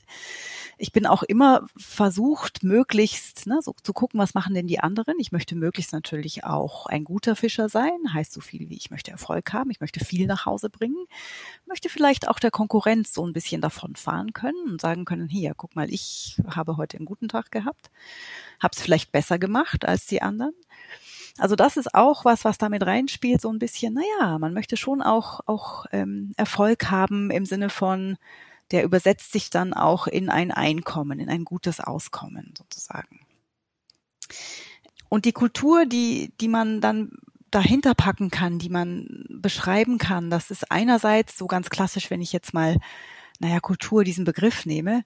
ich 0.78 0.92
bin 0.92 1.06
auch 1.06 1.24
immer 1.24 1.66
versucht, 1.78 2.64
möglichst 2.64 3.48
ne, 3.48 3.60
so 3.62 3.74
zu 3.84 3.94
gucken, 3.94 4.20
was 4.20 4.34
machen 4.34 4.54
denn 4.54 4.68
die 4.68 4.80
anderen. 4.80 5.16
Ich 5.20 5.32
möchte 5.32 5.56
möglichst 5.56 5.94
natürlich 5.94 6.44
auch 6.44 6.88
ein 6.88 7.04
guter 7.04 7.36
Fischer 7.36 7.70
sein, 7.70 7.98
heißt 8.14 8.34
so 8.34 8.42
viel 8.42 8.70
wie 8.70 8.76
ich 8.76 8.92
möchte 8.92 9.12
Erfolg 9.12 9.54
haben, 9.54 9.70
ich 9.70 9.80
möchte 9.80 10.04
viel 10.04 10.28
nach 10.28 10.46
Hause 10.46 10.70
bringen, 10.70 11.06
möchte 11.66 11.90
vielleicht 11.90 12.28
auch 12.28 12.40
der 12.40 12.52
Konkurrenz 12.52 13.14
so 13.14 13.26
ein 13.26 13.34
bisschen 13.34 13.62
davon 13.62 13.96
fahren 13.96 14.34
können 14.34 14.72
und 14.72 14.82
sagen 14.82 15.06
können, 15.06 15.30
hier, 15.30 15.54
guck 15.56 15.76
mal, 15.76 15.93
ich 15.94 16.42
habe 16.48 16.78
heute 16.78 16.98
einen 16.98 17.06
guten 17.06 17.30
Tag 17.30 17.52
gehabt, 17.52 17.92
habe 18.62 18.74
es 18.76 18.82
vielleicht 18.82 19.12
besser 19.12 19.40
gemacht 19.40 19.86
als 19.86 20.06
die 20.06 20.22
anderen. 20.22 20.54
Also 21.38 21.56
das 21.56 21.78
ist 21.78 21.96
auch 21.96 22.26
was, 22.26 22.46
was 22.46 22.58
damit 22.58 22.86
reinspielt, 22.86 23.42
so 23.42 23.52
ein 23.52 23.60
bisschen, 23.60 23.94
naja, 23.94 24.38
man 24.40 24.54
möchte 24.54 24.78
schon 24.78 25.02
auch, 25.02 25.42
auch 25.46 25.86
ähm, 25.92 26.34
Erfolg 26.38 26.92
haben 26.92 27.32
im 27.32 27.46
Sinne 27.46 27.70
von, 27.70 28.18
der 28.72 28.84
übersetzt 28.84 29.32
sich 29.32 29.50
dann 29.50 29.74
auch 29.74 30.08
in 30.08 30.30
ein 30.30 30.52
Einkommen, 30.52 31.20
in 31.20 31.30
ein 31.30 31.44
gutes 31.44 31.80
Auskommen 31.80 32.54
sozusagen. 32.58 33.20
Und 35.10 35.26
die 35.26 35.32
Kultur, 35.32 35.86
die, 35.86 36.34
die 36.40 36.48
man 36.48 36.82
dann 36.82 37.12
dahinter 37.52 37.94
packen 37.94 38.32
kann, 38.32 38.58
die 38.58 38.70
man 38.70 39.26
beschreiben 39.30 40.00
kann, 40.00 40.32
das 40.32 40.50
ist 40.50 40.72
einerseits 40.72 41.38
so 41.38 41.46
ganz 41.46 41.70
klassisch, 41.70 42.10
wenn 42.10 42.22
ich 42.22 42.34
jetzt 42.34 42.54
mal, 42.54 42.78
naja, 43.40 43.60
Kultur 43.60 44.04
diesen 44.04 44.26
Begriff 44.26 44.66
nehme, 44.66 45.04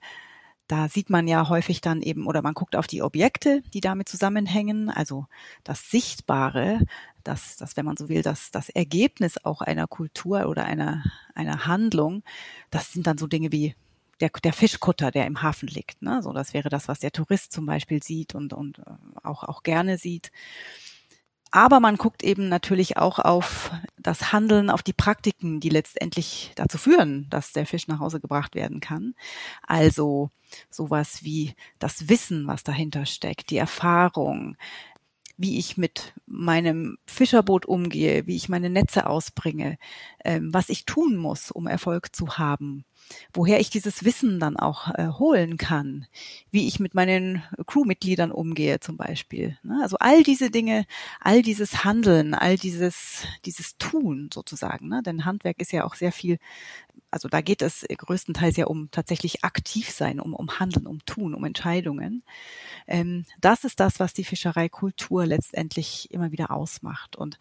da 0.68 0.90
sieht 0.90 1.10
man 1.10 1.28
ja 1.28 1.48
häufig 1.48 1.82
dann 1.82 2.02
eben, 2.02 2.28
oder 2.28 2.42
man 2.42 2.54
guckt 2.54 2.76
auf 2.76 2.88
die 2.88 3.02
Objekte, 3.02 3.62
die 3.74 3.82
damit 3.82 4.10
zusammenhängen, 4.10 4.90
also 4.90 5.26
das 5.64 5.90
Sichtbare, 5.90 6.82
das, 7.24 7.56
das 7.58 7.78
wenn 7.78 7.86
man 7.86 7.98
so 7.98 8.10
will, 8.10 8.22
das, 8.22 8.52
das 8.52 8.70
Ergebnis 8.70 9.44
auch 9.44 9.62
einer 9.62 9.88
Kultur 9.88 10.48
oder 10.48 10.66
einer, 10.66 11.04
einer 11.36 11.66
Handlung, 11.68 12.24
das 12.70 12.92
sind 12.92 13.08
dann 13.08 13.18
so 13.18 13.28
Dinge 13.28 13.52
wie 13.52 13.76
der, 14.20 14.30
der 14.30 14.54
Fischkutter, 14.54 15.12
der 15.12 15.26
im 15.26 15.42
Hafen 15.42 15.68
liegt. 15.68 16.02
Ne? 16.02 16.22
So, 16.22 16.34
das 16.34 16.54
wäre 16.54 16.70
das, 16.70 16.88
was 16.88 17.00
der 17.00 17.12
Tourist 17.12 17.52
zum 17.54 17.66
Beispiel 17.66 18.02
sieht 18.04 18.36
und, 18.36 18.54
und 18.54 18.80
äh, 18.80 18.84
auch, 19.24 19.44
auch 19.44 19.64
gerne 19.64 19.98
sieht. 19.98 20.32
Aber 21.52 21.80
man 21.80 21.96
guckt 21.96 22.24
eben 22.24 22.50
natürlich 22.50 22.98
auch 22.98 23.20
auf 23.20 23.72
das 23.98 24.34
Handeln, 24.34 24.70
auf 24.70 24.84
die 24.84 24.94
Praktiken, 24.94 25.60
die 25.60 25.70
letztendlich 25.70 26.52
dazu 26.56 26.78
führen, 26.78 27.28
dass 27.30 27.54
der 27.54 27.66
Fisch 27.66 27.88
nach 27.88 28.00
Hause 28.00 28.20
gebracht 28.20 28.56
werden 28.56 28.80
kann. 28.80 29.16
Also 29.66 30.30
sowas 30.70 31.24
wie 31.24 31.56
das 31.80 32.10
Wissen, 32.10 32.48
was 32.48 32.64
dahinter 32.64 33.06
steckt, 33.06 33.50
die 33.50 33.58
Erfahrung, 33.58 34.58
wie 35.38 35.60
ich 35.60 35.78
mit 35.78 36.14
meinem 36.26 36.98
Fischerboot 37.06 37.66
umgehe, 37.66 38.26
wie 38.28 38.36
ich 38.36 38.50
meine 38.50 38.70
Netze 38.70 39.06
ausbringe, 39.08 39.78
ähm, 40.26 40.54
was 40.54 40.70
ich 40.70 40.86
tun 40.86 41.16
muss, 41.16 41.52
um 41.52 41.68
Erfolg 41.68 42.16
zu 42.16 42.38
haben 42.38 42.86
woher 43.34 43.60
ich 43.60 43.70
dieses 43.70 44.04
Wissen 44.04 44.40
dann 44.40 44.58
auch 44.58 44.94
äh, 44.96 45.08
holen 45.08 45.58
kann, 45.58 46.08
wie 46.52 46.68
ich 46.68 46.80
mit 46.80 46.94
meinen 46.94 47.44
Crewmitgliedern 47.66 48.32
umgehe 48.32 48.80
zum 48.80 48.98
Beispiel. 48.98 49.58
Ne? 49.64 49.80
Also 49.82 49.98
all 50.00 50.24
diese 50.24 50.50
Dinge, 50.50 50.86
all 51.20 51.42
dieses 51.42 51.84
Handeln, 51.84 52.34
all 52.34 52.58
dieses, 52.58 53.24
dieses 53.46 53.78
Tun 53.78 54.30
sozusagen. 54.34 54.88
Ne? 54.88 55.02
Denn 55.04 55.26
Handwerk 55.26 55.60
ist 55.60 55.72
ja 55.72 55.86
auch 55.86 55.96
sehr 55.96 56.12
viel, 56.12 56.40
also 57.12 57.28
da 57.28 57.42
geht 57.42 57.62
es 57.62 57.86
größtenteils 57.88 58.58
ja 58.58 58.66
um 58.66 58.92
tatsächlich 58.92 59.44
aktiv 59.44 59.90
sein, 59.90 60.20
um, 60.20 60.34
um 60.34 60.60
Handeln, 60.60 60.88
um 60.88 61.06
Tun, 61.06 61.34
um 61.34 61.44
Entscheidungen. 61.44 62.24
Ähm, 62.88 63.26
das 63.40 63.64
ist 63.64 63.80
das, 63.80 64.00
was 64.00 64.14
die 64.14 64.24
Fischereikultur 64.24 65.26
letztendlich 65.26 66.12
immer 66.12 66.32
wieder 66.32 66.52
ausmacht. 66.52 67.16
Und 67.16 67.38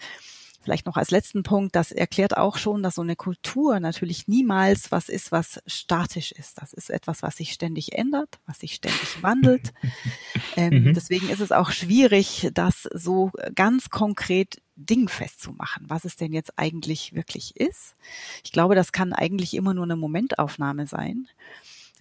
Vielleicht 0.66 0.86
noch 0.86 0.96
als 0.96 1.12
letzten 1.12 1.44
Punkt, 1.44 1.76
das 1.76 1.92
erklärt 1.92 2.36
auch 2.36 2.58
schon, 2.58 2.82
dass 2.82 2.96
so 2.96 3.02
eine 3.02 3.14
Kultur 3.14 3.78
natürlich 3.78 4.26
niemals 4.26 4.90
was 4.90 5.08
ist, 5.08 5.30
was 5.30 5.62
statisch 5.64 6.32
ist. 6.32 6.60
Das 6.60 6.72
ist 6.72 6.90
etwas, 6.90 7.22
was 7.22 7.36
sich 7.36 7.52
ständig 7.52 7.92
ändert, 7.96 8.40
was 8.46 8.58
sich 8.58 8.74
ständig 8.74 9.22
wandelt. 9.22 9.72
ähm, 10.56 10.82
mhm. 10.82 10.94
Deswegen 10.94 11.28
ist 11.28 11.38
es 11.38 11.52
auch 11.52 11.70
schwierig, 11.70 12.50
das 12.52 12.82
so 12.92 13.30
ganz 13.54 13.90
konkret 13.90 14.60
dingfest 14.74 15.40
zu 15.40 15.52
machen, 15.52 15.84
was 15.86 16.04
es 16.04 16.16
denn 16.16 16.32
jetzt 16.32 16.58
eigentlich 16.58 17.14
wirklich 17.14 17.54
ist. 17.54 17.94
Ich 18.42 18.50
glaube, 18.50 18.74
das 18.74 18.90
kann 18.90 19.12
eigentlich 19.12 19.54
immer 19.54 19.72
nur 19.72 19.84
eine 19.84 19.94
Momentaufnahme 19.94 20.88
sein 20.88 21.28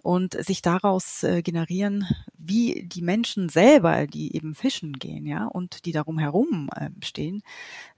und 0.03 0.33
sich 0.45 0.61
daraus 0.61 1.23
äh, 1.23 1.41
generieren, 1.41 2.07
wie 2.37 2.87
die 2.87 3.01
Menschen 3.01 3.49
selber, 3.49 4.07
die 4.07 4.35
eben 4.35 4.55
fischen 4.55 4.93
gehen, 4.93 5.25
ja, 5.25 5.45
und 5.45 5.85
die 5.85 5.91
darum 5.91 6.19
herum 6.19 6.69
äh, 6.75 6.89
stehen, 7.03 7.41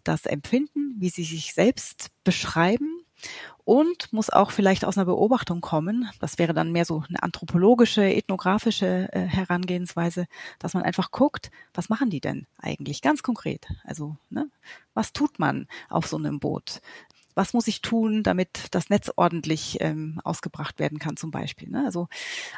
das 0.03 0.25
empfinden, 0.25 0.95
wie 0.99 1.09
sie 1.09 1.23
sich 1.23 1.53
selbst 1.53 2.09
beschreiben 2.23 3.01
und 3.65 4.13
muss 4.13 4.29
auch 4.29 4.51
vielleicht 4.51 4.85
aus 4.85 4.97
einer 4.97 5.05
Beobachtung 5.05 5.59
kommen. 5.59 6.09
Das 6.19 6.37
wäre 6.37 6.53
dann 6.53 6.71
mehr 6.71 6.85
so 6.85 7.03
eine 7.09 7.21
anthropologische, 7.21 8.03
ethnografische 8.03 9.09
äh, 9.11 9.21
Herangehensweise, 9.21 10.27
dass 10.59 10.73
man 10.73 10.83
einfach 10.83 11.11
guckt, 11.11 11.51
was 11.73 11.89
machen 11.89 12.09
die 12.09 12.21
denn 12.21 12.47
eigentlich 12.57 13.01
ganz 13.01 13.23
konkret? 13.23 13.67
Also, 13.83 14.15
ne, 14.29 14.49
was 14.93 15.13
tut 15.13 15.39
man 15.39 15.67
auf 15.89 16.07
so 16.07 16.17
einem 16.17 16.39
Boot? 16.39 16.81
Was 17.37 17.53
muss 17.53 17.67
ich 17.67 17.81
tun, 17.81 18.23
damit 18.23 18.67
das 18.71 18.89
Netz 18.89 19.11
ordentlich 19.15 19.77
ähm, 19.79 20.19
ausgebracht 20.23 20.79
werden 20.79 20.97
kann 20.97 21.17
zum 21.17 21.29
Beispiel. 21.29 21.69
Ne? 21.69 21.83
Also 21.85 22.07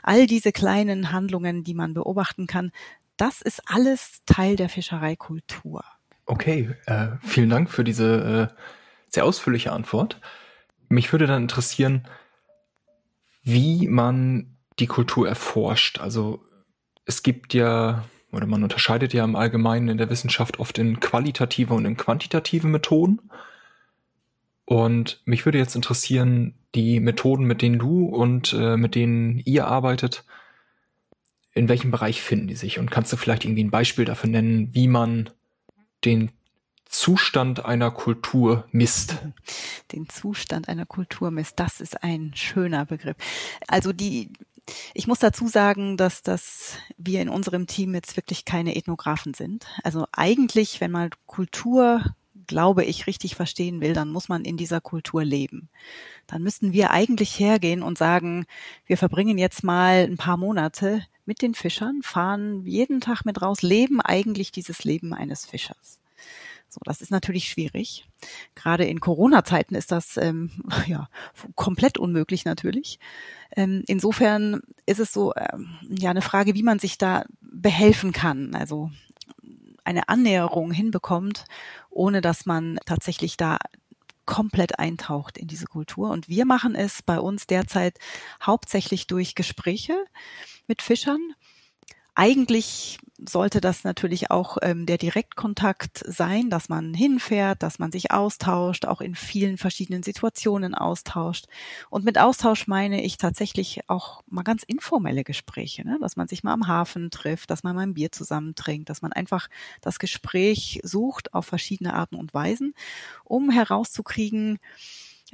all 0.01 0.25
diese 0.25 0.51
kleinen 0.51 1.11
Handlungen, 1.11 1.63
die 1.65 1.73
man 1.73 1.93
beobachten 1.93 2.47
kann, 2.47 2.71
das 3.17 3.41
ist 3.41 3.61
alles 3.65 4.21
Teil 4.25 4.55
der 4.55 4.69
Fischereikultur. 4.69 5.83
Okay, 6.25 6.69
äh, 6.85 7.09
vielen 7.21 7.49
Dank 7.49 7.69
für 7.69 7.83
diese 7.83 8.51
äh, 8.53 8.63
sehr 9.09 9.25
ausführliche 9.25 9.73
Antwort. 9.73 10.21
Mich 10.87 11.11
würde 11.11 11.27
dann 11.27 11.41
interessieren, 11.41 12.07
wie 13.43 13.87
man 13.87 14.55
die 14.79 14.87
Kultur 14.87 15.27
erforscht. 15.27 15.99
Also 15.99 16.45
es 17.05 17.21
gibt 17.21 17.53
ja, 17.53 18.05
oder 18.31 18.45
man 18.45 18.63
unterscheidet 18.63 19.13
ja 19.13 19.25
im 19.25 19.35
Allgemeinen 19.35 19.89
in 19.89 19.97
der 19.97 20.09
Wissenschaft 20.09 20.59
oft 20.59 20.77
in 20.77 21.01
qualitative 21.01 21.73
und 21.73 21.83
in 21.85 21.97
quantitative 21.97 22.67
Methoden. 22.67 23.29
Und 24.69 25.19
mich 25.25 25.45
würde 25.45 25.57
jetzt 25.57 25.75
interessieren, 25.75 26.53
die 26.75 26.99
Methoden, 26.99 27.45
mit 27.45 27.63
denen 27.63 27.79
du 27.79 28.05
und 28.05 28.53
äh, 28.53 28.77
mit 28.77 28.93
denen 28.93 29.39
ihr 29.39 29.65
arbeitet, 29.65 30.25
in 31.55 31.67
welchem 31.67 31.89
Bereich 31.89 32.21
finden 32.21 32.45
die 32.49 32.55
sich? 32.55 32.77
Und 32.77 32.91
kannst 32.91 33.11
du 33.11 33.17
vielleicht 33.17 33.45
irgendwie 33.45 33.63
ein 33.63 33.71
Beispiel 33.71 34.05
dafür 34.05 34.29
nennen, 34.29 34.69
wie 34.75 34.87
man 34.87 35.31
den 36.05 36.31
Zustand 36.85 37.65
einer 37.65 37.89
Kultur 37.89 38.67
misst? 38.71 39.17
Den 39.91 40.07
Zustand 40.07 40.69
einer 40.69 40.85
Kultur 40.85 41.31
misst, 41.31 41.59
das 41.59 41.81
ist 41.81 42.03
ein 42.03 42.33
schöner 42.35 42.85
Begriff. 42.85 43.17
Also 43.67 43.91
die, 43.91 44.31
ich 44.93 45.07
muss 45.07 45.17
dazu 45.17 45.47
sagen, 45.47 45.97
dass 45.97 46.21
das 46.21 46.75
wir 46.95 47.23
in 47.23 47.29
unserem 47.29 47.65
Team 47.65 47.95
jetzt 47.95 48.17
wirklich 48.17 48.45
keine 48.45 48.75
Ethnografen 48.75 49.33
sind. 49.33 49.65
Also 49.83 50.05
eigentlich, 50.11 50.79
wenn 50.79 50.91
man 50.91 51.09
Kultur 51.25 52.03
glaube 52.49 52.83
ich, 52.83 53.05
richtig 53.05 53.35
verstehen 53.35 53.79
will, 53.79 53.93
dann 53.93 54.09
muss 54.09 54.27
man 54.27 54.43
in 54.43 54.57
dieser 54.57 54.81
Kultur 54.81 55.23
leben. 55.23 55.69
Dann 56.25 56.41
müssten 56.41 56.73
wir 56.73 56.89
eigentlich 56.89 57.39
hergehen 57.39 57.83
und 57.83 57.99
sagen, 57.99 58.47
wir 58.87 58.97
verbringen 58.97 59.37
jetzt 59.37 59.63
mal 59.63 60.07
ein 60.09 60.17
paar 60.17 60.35
Monate 60.35 61.05
mit 61.25 61.43
den 61.43 61.53
Fischern, 61.53 62.01
fahren 62.01 62.65
jeden 62.65 63.01
Tag 63.01 63.23
mit 63.23 63.39
raus, 63.43 63.61
leben 63.61 64.01
eigentlich 64.01 64.51
dieses 64.51 64.83
Leben 64.83 65.13
eines 65.13 65.45
Fischers. 65.45 65.99
So, 66.69 66.79
das 66.83 67.01
ist 67.01 67.11
natürlich 67.11 67.49
schwierig. 67.49 68.07
Gerade 68.55 68.85
in 68.85 68.99
Corona-Zeiten 68.99 69.75
ist 69.75 69.91
das 69.91 70.17
ähm, 70.17 70.49
ja 70.87 71.07
komplett 71.53 71.99
unmöglich 71.99 72.45
natürlich. 72.45 72.99
Ähm, 73.55 73.83
insofern 73.85 74.61
ist 74.87 74.99
es 74.99 75.13
so 75.13 75.33
ähm, 75.35 75.77
ja 75.87 76.09
eine 76.09 76.23
Frage, 76.23 76.55
wie 76.55 76.63
man 76.63 76.79
sich 76.79 76.97
da 76.97 77.25
behelfen 77.41 78.11
kann. 78.11 78.55
Also 78.55 78.89
eine 79.83 80.09
Annäherung 80.09 80.71
hinbekommt, 80.71 81.45
ohne 81.89 82.21
dass 82.21 82.45
man 82.45 82.79
tatsächlich 82.85 83.37
da 83.37 83.57
komplett 84.25 84.77
eintaucht 84.77 85.37
in 85.39 85.47
diese 85.47 85.65
Kultur. 85.65 86.11
Und 86.11 86.29
wir 86.29 86.45
machen 86.45 86.75
es 86.75 87.01
bei 87.01 87.19
uns 87.19 87.47
derzeit 87.47 87.97
hauptsächlich 88.43 89.07
durch 89.07 89.33
Gespräche 89.33 90.05
mit 90.67 90.83
Fischern. 90.83 91.33
Eigentlich 92.13 92.99
sollte 93.27 93.61
das 93.61 93.83
natürlich 93.83 94.31
auch 94.31 94.57
ähm, 94.61 94.85
der 94.85 94.97
Direktkontakt 94.97 96.03
sein, 96.05 96.49
dass 96.49 96.69
man 96.69 96.93
hinfährt, 96.93 97.63
dass 97.63 97.79
man 97.79 97.91
sich 97.91 98.11
austauscht, 98.11 98.85
auch 98.85 99.01
in 99.01 99.15
vielen 99.15 99.57
verschiedenen 99.57 100.03
Situationen 100.03 100.75
austauscht. 100.75 101.45
Und 101.89 102.05
mit 102.05 102.17
Austausch 102.17 102.67
meine 102.67 103.03
ich 103.03 103.17
tatsächlich 103.17 103.81
auch 103.87 104.21
mal 104.27 104.43
ganz 104.43 104.63
informelle 104.63 105.23
Gespräche, 105.23 105.85
ne? 105.85 105.97
dass 105.99 106.15
man 106.15 106.27
sich 106.27 106.43
mal 106.43 106.53
am 106.53 106.67
Hafen 106.67 107.11
trifft, 107.11 107.49
dass 107.49 107.63
man 107.63 107.75
mal 107.75 107.83
ein 107.83 107.93
Bier 107.93 108.11
zusammen 108.11 108.55
trinkt, 108.55 108.89
dass 108.89 109.01
man 109.01 109.13
einfach 109.13 109.49
das 109.81 109.99
Gespräch 109.99 110.79
sucht 110.83 111.33
auf 111.33 111.45
verschiedene 111.45 111.93
Arten 111.93 112.15
und 112.15 112.33
Weisen, 112.33 112.73
um 113.23 113.49
herauszukriegen, 113.49 114.59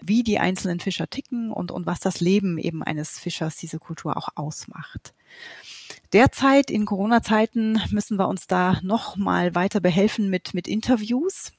wie 0.01 0.23
die 0.23 0.39
einzelnen 0.39 0.79
Fischer 0.79 1.09
ticken 1.09 1.51
und, 1.51 1.71
und 1.71 1.85
was 1.85 1.99
das 1.99 2.19
Leben 2.19 2.57
eben 2.57 2.83
eines 2.83 3.19
Fischers, 3.19 3.55
diese 3.55 3.79
Kultur 3.79 4.17
auch 4.17 4.29
ausmacht. 4.35 5.13
Derzeit 6.13 6.71
in 6.71 6.85
Corona-Zeiten 6.85 7.81
müssen 7.91 8.17
wir 8.17 8.27
uns 8.27 8.47
da 8.47 8.79
noch 8.81 9.15
mal 9.17 9.55
weiter 9.55 9.79
behelfen 9.79 10.29
mit, 10.29 10.53
mit 10.53 10.67
Interviews. 10.67 11.51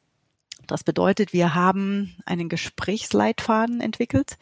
Das 0.66 0.82
bedeutet, 0.82 1.32
wir 1.32 1.54
haben 1.54 2.16
einen 2.24 2.48
Gesprächsleitfaden 2.48 3.80
entwickelt, 3.80 4.38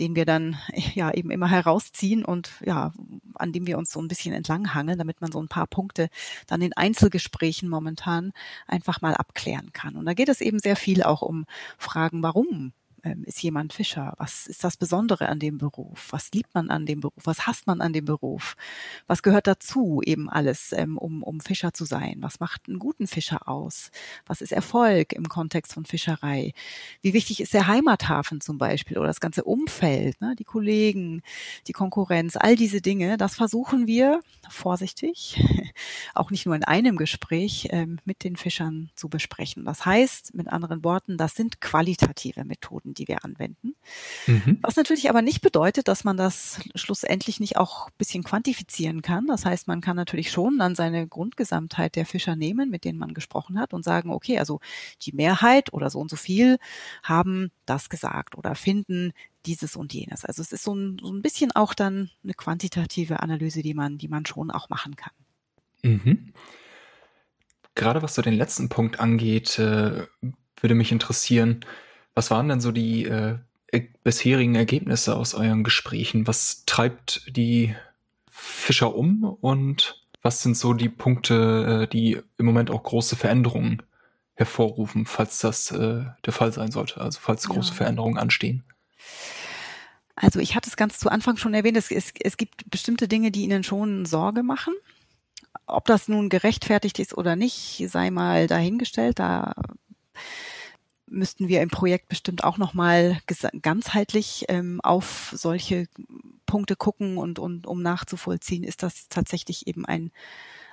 den 0.00 0.14
wir 0.14 0.24
dann 0.24 0.56
ja 0.94 1.12
eben 1.12 1.30
immer 1.30 1.48
herausziehen 1.48 2.24
und 2.24 2.52
ja, 2.64 2.92
an 3.34 3.52
dem 3.52 3.66
wir 3.66 3.78
uns 3.78 3.90
so 3.90 4.00
ein 4.00 4.08
bisschen 4.08 4.34
entlanghangeln, 4.34 4.98
damit 4.98 5.20
man 5.20 5.32
so 5.32 5.42
ein 5.42 5.48
paar 5.48 5.66
Punkte 5.66 6.08
dann 6.46 6.62
in 6.62 6.72
Einzelgesprächen 6.72 7.68
momentan 7.68 8.32
einfach 8.66 9.00
mal 9.02 9.14
abklären 9.14 9.72
kann. 9.72 9.96
Und 9.96 10.06
da 10.06 10.14
geht 10.14 10.28
es 10.28 10.40
eben 10.40 10.58
sehr 10.58 10.76
viel 10.76 11.02
auch 11.02 11.22
um 11.22 11.44
Fragen, 11.76 12.22
warum 12.22 12.72
ist 13.24 13.42
jemand 13.42 13.72
Fischer? 13.72 14.14
Was 14.18 14.46
ist 14.46 14.64
das 14.64 14.76
Besondere 14.76 15.28
an 15.28 15.38
dem 15.38 15.58
Beruf? 15.58 16.08
Was 16.10 16.30
liebt 16.32 16.54
man 16.54 16.70
an 16.70 16.86
dem 16.86 17.00
Beruf? 17.00 17.22
Was 17.24 17.46
hasst 17.46 17.66
man 17.66 17.80
an 17.80 17.92
dem 17.92 18.04
Beruf? 18.04 18.56
Was 19.06 19.22
gehört 19.22 19.46
dazu, 19.46 20.00
eben 20.04 20.30
alles, 20.30 20.72
ähm, 20.72 20.98
um, 20.98 21.22
um 21.22 21.40
Fischer 21.40 21.74
zu 21.74 21.84
sein? 21.84 22.18
Was 22.20 22.40
macht 22.40 22.68
einen 22.68 22.78
guten 22.78 23.06
Fischer 23.06 23.48
aus? 23.48 23.90
Was 24.26 24.40
ist 24.40 24.52
Erfolg 24.52 25.12
im 25.12 25.28
Kontext 25.28 25.74
von 25.74 25.84
Fischerei? 25.84 26.52
Wie 27.00 27.12
wichtig 27.12 27.40
ist 27.40 27.54
der 27.54 27.66
Heimathafen 27.66 28.40
zum 28.40 28.58
Beispiel 28.58 28.98
oder 28.98 29.08
das 29.08 29.20
ganze 29.20 29.44
Umfeld, 29.44 30.20
ne? 30.20 30.36
die 30.38 30.44
Kollegen, 30.44 31.22
die 31.66 31.72
Konkurrenz, 31.72 32.36
all 32.36 32.56
diese 32.56 32.80
Dinge, 32.80 33.16
das 33.16 33.34
versuchen 33.34 33.86
wir 33.86 34.20
vorsichtig, 34.48 35.42
auch 36.14 36.30
nicht 36.30 36.46
nur 36.46 36.54
in 36.54 36.64
einem 36.64 36.96
Gespräch 36.96 37.68
ähm, 37.70 37.98
mit 38.04 38.24
den 38.24 38.36
Fischern 38.36 38.90
zu 38.94 39.08
besprechen. 39.08 39.64
Das 39.64 39.84
heißt, 39.84 40.34
mit 40.34 40.48
anderen 40.48 40.84
Worten, 40.84 41.16
das 41.16 41.34
sind 41.34 41.60
qualitative 41.60 42.44
Methoden 42.44 42.91
Methoden, 42.92 42.94
die 42.94 43.08
wir 43.08 43.24
anwenden. 43.24 43.74
Mhm. 44.26 44.58
Was 44.62 44.76
natürlich 44.76 45.08
aber 45.08 45.22
nicht 45.22 45.40
bedeutet, 45.40 45.88
dass 45.88 46.04
man 46.04 46.16
das 46.16 46.60
schlussendlich 46.74 47.40
nicht 47.40 47.56
auch 47.56 47.88
ein 47.88 47.94
bisschen 47.98 48.24
quantifizieren 48.24 49.02
kann. 49.02 49.26
Das 49.26 49.44
heißt, 49.44 49.68
man 49.68 49.80
kann 49.80 49.96
natürlich 49.96 50.30
schon 50.30 50.58
dann 50.58 50.74
seine 50.74 51.06
Grundgesamtheit 51.06 51.96
der 51.96 52.06
Fischer 52.06 52.36
nehmen, 52.36 52.70
mit 52.70 52.84
denen 52.84 52.98
man 52.98 53.14
gesprochen 53.14 53.58
hat 53.58 53.74
und 53.74 53.84
sagen, 53.84 54.10
okay, 54.10 54.38
also 54.38 54.60
die 55.02 55.12
Mehrheit 55.12 55.72
oder 55.72 55.90
so 55.90 55.98
und 56.00 56.10
so 56.10 56.16
viel 56.16 56.58
haben 57.02 57.50
das 57.66 57.88
gesagt 57.88 58.36
oder 58.36 58.54
finden 58.54 59.12
dieses 59.46 59.74
und 59.76 59.92
jenes. 59.92 60.24
Also 60.24 60.40
es 60.40 60.52
ist 60.52 60.62
so 60.62 60.74
ein, 60.74 60.98
so 61.02 61.12
ein 61.12 61.22
bisschen 61.22 61.50
auch 61.52 61.74
dann 61.74 62.10
eine 62.22 62.34
quantitative 62.34 63.20
Analyse, 63.20 63.62
die 63.62 63.74
man, 63.74 63.98
die 63.98 64.08
man 64.08 64.24
schon 64.24 64.50
auch 64.50 64.68
machen 64.68 64.94
kann. 64.94 65.12
Mhm. 65.82 66.32
Gerade 67.74 68.02
was 68.02 68.14
so 68.14 68.22
den 68.22 68.34
letzten 68.34 68.68
Punkt 68.68 69.00
angeht, 69.00 69.58
äh, 69.58 70.06
würde 70.62 70.74
mich 70.74 70.92
interessieren, 70.92 71.64
was 72.14 72.30
waren 72.30 72.48
denn 72.48 72.60
so 72.60 72.72
die 72.72 73.04
äh, 73.04 73.38
bisherigen 74.04 74.54
Ergebnisse 74.54 75.16
aus 75.16 75.34
euren 75.34 75.64
Gesprächen? 75.64 76.26
Was 76.26 76.64
treibt 76.66 77.22
die 77.34 77.74
Fischer 78.30 78.94
um 78.94 79.24
und 79.40 80.02
was 80.22 80.42
sind 80.42 80.56
so 80.56 80.74
die 80.74 80.88
Punkte, 80.88 81.82
äh, 81.82 81.86
die 81.88 82.20
im 82.38 82.46
Moment 82.46 82.70
auch 82.70 82.82
große 82.82 83.16
Veränderungen 83.16 83.82
hervorrufen, 84.34 85.06
falls 85.06 85.38
das 85.38 85.70
äh, 85.70 86.04
der 86.24 86.32
Fall 86.32 86.52
sein 86.52 86.70
sollte, 86.70 87.00
also 87.00 87.18
falls 87.20 87.48
große 87.48 87.70
ja. 87.70 87.76
Veränderungen 87.76 88.18
anstehen? 88.18 88.64
Also 90.14 90.40
ich 90.40 90.54
hatte 90.54 90.68
es 90.68 90.76
ganz 90.76 90.98
zu 90.98 91.10
Anfang 91.10 91.36
schon 91.36 91.54
erwähnt, 91.54 91.76
es, 91.76 91.90
es, 91.90 92.12
es 92.20 92.36
gibt 92.36 92.70
bestimmte 92.70 93.08
Dinge, 93.08 93.30
die 93.30 93.42
Ihnen 93.42 93.64
schon 93.64 94.04
Sorge 94.04 94.42
machen. 94.42 94.74
Ob 95.66 95.86
das 95.86 96.08
nun 96.08 96.28
gerechtfertigt 96.28 96.98
ist 96.98 97.16
oder 97.16 97.36
nicht, 97.36 97.82
sei 97.88 98.10
mal 98.10 98.46
dahingestellt. 98.46 99.18
Da 99.18 99.54
müssten 101.12 101.48
wir 101.48 101.62
im 101.62 101.68
Projekt 101.68 102.08
bestimmt 102.08 102.44
auch 102.44 102.58
nochmal 102.58 103.18
ganzheitlich 103.60 104.46
ähm, 104.48 104.80
auf 104.80 105.32
solche 105.36 105.86
Punkte 106.46 106.76
gucken 106.76 107.18
und, 107.18 107.38
und 107.38 107.66
um 107.66 107.82
nachzuvollziehen, 107.82 108.64
ist 108.64 108.82
das 108.82 109.08
tatsächlich 109.08 109.66
eben 109.66 109.86
ein, 109.86 110.10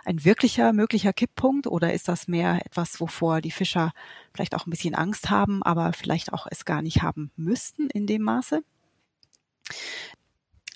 ein 0.05 0.25
wirklicher 0.25 0.73
möglicher 0.73 1.13
Kipppunkt 1.13 1.67
oder 1.67 1.93
ist 1.93 2.07
das 2.07 2.27
mehr 2.27 2.65
etwas, 2.65 2.99
wovor 2.99 3.41
die 3.41 3.51
Fischer 3.51 3.93
vielleicht 4.33 4.55
auch 4.55 4.65
ein 4.65 4.71
bisschen 4.71 4.95
Angst 4.95 5.29
haben, 5.29 5.63
aber 5.63 5.93
vielleicht 5.93 6.33
auch 6.33 6.47
es 6.49 6.65
gar 6.65 6.81
nicht 6.81 7.01
haben 7.01 7.31
müssten 7.35 7.89
in 7.89 8.07
dem 8.07 8.23
Maße? 8.23 8.63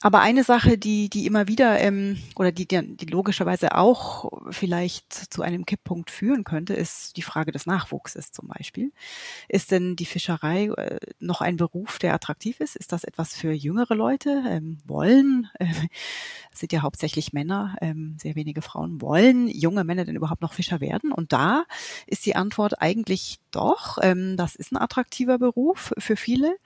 Aber 0.03 0.19
eine 0.19 0.43
Sache, 0.43 0.77
die, 0.77 1.09
die 1.09 1.25
immer 1.25 1.47
wieder 1.47 1.79
ähm, 1.79 2.17
oder 2.35 2.51
die, 2.51 2.67
die 2.67 3.05
logischerweise 3.05 3.77
auch 3.77 4.29
vielleicht 4.51 5.13
zu 5.13 5.41
einem 5.41 5.65
Kipppunkt 5.65 6.11
führen 6.11 6.43
könnte, 6.43 6.73
ist 6.73 7.15
die 7.15 7.21
Frage 7.21 7.53
des 7.53 7.67
Nachwuchses 7.67 8.33
zum 8.33 8.49
Beispiel. 8.49 8.91
Ist 9.47 9.71
denn 9.71 9.95
die 9.95 10.05
Fischerei 10.05 10.65
äh, 10.65 10.99
noch 11.19 11.39
ein 11.39 11.55
Beruf, 11.55 11.99
der 11.99 12.13
attraktiv 12.13 12.59
ist? 12.59 12.75
Ist 12.75 12.91
das 12.91 13.05
etwas 13.05 13.33
für 13.33 13.53
jüngere 13.53 13.95
Leute? 13.95 14.43
Ähm, 14.45 14.79
wollen, 14.83 15.47
äh, 15.59 15.67
sind 16.53 16.73
ja 16.73 16.81
hauptsächlich 16.81 17.31
Männer, 17.31 17.77
ähm, 17.79 18.17
sehr 18.21 18.35
wenige 18.35 18.61
Frauen, 18.61 19.01
wollen 19.01 19.47
junge 19.47 19.85
Männer 19.85 20.03
denn 20.03 20.17
überhaupt 20.17 20.41
noch 20.41 20.51
Fischer 20.51 20.81
werden? 20.81 21.13
Und 21.13 21.31
da 21.31 21.63
ist 22.07 22.25
die 22.25 22.35
Antwort 22.35 22.81
eigentlich 22.81 23.39
doch, 23.51 23.99
ähm, 24.01 24.35
das 24.35 24.55
ist 24.55 24.73
ein 24.73 24.77
attraktiver 24.81 25.39
Beruf 25.39 25.93
für 25.97 26.17
viele. 26.17 26.57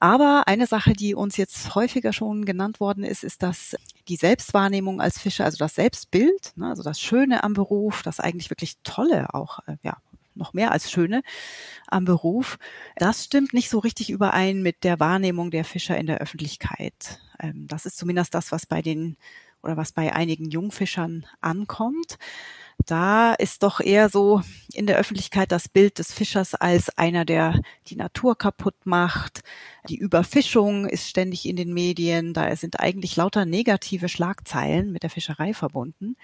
Aber 0.00 0.44
eine 0.46 0.66
Sache, 0.66 0.94
die 0.94 1.14
uns 1.14 1.36
jetzt 1.36 1.74
häufiger 1.74 2.14
schon 2.14 2.46
genannt 2.46 2.80
worden 2.80 3.04
ist, 3.04 3.22
ist, 3.22 3.42
dass 3.42 3.76
die 4.08 4.16
Selbstwahrnehmung 4.16 5.00
als 5.00 5.20
Fischer, 5.20 5.44
also 5.44 5.58
das 5.58 5.74
Selbstbild, 5.74 6.56
ne, 6.56 6.68
also 6.68 6.82
das 6.82 7.00
Schöne 7.00 7.44
am 7.44 7.52
Beruf, 7.52 8.02
das 8.02 8.18
eigentlich 8.18 8.48
wirklich 8.48 8.78
Tolle 8.82 9.34
auch, 9.34 9.60
äh, 9.68 9.76
ja, 9.82 9.98
noch 10.34 10.54
mehr 10.54 10.72
als 10.72 10.90
Schöne 10.90 11.22
am 11.86 12.06
Beruf, 12.06 12.58
das 12.96 13.24
stimmt 13.24 13.52
nicht 13.52 13.68
so 13.68 13.78
richtig 13.78 14.08
überein 14.08 14.62
mit 14.62 14.84
der 14.84 15.00
Wahrnehmung 15.00 15.50
der 15.50 15.64
Fischer 15.66 15.98
in 15.98 16.06
der 16.06 16.18
Öffentlichkeit. 16.18 17.20
Ähm, 17.38 17.66
das 17.68 17.84
ist 17.84 17.98
zumindest 17.98 18.32
das, 18.34 18.52
was 18.52 18.64
bei 18.64 18.80
den 18.80 19.18
oder 19.62 19.76
was 19.76 19.92
bei 19.92 20.14
einigen 20.14 20.48
Jungfischern 20.50 21.26
ankommt 21.42 22.16
da 22.86 23.34
ist 23.34 23.62
doch 23.62 23.80
eher 23.80 24.08
so 24.08 24.42
in 24.72 24.86
der 24.86 24.96
Öffentlichkeit 24.96 25.52
das 25.52 25.68
Bild 25.68 25.98
des 25.98 26.12
Fischers 26.12 26.54
als 26.54 26.96
einer, 26.98 27.24
der 27.24 27.60
die 27.86 27.96
Natur 27.96 28.36
kaputt 28.36 28.74
macht. 28.84 29.40
Die 29.88 29.96
Überfischung 29.96 30.86
ist 30.86 31.08
ständig 31.08 31.46
in 31.46 31.56
den 31.56 31.72
Medien. 31.72 32.34
Da 32.34 32.54
sind 32.56 32.80
eigentlich 32.80 33.16
lauter 33.16 33.44
negative 33.44 34.08
Schlagzeilen 34.08 34.92
mit 34.92 35.02
der 35.02 35.10
Fischerei 35.10 35.54
verbunden. 35.54 36.16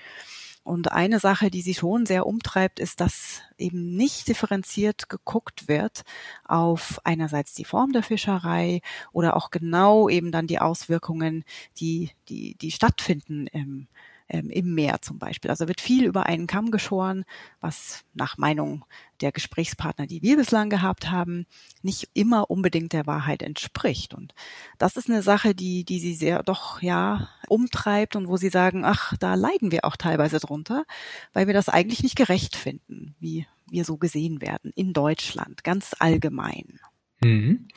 Und 0.66 0.90
eine 0.90 1.20
Sache, 1.20 1.48
die 1.48 1.62
sie 1.62 1.74
schon 1.74 2.07
sehr 2.07 2.26
umtreibt, 2.26 2.80
ist, 2.80 3.00
dass 3.00 3.42
eben 3.57 3.94
nicht 3.94 4.26
differenziert 4.26 5.09
geguckt 5.09 5.68
wird 5.68 6.02
auf 6.44 7.00
einerseits 7.04 7.54
die 7.54 7.64
Form 7.64 7.92
der 7.92 8.02
Fischerei 8.02 8.80
oder 9.12 9.36
auch 9.36 9.52
genau 9.52 10.09
eben 10.09 10.32
dann 10.32 10.48
die 10.48 10.59
Auswirkungen, 10.59 11.44
die, 11.78 12.11
die, 12.28 12.57
die 12.57 12.72
stattfinden 12.72 13.46
im 13.46 13.86
ähm, 14.29 14.51
im 14.51 14.74
Meer 14.74 15.01
zum 15.03 15.18
Beispiel. 15.18 15.51
Also 15.51 15.68
wird 15.68 15.81
viel 15.81 16.05
über 16.05 16.27
einen 16.27 16.47
Kamm 16.47 16.70
geschoren, 16.70 17.24
was 17.61 18.05
nach 18.14 18.39
Meinung 18.39 18.85
der 19.20 19.33
Gesprächspartner, 19.33 20.07
die 20.07 20.22
wir 20.22 20.37
bislang 20.37 20.68
gehabt 20.68 21.11
haben, 21.11 21.47
nicht 21.83 22.11
immer 22.14 22.51
unbedingt 22.51 22.93
der 22.93 23.07
Wahrheit 23.07 23.43
entspricht. 23.43 24.14
Und 24.14 24.35
das 24.79 24.97
ist 24.97 25.09
eine 25.09 25.22
Sache, 25.22 25.55
die, 25.55 25.85
die 25.85 26.01
sie 26.01 26.14
sehr 26.14 26.43
doch 26.43 26.83
ja 26.83 27.29
umtreibt 27.49 28.16
und 28.16 28.29
wo 28.29 28.37
sie 28.37 28.51
sagen, 28.51 28.85
ach, 28.85 29.16
da 29.18 29.35
leiden 29.35 29.70
wir 29.70 29.85
auch 29.85 29.97
teilweise 29.97 30.39
drunter, 30.39 30.85
weil 31.33 31.47
wir 31.47 31.55
das 31.55 31.68
eigentlich 31.68 32.03
nicht 32.03 32.16
gerecht 32.16 32.57
finden, 32.57 33.14
wie 33.20 33.47
wir 33.68 33.85
so 33.85 33.97
gesehen 33.97 34.41
werden 34.41 34.72
in 34.74 34.93
Deutschland, 34.93 35.64
ganz 35.64 35.95
allgemein. 35.99 36.79
Mhm. 37.20 37.68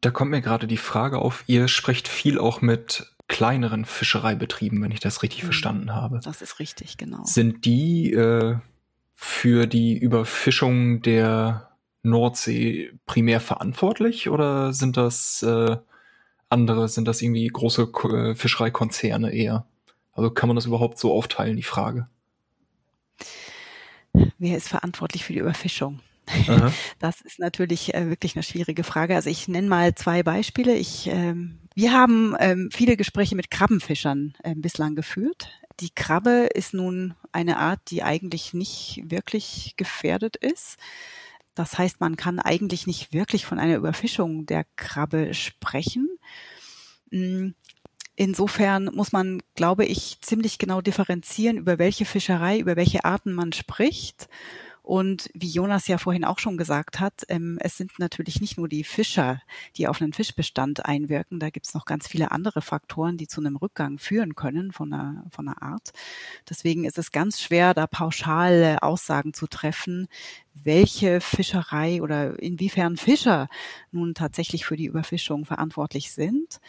Da 0.00 0.10
kommt 0.10 0.30
mir 0.30 0.42
gerade 0.42 0.66
die 0.66 0.76
Frage 0.76 1.18
auf, 1.18 1.44
ihr 1.46 1.66
sprecht 1.66 2.08
viel 2.08 2.38
auch 2.38 2.60
mit 2.60 3.12
kleineren 3.28 3.84
Fischereibetrieben, 3.84 4.82
wenn 4.82 4.90
ich 4.90 5.00
das 5.00 5.22
richtig 5.22 5.42
mhm. 5.42 5.46
verstanden 5.46 5.94
habe. 5.94 6.20
Das 6.22 6.42
ist 6.42 6.58
richtig, 6.58 6.96
genau. 6.96 7.22
Sind 7.24 7.64
die 7.64 8.12
äh, 8.12 8.56
für 9.14 9.66
die 9.66 9.96
Überfischung 9.98 11.02
der 11.02 11.68
Nordsee 12.02 12.92
primär 13.06 13.40
verantwortlich 13.40 14.28
oder 14.28 14.72
sind 14.72 14.96
das 14.96 15.42
äh, 15.42 15.76
andere, 16.48 16.88
sind 16.88 17.06
das 17.06 17.20
irgendwie 17.20 17.46
große 17.46 17.90
äh, 18.04 18.34
Fischereikonzerne 18.34 19.32
eher? 19.32 19.66
Also 20.12 20.30
kann 20.30 20.48
man 20.48 20.56
das 20.56 20.66
überhaupt 20.66 20.98
so 20.98 21.12
aufteilen, 21.12 21.56
die 21.56 21.62
Frage? 21.62 22.08
Wer 24.38 24.56
ist 24.56 24.68
verantwortlich 24.68 25.24
für 25.24 25.32
die 25.32 25.40
Überfischung? 25.40 26.00
Das 26.98 27.20
ist 27.20 27.38
natürlich 27.38 27.94
äh, 27.94 28.08
wirklich 28.08 28.36
eine 28.36 28.42
schwierige 28.42 28.84
Frage. 28.84 29.14
Also 29.14 29.30
ich 29.30 29.48
nenne 29.48 29.68
mal 29.68 29.94
zwei 29.94 30.22
Beispiele. 30.22 30.74
Ich, 30.74 31.06
ähm, 31.06 31.58
wir 31.78 31.92
haben 31.92 32.34
ähm, 32.40 32.70
viele 32.72 32.96
Gespräche 32.96 33.36
mit 33.36 33.52
Krabbenfischern 33.52 34.34
äh, 34.42 34.56
bislang 34.56 34.96
geführt. 34.96 35.52
Die 35.78 35.90
Krabbe 35.90 36.48
ist 36.52 36.74
nun 36.74 37.14
eine 37.30 37.58
Art, 37.58 37.78
die 37.92 38.02
eigentlich 38.02 38.52
nicht 38.52 39.00
wirklich 39.04 39.74
gefährdet 39.76 40.34
ist. 40.34 40.76
Das 41.54 41.78
heißt, 41.78 42.00
man 42.00 42.16
kann 42.16 42.40
eigentlich 42.40 42.88
nicht 42.88 43.12
wirklich 43.12 43.46
von 43.46 43.60
einer 43.60 43.76
Überfischung 43.76 44.44
der 44.44 44.64
Krabbe 44.74 45.34
sprechen. 45.34 46.08
Mm, 47.12 47.50
insofern 48.16 48.86
muss 48.86 49.12
man, 49.12 49.40
glaube 49.54 49.84
ich, 49.84 50.18
ziemlich 50.20 50.58
genau 50.58 50.80
differenzieren, 50.80 51.58
über 51.58 51.78
welche 51.78 52.06
Fischerei, 52.06 52.58
über 52.58 52.74
welche 52.74 53.04
Arten 53.04 53.32
man 53.32 53.52
spricht. 53.52 54.28
Und 54.88 55.28
wie 55.34 55.50
Jonas 55.50 55.86
ja 55.86 55.98
vorhin 55.98 56.24
auch 56.24 56.38
schon 56.38 56.56
gesagt 56.56 56.98
hat, 56.98 57.26
ähm, 57.28 57.58
es 57.60 57.76
sind 57.76 57.98
natürlich 57.98 58.40
nicht 58.40 58.56
nur 58.56 58.68
die 58.68 58.84
Fischer, 58.84 59.42
die 59.76 59.86
auf 59.86 60.00
einen 60.00 60.14
Fischbestand 60.14 60.86
einwirken. 60.86 61.40
Da 61.40 61.50
gibt 61.50 61.66
es 61.66 61.74
noch 61.74 61.84
ganz 61.84 62.08
viele 62.08 62.30
andere 62.30 62.62
Faktoren, 62.62 63.18
die 63.18 63.26
zu 63.26 63.42
einem 63.42 63.56
Rückgang 63.56 63.98
führen 63.98 64.34
können 64.34 64.72
von 64.72 64.90
einer, 64.90 65.26
von 65.30 65.46
einer 65.46 65.60
Art. 65.60 65.92
Deswegen 66.48 66.84
ist 66.84 66.96
es 66.96 67.12
ganz 67.12 67.38
schwer, 67.38 67.74
da 67.74 67.86
pauschale 67.86 68.82
Aussagen 68.82 69.34
zu 69.34 69.46
treffen, 69.46 70.08
welche 70.54 71.20
Fischerei 71.20 72.00
oder 72.00 72.42
inwiefern 72.42 72.96
Fischer 72.96 73.48
nun 73.92 74.14
tatsächlich 74.14 74.64
für 74.64 74.78
die 74.78 74.86
Überfischung 74.86 75.44
verantwortlich 75.44 76.12
sind. 76.12 76.60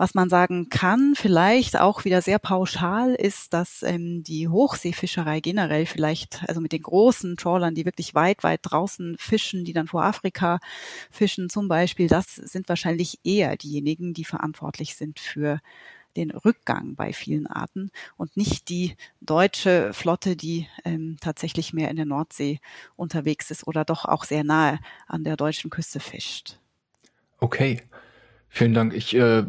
Was 0.00 0.14
man 0.14 0.30
sagen 0.30 0.70
kann, 0.70 1.12
vielleicht 1.14 1.78
auch 1.78 2.06
wieder 2.06 2.22
sehr 2.22 2.38
pauschal, 2.38 3.14
ist, 3.14 3.52
dass 3.52 3.82
ähm, 3.82 4.22
die 4.22 4.48
Hochseefischerei 4.48 5.40
generell 5.40 5.84
vielleicht, 5.84 6.42
also 6.48 6.62
mit 6.62 6.72
den 6.72 6.80
großen 6.80 7.36
Trawlern, 7.36 7.74
die 7.74 7.84
wirklich 7.84 8.14
weit, 8.14 8.42
weit 8.42 8.60
draußen 8.62 9.18
fischen, 9.18 9.66
die 9.66 9.74
dann 9.74 9.88
vor 9.88 10.02
Afrika 10.02 10.58
fischen 11.10 11.50
zum 11.50 11.68
Beispiel, 11.68 12.08
das 12.08 12.34
sind 12.34 12.70
wahrscheinlich 12.70 13.18
eher 13.24 13.58
diejenigen, 13.58 14.14
die 14.14 14.24
verantwortlich 14.24 14.96
sind 14.96 15.20
für 15.20 15.60
den 16.16 16.30
Rückgang 16.30 16.94
bei 16.94 17.12
vielen 17.12 17.46
Arten 17.46 17.90
und 18.16 18.38
nicht 18.38 18.70
die 18.70 18.96
deutsche 19.20 19.92
Flotte, 19.92 20.34
die 20.34 20.66
ähm, 20.86 21.18
tatsächlich 21.20 21.74
mehr 21.74 21.90
in 21.90 21.96
der 21.96 22.06
Nordsee 22.06 22.60
unterwegs 22.96 23.50
ist 23.50 23.66
oder 23.66 23.84
doch 23.84 24.06
auch 24.06 24.24
sehr 24.24 24.44
nahe 24.44 24.78
an 25.06 25.24
der 25.24 25.36
deutschen 25.36 25.68
Küste 25.68 26.00
fischt. 26.00 26.58
Okay, 27.38 27.82
vielen 28.48 28.72
Dank. 28.72 28.94
Ich 28.94 29.14
äh, 29.14 29.44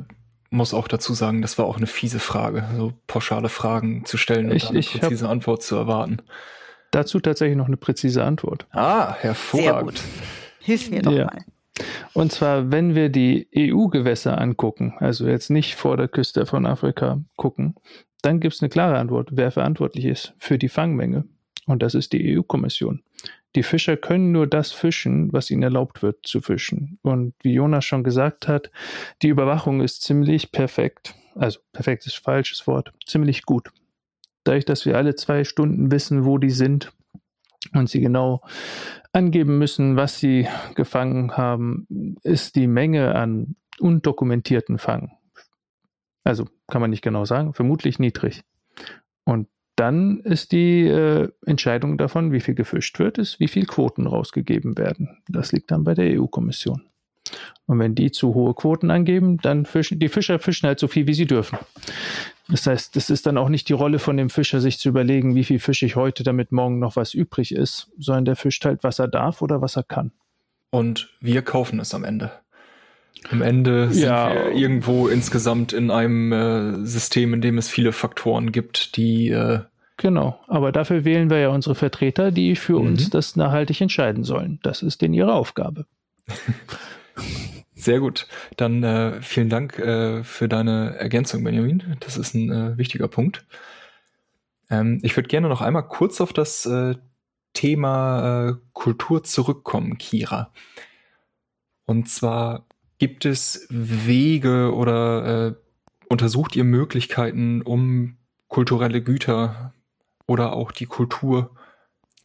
muss 0.52 0.74
auch 0.74 0.88
dazu 0.88 1.14
sagen, 1.14 1.41
das 1.41 1.58
war 1.58 1.66
auch 1.66 1.78
eine 1.78 1.88
fiese 1.88 2.20
Frage, 2.20 2.66
so 2.78 2.93
pauschale 3.08 3.49
Fragen 3.49 4.06
zu 4.06 4.18
stellen 4.18 4.52
und 4.52 4.58
ich, 4.58 4.70
eine 4.70 4.82
präzise 4.82 5.28
Antwort 5.28 5.64
zu 5.64 5.76
erwarten. 5.76 6.18
Dazu 6.91 7.20
tatsächlich 7.22 7.58
noch 7.58 7.68
eine 7.68 7.78
präzise 7.78 8.24
Antwort. 8.24 8.68
Ah, 8.72 9.16
hervorragend. 9.16 9.97
Sehr 9.97 10.08
gut. 10.08 10.26
Hilf 10.60 10.91
mir 10.91 11.02
doch 11.02 11.14
ja. 11.14 11.26
mal. 11.26 11.45
Und 12.14 12.34
zwar, 12.34 12.70
wenn 12.70 12.95
wir 12.95 13.10
die 13.10 13.47
EU-Gewässer 13.56 14.38
angucken, 14.38 14.93
also 14.99 15.26
jetzt 15.26 15.49
nicht 15.49 15.76
vor 15.76 15.95
der 15.95 16.10
Küste 16.10 16.45
von 16.45 16.66
Afrika 16.66 17.22
gucken, 17.38 17.76
dann 18.22 18.41
gibt 18.41 18.54
es 18.54 18.62
eine 18.62 18.70
klare 18.70 18.97
Antwort, 18.99 19.30
wer 19.32 19.52
verantwortlich 19.52 20.06
ist 20.06 20.34
für 20.38 20.58
die 20.58 20.70
Fangmenge. 20.70 21.24
Und 21.66 21.82
das 21.82 21.95
ist 21.95 22.12
die 22.12 22.38
EU-Kommission. 22.38 23.02
Die 23.56 23.64
Fischer 23.64 23.97
können 23.97 24.32
nur 24.32 24.47
das 24.47 24.72
fischen, 24.72 25.32
was 25.34 25.52
ihnen 25.52 25.64
erlaubt 25.64 26.02
wird 26.04 26.26
zu 26.26 26.41
fischen. 26.41 26.99
Und 27.02 27.34
wie 27.41 27.54
Jonas 27.54 27.86
schon 27.86 28.04
gesagt 28.04 28.47
hat, 28.47 28.72
die 29.22 29.28
Überwachung 29.28 29.82
ist 29.82 30.04
ziemlich 30.04 30.52
perfekt. 30.52 31.16
Also 31.36 31.60
perfekt 31.74 32.06
ist 32.06 32.16
falsches 32.16 32.66
Wort. 32.68 32.93
Ziemlich 33.06 33.43
gut. 33.43 33.72
Dadurch, 34.43 34.66
dass 34.66 34.86
wir 34.86 34.97
alle 34.97 35.16
zwei 35.16 35.43
Stunden 35.43 35.91
wissen, 35.91 36.26
wo 36.26 36.38
die 36.38 36.49
sind 36.49 36.91
und 37.74 37.89
sie 37.89 38.02
genau 38.02 38.41
angeben 39.12 39.58
müssen, 39.58 39.97
was 39.97 40.20
sie 40.20 40.47
gefangen 40.76 41.38
haben, 41.38 42.18
ist 42.24 42.56
die 42.56 42.68
Menge 42.68 43.16
an 43.16 43.56
undokumentierten 43.80 44.78
Fang. 44.78 45.12
Also 46.24 46.47
kann 46.68 46.82
man 46.82 46.89
nicht 46.89 47.04
genau 47.04 47.26
sagen, 47.26 47.54
vermutlich 47.54 47.99
niedrig. 47.99 48.43
Und 49.24 49.47
dann 49.82 50.19
ist 50.19 50.51
die 50.51 50.86
äh, 50.86 51.27
Entscheidung 51.43 51.97
davon, 51.97 52.32
wie 52.32 52.39
viel 52.39 52.53
gefischt 52.53 52.99
wird, 52.99 53.17
ist, 53.17 53.39
wie 53.39 53.47
viel 53.47 53.65
Quoten 53.65 54.05
rausgegeben 54.05 54.77
werden. 54.77 55.23
Das 55.27 55.51
liegt 55.53 55.71
dann 55.71 55.84
bei 55.84 55.95
der 55.95 56.21
EU-Kommission. 56.21 56.84
Und 57.65 57.79
wenn 57.79 57.95
die 57.95 58.11
zu 58.11 58.36
hohe 58.36 58.53
Quoten 58.53 58.91
angeben, 58.91 59.38
dann 59.38 59.65
fischen 59.65 59.97
die 59.97 60.07
Fischer 60.07 60.38
fischen 60.38 60.67
halt 60.67 60.79
so 60.79 60.88
viel, 60.88 61.07
wie 61.07 61.15
sie 61.15 61.25
dürfen. 61.25 61.57
Das 62.47 62.67
heißt, 62.67 62.95
das 62.95 63.09
ist 63.09 63.25
dann 63.25 63.39
auch 63.39 63.49
nicht 63.49 63.69
die 63.69 63.73
Rolle 63.73 63.97
von 63.97 64.17
dem 64.17 64.29
Fischer, 64.29 64.61
sich 64.61 64.77
zu 64.77 64.88
überlegen, 64.88 65.34
wie 65.34 65.45
viel 65.45 65.57
fische 65.57 65.88
ich 65.88 65.95
heute, 65.95 66.21
damit 66.21 66.51
morgen 66.51 66.77
noch 66.77 66.95
was 66.95 67.15
übrig 67.15 67.51
ist, 67.51 67.89
sondern 67.97 68.25
der 68.25 68.36
fischt 68.36 68.63
halt, 68.65 68.84
was 68.84 68.99
er 68.99 69.07
darf 69.07 69.41
oder 69.41 69.63
was 69.63 69.77
er 69.77 69.84
kann. 69.84 70.11
Und 70.69 71.09
wir 71.21 71.41
kaufen 71.41 71.79
es 71.79 71.95
am 71.95 72.03
Ende. 72.03 72.32
Am 73.30 73.41
Ende 73.41 73.91
sind 73.91 74.03
ja. 74.03 74.34
wir 74.34 74.51
irgendwo 74.53 75.07
insgesamt 75.07 75.74
in 75.74 75.91
einem 75.91 76.32
äh, 76.32 76.86
System, 76.86 77.34
in 77.34 77.41
dem 77.41 77.57
es 77.57 77.70
viele 77.70 77.91
Faktoren 77.91 78.51
gibt, 78.51 78.97
die. 78.97 79.30
Äh 79.30 79.62
genau, 79.97 80.39
aber 80.47 80.72
dafür 80.72 81.05
wählen 81.05 81.30
wir 81.30 81.38
ja 81.38 81.49
unsere 81.49 81.76
Vertreter, 81.76 82.32
die 82.32 82.55
für 82.55 82.80
mhm. 82.80 82.88
uns 82.88 83.09
das 83.09 83.36
nachhaltig 83.36 83.80
entscheiden 83.82 84.24
sollen. 84.24 84.59
Das 84.64 84.82
ist 84.82 85.01
denn 85.01 85.14
ihre 85.14 85.34
Aufgabe. 85.34 85.86
Sehr 87.76 87.99
gut. 87.99 88.28
Dann 88.57 88.84
äh, 88.84 89.22
vielen 89.22 89.49
Dank 89.49 89.80
äh, 89.80 90.24
für 90.24 90.47
deine 90.47 90.95
Ergänzung, 90.97 91.43
Benjamin. 91.43 91.97
Das 91.99 92.18
ist 92.18 92.36
ein 92.36 92.51
äh, 92.51 92.78
wichtiger 92.78 93.07
Punkt. 93.07 93.45
Ähm, 94.70 94.99
ich 95.03 95.16
würde 95.16 95.30
gerne 95.30 95.49
noch 95.49 95.62
einmal 95.62 95.88
kurz 95.88 96.22
auf 96.22 96.32
das 96.32 96.66
äh, 96.66 96.95
Thema 97.53 98.59
Kultur 98.74 99.24
zurückkommen, 99.24 99.97
Kira. 99.97 100.51
Und 101.86 102.07
zwar 102.07 102.66
Gibt 103.02 103.26
es 103.26 103.66
Wege 103.72 104.76
oder 104.76 105.47
äh, 105.47 105.54
untersucht 106.08 106.56
ihr 106.56 106.64
Möglichkeiten, 106.64 107.64
um 107.64 108.18
kulturelle 108.47 109.02
Güter 109.02 109.74
oder 110.28 110.54
auch 110.54 110.72
die 110.72 110.86
Kultur 110.86 111.56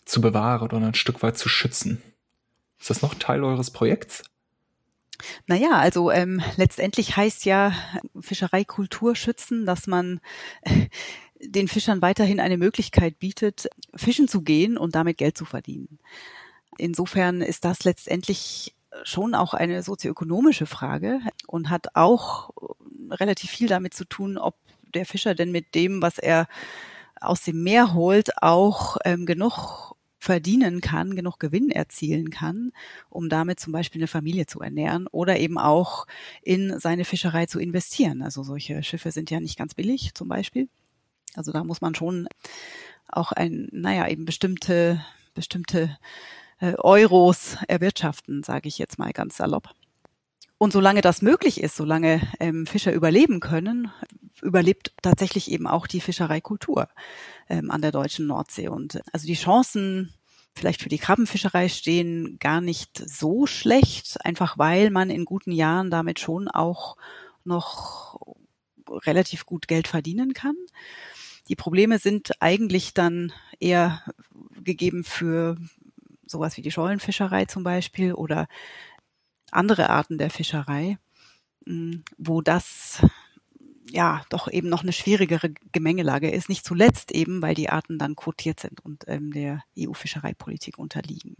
zu 0.05 0.21
bewahren 0.21 0.69
oder 0.69 0.87
ein 0.87 0.93
Stück 0.93 1.23
weit 1.23 1.39
zu 1.39 1.49
schützen? 1.49 2.03
Ist 2.79 2.91
das 2.91 3.01
noch 3.01 3.15
Teil 3.15 3.43
eures 3.43 3.71
Projekts? 3.71 4.23
Naja, 5.47 5.71
also 5.79 6.11
ähm, 6.11 6.43
letztendlich 6.59 7.17
heißt 7.17 7.47
ja 7.47 7.73
Fischereikultur 8.21 9.17
schützen, 9.17 9.65
dass 9.65 9.87
man 9.87 10.21
äh, 10.61 10.89
den 11.41 11.69
Fischern 11.69 12.03
weiterhin 12.03 12.39
eine 12.39 12.59
Möglichkeit 12.59 13.19
bietet, 13.19 13.71
fischen 13.95 14.29
zu 14.29 14.43
gehen 14.43 14.77
und 14.77 14.95
damit 14.95 15.17
Geld 15.17 15.39
zu 15.39 15.47
verdienen. 15.47 16.01
Insofern 16.77 17.41
ist 17.41 17.65
das 17.65 17.85
letztendlich 17.85 18.76
schon 19.05 19.35
auch 19.35 19.55
eine 19.55 19.83
sozioökonomische 19.83 20.67
Frage 20.67 21.21
und 21.47 21.71
hat 21.71 21.95
auch 21.95 22.51
relativ 23.11 23.51
viel 23.51 23.69
damit 23.69 23.95
zu 23.95 24.05
tun, 24.05 24.39
ob 24.39 24.57
der 24.95 25.07
Fischer 25.07 25.35
denn 25.35 25.53
mit 25.53 25.75
dem, 25.75 26.03
was 26.03 26.19
er 26.19 26.49
aus 27.21 27.43
dem 27.43 27.63
Meer 27.63 27.95
holt, 27.95 28.43
auch 28.43 28.97
ähm, 29.05 29.27
genug 29.27 29.95
verdienen 30.19 30.81
kann, 30.81 31.15
genug 31.15 31.39
Gewinn 31.39 31.71
erzielen 31.71 32.31
kann, 32.31 32.73
um 33.11 33.29
damit 33.29 33.61
zum 33.61 33.73
Beispiel 33.73 34.01
eine 34.01 34.09
Familie 34.09 34.47
zu 34.47 34.61
ernähren 34.61 35.07
oder 35.07 35.39
eben 35.39 35.59
auch 35.59 36.07
in 36.43 36.81
seine 36.81 37.05
Fischerei 37.05 37.47
zu 37.47 37.61
investieren. 37.61 38.23
Also 38.23 38.43
solche 38.43 38.83
Schiffe 38.83 39.13
sind 39.13 39.31
ja 39.31 39.41
nicht 39.41 39.59
ganz 39.59 39.75
billig 39.75 40.15
zum 40.15 40.29
Beispiel. 40.29 40.69
Also 41.37 41.53
da 41.53 41.63
muss 41.63 41.81
man 41.81 41.95
schon 41.95 42.29
auch 43.09 43.33
ein, 43.33 43.69
naja, 43.71 44.09
eben 44.09 44.25
bestimmte, 44.25 45.05
bestimmte 45.35 45.83
äh, 45.83 45.89
Euros 46.61 47.57
erwirtschaften, 47.69 48.43
sage 48.43 48.69
ich 48.69 48.79
jetzt 48.79 48.99
mal 48.99 49.13
ganz 49.13 49.37
salopp. 49.37 49.71
Und 50.59 50.73
solange 50.73 51.03
das 51.03 51.21
möglich 51.21 51.61
ist, 51.61 51.77
solange 51.77 52.21
ähm, 52.41 52.67
Fischer 52.67 52.93
überleben 52.93 53.41
können, 53.41 53.93
überlebt 54.41 54.93
tatsächlich 55.03 55.51
eben 55.51 55.67
auch 55.67 55.87
die 55.87 56.01
Fischereikultur 56.01 56.89
ähm, 57.51 57.71
an 57.71 57.83
der 57.83 57.93
deutschen 57.93 58.27
Nordsee. 58.27 58.69
Und 58.69 58.95
äh, 58.95 59.03
also 59.13 59.27
die 59.27 59.35
Chancen 59.35 60.15
vielleicht 60.55 60.83
für 60.83 60.89
die 60.89 60.99
Krabbenfischerei 60.99 61.69
stehen 61.69 62.39
gar 62.39 62.63
nicht 62.63 63.03
so 63.07 63.47
schlecht, 63.47 64.25
einfach 64.25 64.57
weil 64.57 64.91
man 64.91 65.11
in 65.11 65.27
guten 65.27 65.53
Jahren 65.53 65.91
damit 65.91 66.19
schon 66.19 66.49
auch 66.49 66.97
noch 67.45 68.19
relativ 68.89 69.45
gut 69.45 69.69
Geld 69.69 69.89
verdienen 69.89 70.33
kann. 70.33 70.57
Die 71.49 71.57
Probleme 71.57 71.99
sind 71.99 72.41
eigentlich 72.41 72.95
dann 72.95 73.33
eher 73.61 74.03
gegeben 74.63 75.05
für 75.05 75.57
sowas 76.27 76.57
wie 76.57 76.63
die 76.63 76.71
Schollenfischerei 76.71 77.47
zum 77.47 77.65
Beispiel 77.65 78.13
oder 78.13 78.49
andere 79.51 79.91
Arten 79.91 80.19
der 80.19 80.31
Fischerei, 80.31 80.99
hm, 81.65 82.05
wo 82.19 82.41
das 82.41 83.03
ja 83.91 84.23
doch 84.31 84.51
eben 84.51 84.69
noch 84.69 84.83
eine 84.83 84.93
schwierigere 84.93 85.51
Gemengelage 85.73 86.31
ist. 86.31 86.49
Nicht 86.49 86.65
zuletzt 86.65 87.13
eben, 87.13 87.43
weil 87.43 87.55
die 87.55 87.71
Arten 87.71 87.99
dann 87.99 88.17
quotiert 88.17 88.61
sind 88.61 88.85
und 88.85 89.05
ähm, 89.07 89.33
der 89.33 89.63
EU-Fischereipolitik 89.79 90.79
unterliegen. 90.79 91.37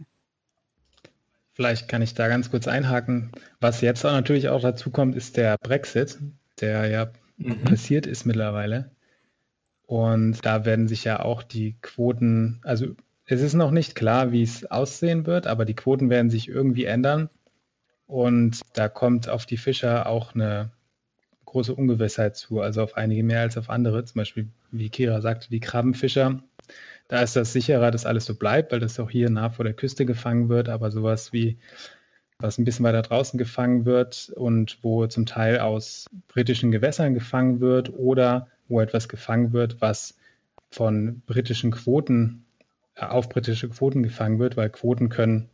Vielleicht 1.53 1.87
kann 1.87 2.01
ich 2.01 2.13
da 2.13 2.27
ganz 2.27 2.51
kurz 2.51 2.67
einhaken. 2.67 3.31
Was 3.59 3.81
jetzt 3.81 4.05
auch 4.05 4.11
natürlich 4.11 4.49
auch 4.49 4.61
dazu 4.61 4.91
kommt, 4.91 5.15
ist 5.15 5.37
der 5.37 5.57
Brexit, 5.57 6.19
der 6.61 6.87
ja 6.87 7.11
mhm. 7.37 7.63
passiert 7.63 8.05
ist 8.05 8.25
mittlerweile. 8.25 8.91
Und 9.87 10.45
da 10.45 10.65
werden 10.65 10.87
sich 10.87 11.03
ja 11.03 11.21
auch 11.21 11.43
die 11.43 11.77
Quoten, 11.81 12.59
also 12.63 12.95
es 13.27 13.41
ist 13.41 13.53
noch 13.53 13.71
nicht 13.71 13.93
klar, 13.93 14.31
wie 14.31 14.41
es 14.41 14.65
aussehen 14.71 15.25
wird, 15.25 15.47
aber 15.47 15.65
die 15.65 15.75
Quoten 15.75 16.09
werden 16.09 16.29
sich 16.29 16.47
irgendwie 16.47 16.85
ändern. 16.85 17.29
Und 18.07 18.61
da 18.73 18.87
kommt 18.87 19.27
auf 19.27 19.45
die 19.45 19.57
Fischer 19.57 20.07
auch 20.07 20.33
eine 20.33 20.71
große 21.43 21.75
Ungewissheit 21.75 22.37
zu, 22.37 22.61
also 22.61 22.81
auf 22.81 22.95
einige 22.95 23.23
mehr 23.23 23.41
als 23.41 23.57
auf 23.57 23.69
andere. 23.69 24.05
Zum 24.05 24.19
Beispiel, 24.19 24.47
wie 24.71 24.89
Kira 24.89 25.19
sagte, 25.19 25.49
die 25.49 25.59
Krabbenfischer. 25.59 26.41
Da 27.09 27.21
ist 27.21 27.35
das 27.35 27.51
sicherer, 27.51 27.91
dass 27.91 28.05
alles 28.05 28.25
so 28.25 28.35
bleibt, 28.35 28.71
weil 28.71 28.79
das 28.79 28.99
auch 28.99 29.09
hier 29.09 29.29
nah 29.29 29.49
vor 29.49 29.65
der 29.65 29.73
Küste 29.73 30.05
gefangen 30.05 30.47
wird. 30.47 30.69
Aber 30.69 30.89
sowas 30.89 31.33
wie, 31.33 31.57
was 32.39 32.57
ein 32.57 32.63
bisschen 32.63 32.85
weiter 32.85 33.01
draußen 33.01 33.37
gefangen 33.37 33.85
wird 33.85 34.31
und 34.35 34.79
wo 34.83 35.05
zum 35.07 35.25
Teil 35.25 35.59
aus 35.59 36.05
britischen 36.29 36.71
Gewässern 36.71 37.13
gefangen 37.13 37.59
wird 37.59 37.91
oder 37.93 38.47
wo 38.69 38.79
etwas 38.79 39.09
gefangen 39.09 39.51
wird, 39.51 39.81
was 39.81 40.15
von 40.69 41.21
britischen 41.25 41.71
Quoten 41.71 42.45
auf 42.97 43.29
britische 43.29 43.69
Quoten 43.69 44.03
gefangen 44.03 44.39
wird, 44.39 44.57
weil 44.57 44.69
Quoten 44.69 45.09
können 45.09 45.49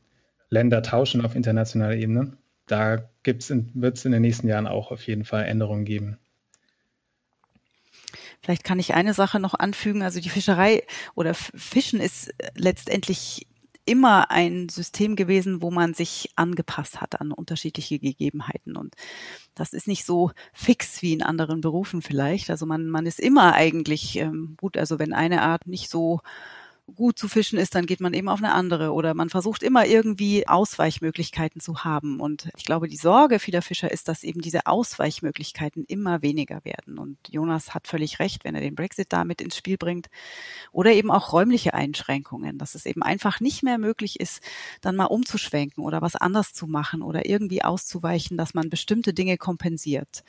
Länder 0.49 0.81
tauschen 0.81 1.25
auf 1.25 1.35
internationaler 1.35 1.95
Ebene. 1.95 2.37
Da 2.67 3.09
wird 3.23 3.43
es 3.43 4.05
in 4.05 4.11
den 4.11 4.21
nächsten 4.21 4.47
Jahren 4.47 4.67
auch 4.67 4.91
auf 4.91 5.05
jeden 5.07 5.25
Fall 5.25 5.45
Änderungen 5.45 5.85
geben. 5.85 6.17
Vielleicht 8.41 8.63
kann 8.63 8.79
ich 8.79 8.93
eine 8.93 9.13
Sache 9.13 9.39
noch 9.39 9.53
anfügen. 9.53 10.03
Also 10.03 10.19
die 10.19 10.29
Fischerei 10.29 10.83
oder 11.15 11.33
Fischen 11.33 11.99
ist 11.99 12.33
letztendlich 12.55 13.47
immer 13.85 14.31
ein 14.31 14.69
System 14.69 15.15
gewesen, 15.15 15.61
wo 15.61 15.71
man 15.71 15.93
sich 15.93 16.31
angepasst 16.35 17.01
hat 17.01 17.19
an 17.19 17.31
unterschiedliche 17.31 17.99
Gegebenheiten. 17.99 18.77
Und 18.77 18.95
das 19.55 19.73
ist 19.73 19.87
nicht 19.87 20.05
so 20.05 20.31
fix 20.53 21.01
wie 21.01 21.13
in 21.13 21.23
anderen 21.23 21.61
Berufen 21.61 22.01
vielleicht. 22.01 22.49
Also 22.49 22.65
man, 22.65 22.87
man 22.87 23.05
ist 23.05 23.19
immer 23.19 23.53
eigentlich 23.53 24.17
ähm, 24.17 24.55
gut. 24.57 24.77
Also 24.77 24.99
wenn 24.99 25.13
eine 25.13 25.41
Art 25.41 25.67
nicht 25.67 25.89
so 25.89 26.21
gut 26.95 27.17
zu 27.17 27.29
fischen 27.29 27.57
ist, 27.57 27.75
dann 27.75 27.85
geht 27.85 28.01
man 28.01 28.13
eben 28.13 28.27
auf 28.27 28.39
eine 28.39 28.53
andere 28.53 28.91
oder 28.91 29.13
man 29.13 29.29
versucht 29.29 29.63
immer 29.63 29.85
irgendwie 29.85 30.47
Ausweichmöglichkeiten 30.47 31.61
zu 31.61 31.83
haben. 31.85 32.19
Und 32.19 32.49
ich 32.57 32.65
glaube, 32.65 32.87
die 32.89 32.97
Sorge 32.97 33.39
vieler 33.39 33.61
Fischer 33.61 33.89
ist, 33.89 34.09
dass 34.09 34.23
eben 34.23 34.41
diese 34.41 34.65
Ausweichmöglichkeiten 34.65 35.85
immer 35.85 36.21
weniger 36.21 36.63
werden. 36.65 36.97
Und 36.99 37.17
Jonas 37.29 37.73
hat 37.73 37.87
völlig 37.87 38.19
recht, 38.19 38.43
wenn 38.43 38.55
er 38.55 38.61
den 38.61 38.75
Brexit 38.75 39.13
damit 39.13 39.39
ins 39.41 39.55
Spiel 39.55 39.77
bringt. 39.77 40.09
Oder 40.71 40.91
eben 40.91 41.09
auch 41.09 41.31
räumliche 41.31 41.73
Einschränkungen, 41.73 42.57
dass 42.57 42.75
es 42.75 42.85
eben 42.85 43.01
einfach 43.01 43.39
nicht 43.39 43.63
mehr 43.63 43.77
möglich 43.77 44.19
ist, 44.19 44.41
dann 44.81 44.97
mal 44.97 45.05
umzuschwenken 45.05 45.83
oder 45.83 46.01
was 46.01 46.15
anders 46.15 46.53
zu 46.53 46.67
machen 46.67 47.01
oder 47.01 47.25
irgendwie 47.25 47.63
auszuweichen, 47.63 48.37
dass 48.37 48.53
man 48.53 48.69
bestimmte 48.69 49.13
Dinge 49.13 49.37
kompensiert. 49.37 50.23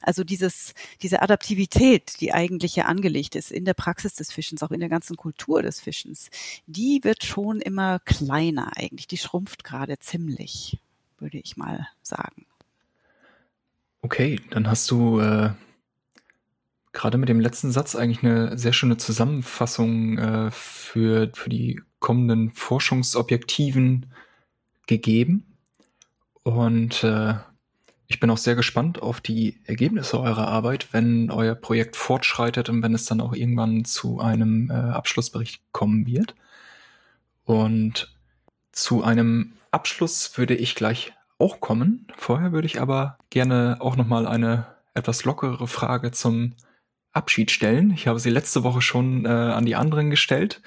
Also 0.00 0.24
dieses, 0.24 0.74
diese 1.02 1.22
Adaptivität, 1.22 2.20
die 2.20 2.32
eigentlich 2.32 2.74
ja 2.74 2.86
angelegt 2.86 3.36
ist 3.36 3.52
in 3.52 3.64
der 3.64 3.74
Praxis 3.74 4.14
des 4.14 4.32
Fischens, 4.32 4.62
auch 4.62 4.72
in 4.72 4.80
der 4.80 4.88
ganzen 4.88 5.16
Kultur 5.16 5.62
des 5.62 5.80
Fischens, 5.80 5.99
die 6.66 7.00
wird 7.02 7.24
schon 7.24 7.60
immer 7.60 7.98
kleiner 8.00 8.72
eigentlich. 8.76 9.06
Die 9.06 9.18
schrumpft 9.18 9.64
gerade 9.64 9.98
ziemlich. 9.98 10.78
würde 11.18 11.38
ich 11.38 11.56
mal 11.56 11.86
sagen. 12.02 12.46
Okay, 14.02 14.40
dann 14.50 14.68
hast 14.68 14.90
du 14.90 15.20
äh, 15.20 15.50
gerade 16.92 17.18
mit 17.18 17.28
dem 17.28 17.40
letzten 17.40 17.70
Satz 17.70 17.94
eigentlich 17.94 18.24
eine 18.24 18.56
sehr 18.56 18.72
schöne 18.72 18.96
Zusammenfassung 18.96 20.18
äh, 20.18 20.50
für, 20.50 21.30
für 21.34 21.50
die 21.50 21.82
kommenden 21.98 22.52
Forschungsobjektiven 22.52 24.12
gegeben. 24.86 25.44
Und 26.42 27.04
äh, 27.04 27.34
ich 28.10 28.18
bin 28.18 28.28
auch 28.28 28.38
sehr 28.38 28.56
gespannt 28.56 29.00
auf 29.00 29.20
die 29.20 29.60
Ergebnisse 29.66 30.18
eurer 30.18 30.48
Arbeit, 30.48 30.88
wenn 30.92 31.30
euer 31.30 31.54
Projekt 31.54 31.94
fortschreitet 31.94 32.68
und 32.68 32.82
wenn 32.82 32.92
es 32.92 33.06
dann 33.06 33.20
auch 33.20 33.32
irgendwann 33.32 33.84
zu 33.84 34.18
einem 34.18 34.68
äh, 34.68 34.74
Abschlussbericht 34.74 35.62
kommen 35.70 36.06
wird. 36.06 36.34
Und 37.44 38.12
zu 38.72 39.04
einem 39.04 39.52
Abschluss 39.70 40.36
würde 40.36 40.56
ich 40.56 40.74
gleich 40.74 41.12
auch 41.38 41.60
kommen. 41.60 42.08
Vorher 42.16 42.50
würde 42.50 42.66
ich 42.66 42.80
aber 42.80 43.16
gerne 43.30 43.76
auch 43.78 43.94
noch 43.94 44.08
mal 44.08 44.26
eine 44.26 44.66
etwas 44.92 45.24
lockerere 45.24 45.68
Frage 45.68 46.10
zum 46.10 46.54
Abschied 47.12 47.52
stellen. 47.52 47.92
Ich 47.92 48.08
habe 48.08 48.18
sie 48.18 48.30
letzte 48.30 48.64
Woche 48.64 48.82
schon 48.82 49.24
äh, 49.24 49.28
an 49.28 49.66
die 49.66 49.76
anderen 49.76 50.10
gestellt. 50.10 50.62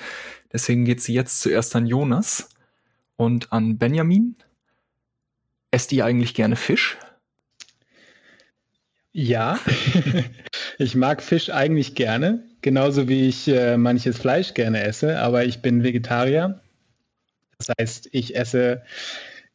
Deswegen 0.53 0.85
geht 0.85 1.01
sie 1.01 1.13
jetzt 1.13 1.41
zuerst 1.41 1.75
an 1.75 1.87
Jonas 1.87 2.47
und 3.17 3.51
an 3.51 3.77
Benjamin. 3.77 4.37
Esst 5.71 5.91
ihr 5.91 6.05
eigentlich 6.05 6.33
gerne 6.35 6.55
Fisch? 6.55 6.97
Ja, 9.13 9.59
ich 10.79 10.95
mag 10.95 11.21
Fisch 11.21 11.51
eigentlich 11.51 11.93
gerne, 11.93 12.43
genauso 12.61 13.07
wie 13.07 13.27
ich 13.27 13.47
äh, 13.47 13.77
manches 13.77 14.17
Fleisch 14.17 14.55
gerne 14.55 14.83
esse, 14.83 15.19
aber 15.19 15.45
ich 15.45 15.61
bin 15.61 15.83
Vegetarier. 15.83 16.59
Das 17.59 17.69
heißt, 17.79 18.09
ich 18.11 18.35
esse 18.35 18.81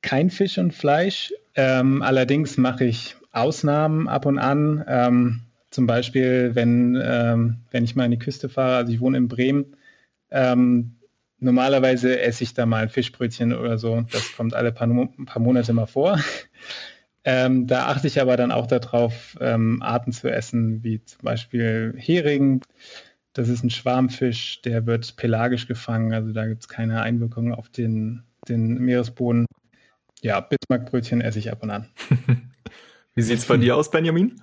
kein 0.00 0.30
Fisch 0.30 0.58
und 0.58 0.72
Fleisch. 0.72 1.34
Ähm, 1.56 2.02
allerdings 2.02 2.56
mache 2.56 2.84
ich 2.84 3.16
Ausnahmen 3.32 4.08
ab 4.08 4.26
und 4.26 4.38
an. 4.38 4.84
Ähm, 4.86 5.40
zum 5.70 5.86
Beispiel, 5.88 6.54
wenn, 6.54 6.96
ähm, 7.02 7.56
wenn 7.72 7.84
ich 7.84 7.96
mal 7.96 8.04
an 8.04 8.12
die 8.12 8.18
Küste 8.18 8.48
fahre, 8.48 8.76
also 8.76 8.92
ich 8.92 9.00
wohne 9.00 9.18
in 9.18 9.28
Bremen, 9.28 9.76
ähm, 10.30 10.96
normalerweise 11.40 12.20
esse 12.20 12.44
ich 12.44 12.54
da 12.54 12.64
mal 12.64 12.84
ein 12.84 12.88
Fischbrötchen 12.90 13.52
oder 13.52 13.76
so. 13.76 14.04
Das 14.12 14.36
kommt 14.36 14.54
alle 14.54 14.70
paar, 14.70 14.88
paar 15.26 15.42
Monate 15.42 15.72
mal 15.72 15.86
vor. 15.86 16.18
Ähm, 17.30 17.66
da 17.66 17.88
achte 17.88 18.06
ich 18.06 18.22
aber 18.22 18.38
dann 18.38 18.50
auch 18.50 18.66
darauf, 18.66 19.36
ähm, 19.38 19.82
Arten 19.82 20.12
zu 20.12 20.32
essen, 20.32 20.82
wie 20.82 21.04
zum 21.04 21.20
Beispiel 21.20 21.92
Hering. 21.94 22.62
Das 23.34 23.50
ist 23.50 23.62
ein 23.62 23.68
Schwarmfisch, 23.68 24.62
der 24.62 24.86
wird 24.86 25.14
pelagisch 25.16 25.68
gefangen, 25.68 26.14
also 26.14 26.32
da 26.32 26.46
gibt 26.46 26.62
es 26.62 26.68
keine 26.68 27.02
Einwirkung 27.02 27.52
auf 27.52 27.68
den, 27.68 28.22
den 28.48 28.78
Meeresboden. 28.78 29.44
Ja, 30.22 30.40
Bismarckbrötchen 30.40 31.20
esse 31.20 31.38
ich 31.38 31.52
ab 31.52 31.62
und 31.62 31.70
an. 31.70 31.90
Wie 33.14 33.20
sieht 33.20 33.40
es 33.40 33.44
bei 33.44 33.58
dir 33.58 33.76
aus, 33.76 33.90
Benjamin? 33.90 34.40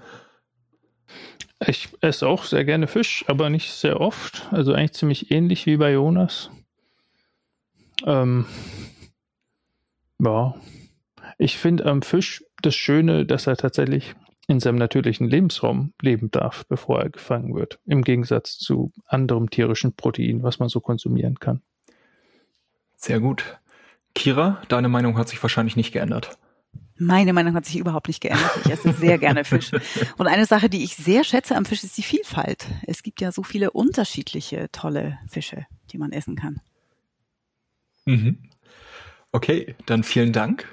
Ich 1.65 1.89
esse 2.01 2.27
auch 2.27 2.43
sehr 2.43 2.65
gerne 2.65 2.85
Fisch, 2.85 3.25
aber 3.27 3.49
nicht 3.49 3.71
sehr 3.71 3.99
oft. 3.99 4.47
Also 4.51 4.73
eigentlich 4.73 4.93
ziemlich 4.93 5.31
ähnlich 5.31 5.65
wie 5.65 5.77
bei 5.77 5.91
Jonas. 5.91 6.51
Ähm, 8.05 8.45
ja. 10.19 10.53
Ich 11.39 11.57
finde 11.57 11.87
am 11.87 12.01
Fisch 12.03 12.43
das 12.65 12.75
Schöne, 12.75 13.25
dass 13.25 13.47
er 13.47 13.57
tatsächlich 13.57 14.15
in 14.47 14.59
seinem 14.59 14.77
natürlichen 14.77 15.27
Lebensraum 15.27 15.93
leben 16.01 16.29
darf, 16.31 16.65
bevor 16.67 17.01
er 17.01 17.09
gefangen 17.09 17.55
wird. 17.55 17.79
Im 17.85 18.03
Gegensatz 18.03 18.57
zu 18.57 18.91
anderem 19.05 19.49
tierischen 19.49 19.95
Protein, 19.95 20.43
was 20.43 20.59
man 20.59 20.69
so 20.69 20.79
konsumieren 20.79 21.39
kann. 21.39 21.61
Sehr 22.95 23.19
gut. 23.19 23.59
Kira, 24.13 24.61
deine 24.67 24.87
Meinung 24.87 25.17
hat 25.17 25.29
sich 25.29 25.41
wahrscheinlich 25.41 25.75
nicht 25.75 25.91
geändert. 25.91 26.37
Meine 26.97 27.33
Meinung 27.33 27.55
hat 27.55 27.65
sich 27.65 27.77
überhaupt 27.77 28.07
nicht 28.07 28.21
geändert. 28.21 28.51
Ich 28.63 28.71
esse 28.71 28.93
sehr 28.93 29.17
gerne 29.17 29.43
Fisch. 29.43 29.71
Und 30.17 30.27
eine 30.27 30.45
Sache, 30.45 30.69
die 30.69 30.83
ich 30.83 30.95
sehr 30.95 31.25
schätze 31.25 31.55
am 31.55 31.65
Fisch, 31.65 31.83
ist 31.83 31.97
die 31.97 32.03
Vielfalt. 32.03 32.67
Es 32.87 33.03
gibt 33.03 33.19
ja 33.19 33.33
so 33.33 33.43
viele 33.43 33.71
unterschiedliche 33.71 34.69
tolle 34.71 35.19
Fische, 35.27 35.65
die 35.91 35.97
man 35.97 36.13
essen 36.13 36.37
kann. 36.37 36.61
Mhm. 38.05 38.37
Okay, 39.33 39.75
dann 39.85 40.03
vielen 40.03 40.31
Dank. 40.31 40.71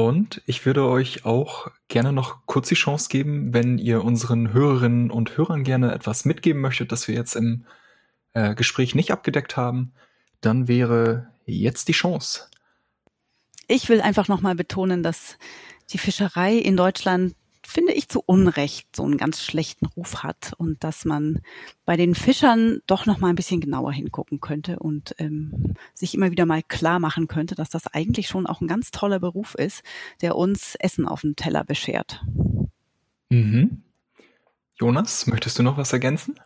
Und 0.00 0.40
ich 0.46 0.64
würde 0.64 0.86
euch 0.86 1.26
auch 1.26 1.70
gerne 1.88 2.10
noch 2.14 2.46
kurz 2.46 2.68
die 2.68 2.74
Chance 2.74 3.10
geben, 3.10 3.52
wenn 3.52 3.76
ihr 3.76 4.02
unseren 4.02 4.54
Hörerinnen 4.54 5.10
und 5.10 5.36
Hörern 5.36 5.62
gerne 5.62 5.92
etwas 5.92 6.24
mitgeben 6.24 6.62
möchtet, 6.62 6.90
das 6.90 7.06
wir 7.06 7.14
jetzt 7.14 7.36
im 7.36 7.66
äh, 8.32 8.54
Gespräch 8.54 8.94
nicht 8.94 9.12
abgedeckt 9.12 9.58
haben, 9.58 9.92
dann 10.40 10.68
wäre 10.68 11.28
jetzt 11.44 11.88
die 11.88 11.92
Chance. 11.92 12.48
Ich 13.68 13.90
will 13.90 14.00
einfach 14.00 14.26
nochmal 14.26 14.54
betonen, 14.54 15.02
dass 15.02 15.36
die 15.90 15.98
Fischerei 15.98 16.54
in 16.54 16.78
Deutschland 16.78 17.34
finde 17.70 17.92
ich, 17.92 18.08
zu 18.08 18.20
Unrecht 18.24 18.94
so 18.94 19.04
einen 19.04 19.16
ganz 19.16 19.42
schlechten 19.42 19.86
Ruf 19.86 20.22
hat 20.22 20.52
und 20.58 20.82
dass 20.82 21.04
man 21.04 21.40
bei 21.84 21.96
den 21.96 22.14
Fischern 22.14 22.80
doch 22.86 23.06
noch 23.06 23.18
mal 23.18 23.28
ein 23.28 23.36
bisschen 23.36 23.60
genauer 23.60 23.92
hingucken 23.92 24.40
könnte 24.40 24.78
und 24.78 25.14
ähm, 25.18 25.74
sich 25.94 26.14
immer 26.14 26.30
wieder 26.30 26.46
mal 26.46 26.62
klar 26.62 26.98
machen 26.98 27.28
könnte, 27.28 27.54
dass 27.54 27.70
das 27.70 27.86
eigentlich 27.86 28.28
schon 28.28 28.46
auch 28.46 28.60
ein 28.60 28.68
ganz 28.68 28.90
toller 28.90 29.20
Beruf 29.20 29.54
ist, 29.54 29.82
der 30.20 30.36
uns 30.36 30.74
Essen 30.74 31.06
auf 31.06 31.20
dem 31.20 31.36
Teller 31.36 31.64
beschert. 31.64 32.22
Mhm. 33.30 33.82
Jonas, 34.78 35.26
möchtest 35.26 35.58
du 35.58 35.62
noch 35.62 35.76
was 35.76 35.92
ergänzen? 35.92 36.40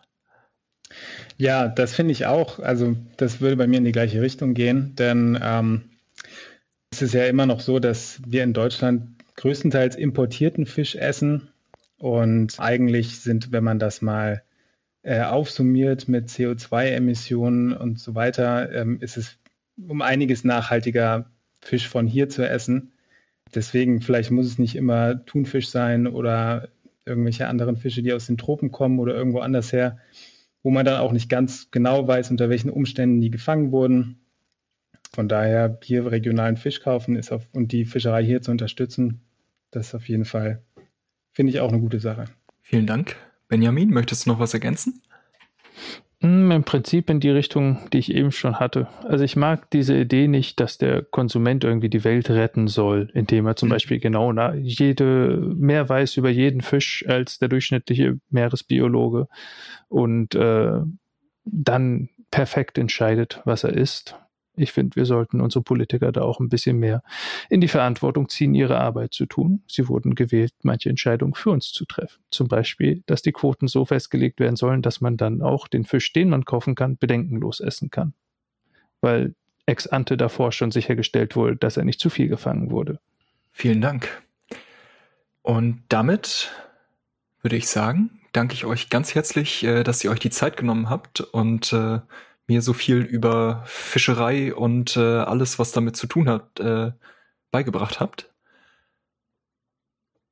Ja, 1.37 1.67
das 1.67 1.95
finde 1.95 2.11
ich 2.11 2.27
auch. 2.27 2.59
Also 2.59 2.95
das 3.17 3.41
würde 3.41 3.57
bei 3.57 3.67
mir 3.67 3.77
in 3.77 3.85
die 3.85 3.91
gleiche 3.91 4.21
Richtung 4.21 4.53
gehen, 4.53 4.95
denn 4.95 5.39
ähm, 5.41 5.89
es 6.91 7.01
ist 7.01 7.13
ja 7.13 7.25
immer 7.25 7.45
noch 7.45 7.61
so, 7.61 7.79
dass 7.79 8.21
wir 8.25 8.43
in 8.43 8.53
Deutschland 8.53 9.14
größtenteils 9.35 9.95
importierten 9.95 10.65
Fisch 10.65 10.95
essen. 10.95 11.49
Und 11.97 12.59
eigentlich 12.59 13.19
sind, 13.19 13.51
wenn 13.51 13.63
man 13.63 13.79
das 13.79 14.01
mal 14.01 14.43
äh, 15.03 15.21
aufsummiert 15.21 16.07
mit 16.07 16.29
CO2-Emissionen 16.29 17.73
und 17.73 17.99
so 17.99 18.15
weiter, 18.15 18.71
ähm, 18.73 18.97
ist 19.01 19.17
es 19.17 19.37
um 19.77 20.01
einiges 20.01 20.43
nachhaltiger, 20.43 21.29
Fisch 21.61 21.87
von 21.87 22.07
hier 22.07 22.29
zu 22.29 22.47
essen. 22.47 22.91
Deswegen, 23.53 24.01
vielleicht 24.01 24.31
muss 24.31 24.45
es 24.45 24.59
nicht 24.59 24.75
immer 24.75 25.25
Thunfisch 25.25 25.69
sein 25.69 26.07
oder 26.07 26.69
irgendwelche 27.05 27.47
anderen 27.47 27.77
Fische, 27.77 28.03
die 28.03 28.13
aus 28.13 28.27
den 28.27 28.37
Tropen 28.37 28.71
kommen 28.71 28.99
oder 28.99 29.15
irgendwo 29.15 29.39
anders 29.39 29.71
her, 29.71 29.99
wo 30.63 30.69
man 30.69 30.85
dann 30.85 30.99
auch 30.99 31.11
nicht 31.11 31.29
ganz 31.29 31.69
genau 31.71 32.07
weiß, 32.07 32.31
unter 32.31 32.49
welchen 32.49 32.69
Umständen 32.69 33.21
die 33.21 33.29
gefangen 33.29 33.71
wurden. 33.71 34.19
Von 35.13 35.27
daher 35.27 35.77
hier 35.83 36.11
regionalen 36.11 36.57
Fisch 36.57 36.81
kaufen 36.81 37.15
ist 37.15 37.31
auf, 37.31 37.47
und 37.53 37.71
die 37.71 37.85
Fischerei 37.85 38.23
hier 38.23 38.41
zu 38.41 38.51
unterstützen, 38.51 39.21
das 39.75 39.87
ist 39.87 39.95
auf 39.95 40.07
jeden 40.07 40.25
Fall, 40.25 40.63
finde 41.31 41.51
ich 41.51 41.59
auch 41.59 41.69
eine 41.69 41.81
gute 41.81 41.99
Sache. 41.99 42.25
Vielen 42.61 42.87
Dank. 42.87 43.15
Benjamin, 43.47 43.89
möchtest 43.91 44.25
du 44.25 44.31
noch 44.31 44.39
was 44.39 44.53
ergänzen? 44.53 45.01
Hm, 46.21 46.49
Im 46.49 46.63
Prinzip 46.63 47.09
in 47.09 47.19
die 47.19 47.29
Richtung, 47.29 47.89
die 47.91 47.99
ich 47.99 48.13
eben 48.13 48.31
schon 48.31 48.59
hatte. 48.59 48.87
Also 49.03 49.23
ich 49.23 49.35
mag 49.35 49.69
diese 49.71 49.95
Idee 49.97 50.27
nicht, 50.27 50.59
dass 50.59 50.77
der 50.77 51.03
Konsument 51.03 51.63
irgendwie 51.63 51.89
die 51.89 52.03
Welt 52.05 52.29
retten 52.29 52.67
soll, 52.67 53.11
indem 53.13 53.45
er 53.45 53.57
zum 53.57 53.67
mhm. 53.67 53.73
Beispiel 53.73 53.99
genau 53.99 54.31
jede, 54.53 55.37
mehr 55.55 55.87
weiß 55.87 56.17
über 56.17 56.29
jeden 56.29 56.61
Fisch 56.61 57.05
als 57.07 57.37
der 57.37 57.49
durchschnittliche 57.49 58.17
Meeresbiologe 58.29 59.27
und 59.89 60.35
äh, 60.35 60.79
dann 61.43 62.09
perfekt 62.31 62.77
entscheidet, 62.77 63.41
was 63.45 63.63
er 63.63 63.73
isst 63.73 64.15
ich 64.57 64.71
finde, 64.71 64.95
wir 64.95 65.05
sollten 65.05 65.41
unsere 65.41 65.63
Politiker 65.63 66.11
da 66.11 66.21
auch 66.21 66.39
ein 66.39 66.49
bisschen 66.49 66.77
mehr 66.77 67.03
in 67.49 67.61
die 67.61 67.67
Verantwortung 67.67 68.29
ziehen, 68.29 68.55
ihre 68.55 68.79
Arbeit 68.79 69.13
zu 69.13 69.25
tun. 69.25 69.63
Sie 69.67 69.87
wurden 69.87 70.15
gewählt, 70.15 70.53
manche 70.63 70.89
Entscheidungen 70.89 71.33
für 71.33 71.51
uns 71.51 71.71
zu 71.71 71.85
treffen. 71.85 72.21
Zum 72.31 72.47
Beispiel, 72.47 73.03
dass 73.05 73.21
die 73.21 73.31
Quoten 73.31 73.67
so 73.67 73.85
festgelegt 73.85 74.39
werden 74.39 74.55
sollen, 74.55 74.81
dass 74.81 75.01
man 75.01 75.17
dann 75.17 75.41
auch 75.41 75.67
den 75.67 75.85
Fisch, 75.85 76.13
den 76.13 76.29
man 76.29 76.45
kaufen 76.45 76.75
kann, 76.75 76.97
bedenkenlos 76.97 77.59
essen 77.59 77.91
kann. 77.91 78.13
Weil 79.01 79.35
ex 79.65 79.87
ante 79.87 80.17
davor 80.17 80.51
schon 80.51 80.71
sichergestellt 80.71 81.35
wurde, 81.35 81.55
dass 81.55 81.77
er 81.77 81.85
nicht 81.85 81.99
zu 81.99 82.09
viel 82.09 82.27
gefangen 82.27 82.71
wurde. 82.71 82.99
Vielen 83.51 83.81
Dank. 83.81 84.09
Und 85.41 85.83
damit 85.89 86.51
würde 87.41 87.55
ich 87.55 87.67
sagen, 87.67 88.21
danke 88.33 88.53
ich 88.53 88.65
euch 88.65 88.89
ganz 88.89 89.15
herzlich, 89.15 89.63
äh, 89.63 89.83
dass 89.83 90.03
ihr 90.03 90.11
euch 90.11 90.19
die 90.19 90.29
Zeit 90.29 90.57
genommen 90.57 90.89
habt 90.89 91.21
und 91.21 91.71
äh, 91.73 91.99
mir 92.47 92.61
so 92.61 92.73
viel 92.73 92.97
über 92.97 93.63
Fischerei 93.65 94.53
und 94.53 94.97
äh, 94.97 94.99
alles, 94.99 95.57
was 95.59 95.71
damit 95.71 95.95
zu 95.95 96.07
tun 96.07 96.29
hat, 96.29 96.59
äh, 96.59 96.91
beigebracht 97.51 97.99
habt. 97.99 98.31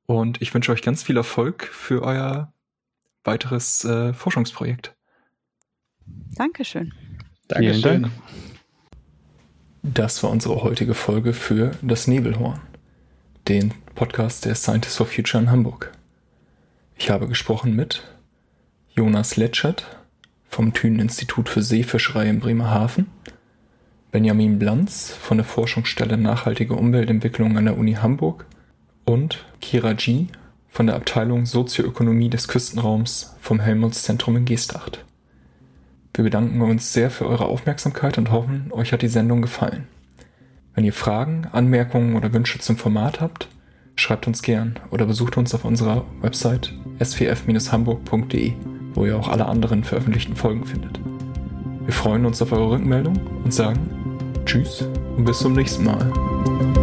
Und 0.06 0.42
ich 0.42 0.52
wünsche 0.52 0.70
euch 0.70 0.82
ganz 0.82 1.02
viel 1.02 1.16
Erfolg 1.16 1.64
für 1.64 2.02
euer 2.02 2.52
weiteres 3.24 3.84
äh, 3.84 4.12
Forschungsprojekt. 4.12 4.94
Dankeschön. 6.36 6.92
Dankeschön. 7.48 7.82
Vielen 7.82 8.02
Dank. 8.02 8.14
Das 9.82 10.22
war 10.22 10.30
unsere 10.30 10.62
heutige 10.62 10.94
Folge 10.94 11.32
für 11.32 11.72
das 11.82 12.06
Nebelhorn, 12.06 12.60
den 13.48 13.74
Podcast 13.94 14.44
der 14.44 14.54
Scientists 14.54 14.96
for 14.96 15.06
Future 15.06 15.42
in 15.42 15.50
Hamburg. 15.50 15.92
Ich 16.96 17.10
habe 17.10 17.28
gesprochen 17.28 17.74
mit 17.74 18.02
Jonas 18.94 19.36
Letschert 19.36 20.03
vom 20.54 20.72
Thünen 20.72 21.00
Institut 21.00 21.48
für 21.48 21.62
Seefischerei 21.62 22.28
in 22.28 22.38
Bremerhaven, 22.38 23.08
Benjamin 24.12 24.60
Blanz 24.60 25.10
von 25.10 25.36
der 25.36 25.44
Forschungsstelle 25.44 26.16
Nachhaltige 26.16 26.74
Umweltentwicklung 26.74 27.58
an 27.58 27.64
der 27.64 27.76
Uni 27.76 27.94
Hamburg 27.94 28.46
und 29.04 29.44
Kira 29.60 29.94
G. 29.94 30.26
von 30.68 30.86
der 30.86 30.94
Abteilung 30.94 31.44
Sozioökonomie 31.44 32.30
des 32.30 32.46
Küstenraums 32.46 33.34
vom 33.40 33.58
Helmholtz-Zentrum 33.58 34.36
in 34.36 34.44
Geestacht. 34.44 35.04
Wir 36.14 36.22
bedanken 36.22 36.62
uns 36.62 36.92
sehr 36.92 37.10
für 37.10 37.26
eure 37.26 37.46
Aufmerksamkeit 37.46 38.16
und 38.16 38.30
hoffen, 38.30 38.68
euch 38.70 38.92
hat 38.92 39.02
die 39.02 39.08
Sendung 39.08 39.42
gefallen. 39.42 39.88
Wenn 40.76 40.84
ihr 40.84 40.92
Fragen, 40.92 41.48
Anmerkungen 41.50 42.14
oder 42.14 42.32
Wünsche 42.32 42.60
zum 42.60 42.76
Format 42.76 43.20
habt, 43.20 43.48
schreibt 43.96 44.28
uns 44.28 44.40
gern 44.40 44.78
oder 44.92 45.04
besucht 45.04 45.36
uns 45.36 45.52
auf 45.52 45.64
unserer 45.64 46.04
Website 46.20 46.72
svf-hamburg.de, 47.00 48.52
wo 48.94 49.04
ihr 49.04 49.16
auch 49.16 49.28
alle 49.28 49.46
anderen 49.46 49.84
veröffentlichten 49.84 50.36
Folgen 50.36 50.64
findet. 50.64 51.00
Wir 51.84 51.92
freuen 51.92 52.24
uns 52.24 52.40
auf 52.40 52.52
eure 52.52 52.70
Rückmeldung 52.70 53.20
und 53.44 53.52
sagen 53.52 53.78
Tschüss 54.46 54.86
und 55.16 55.24
bis 55.24 55.38
zum 55.38 55.54
nächsten 55.54 55.84
Mal. 55.84 56.73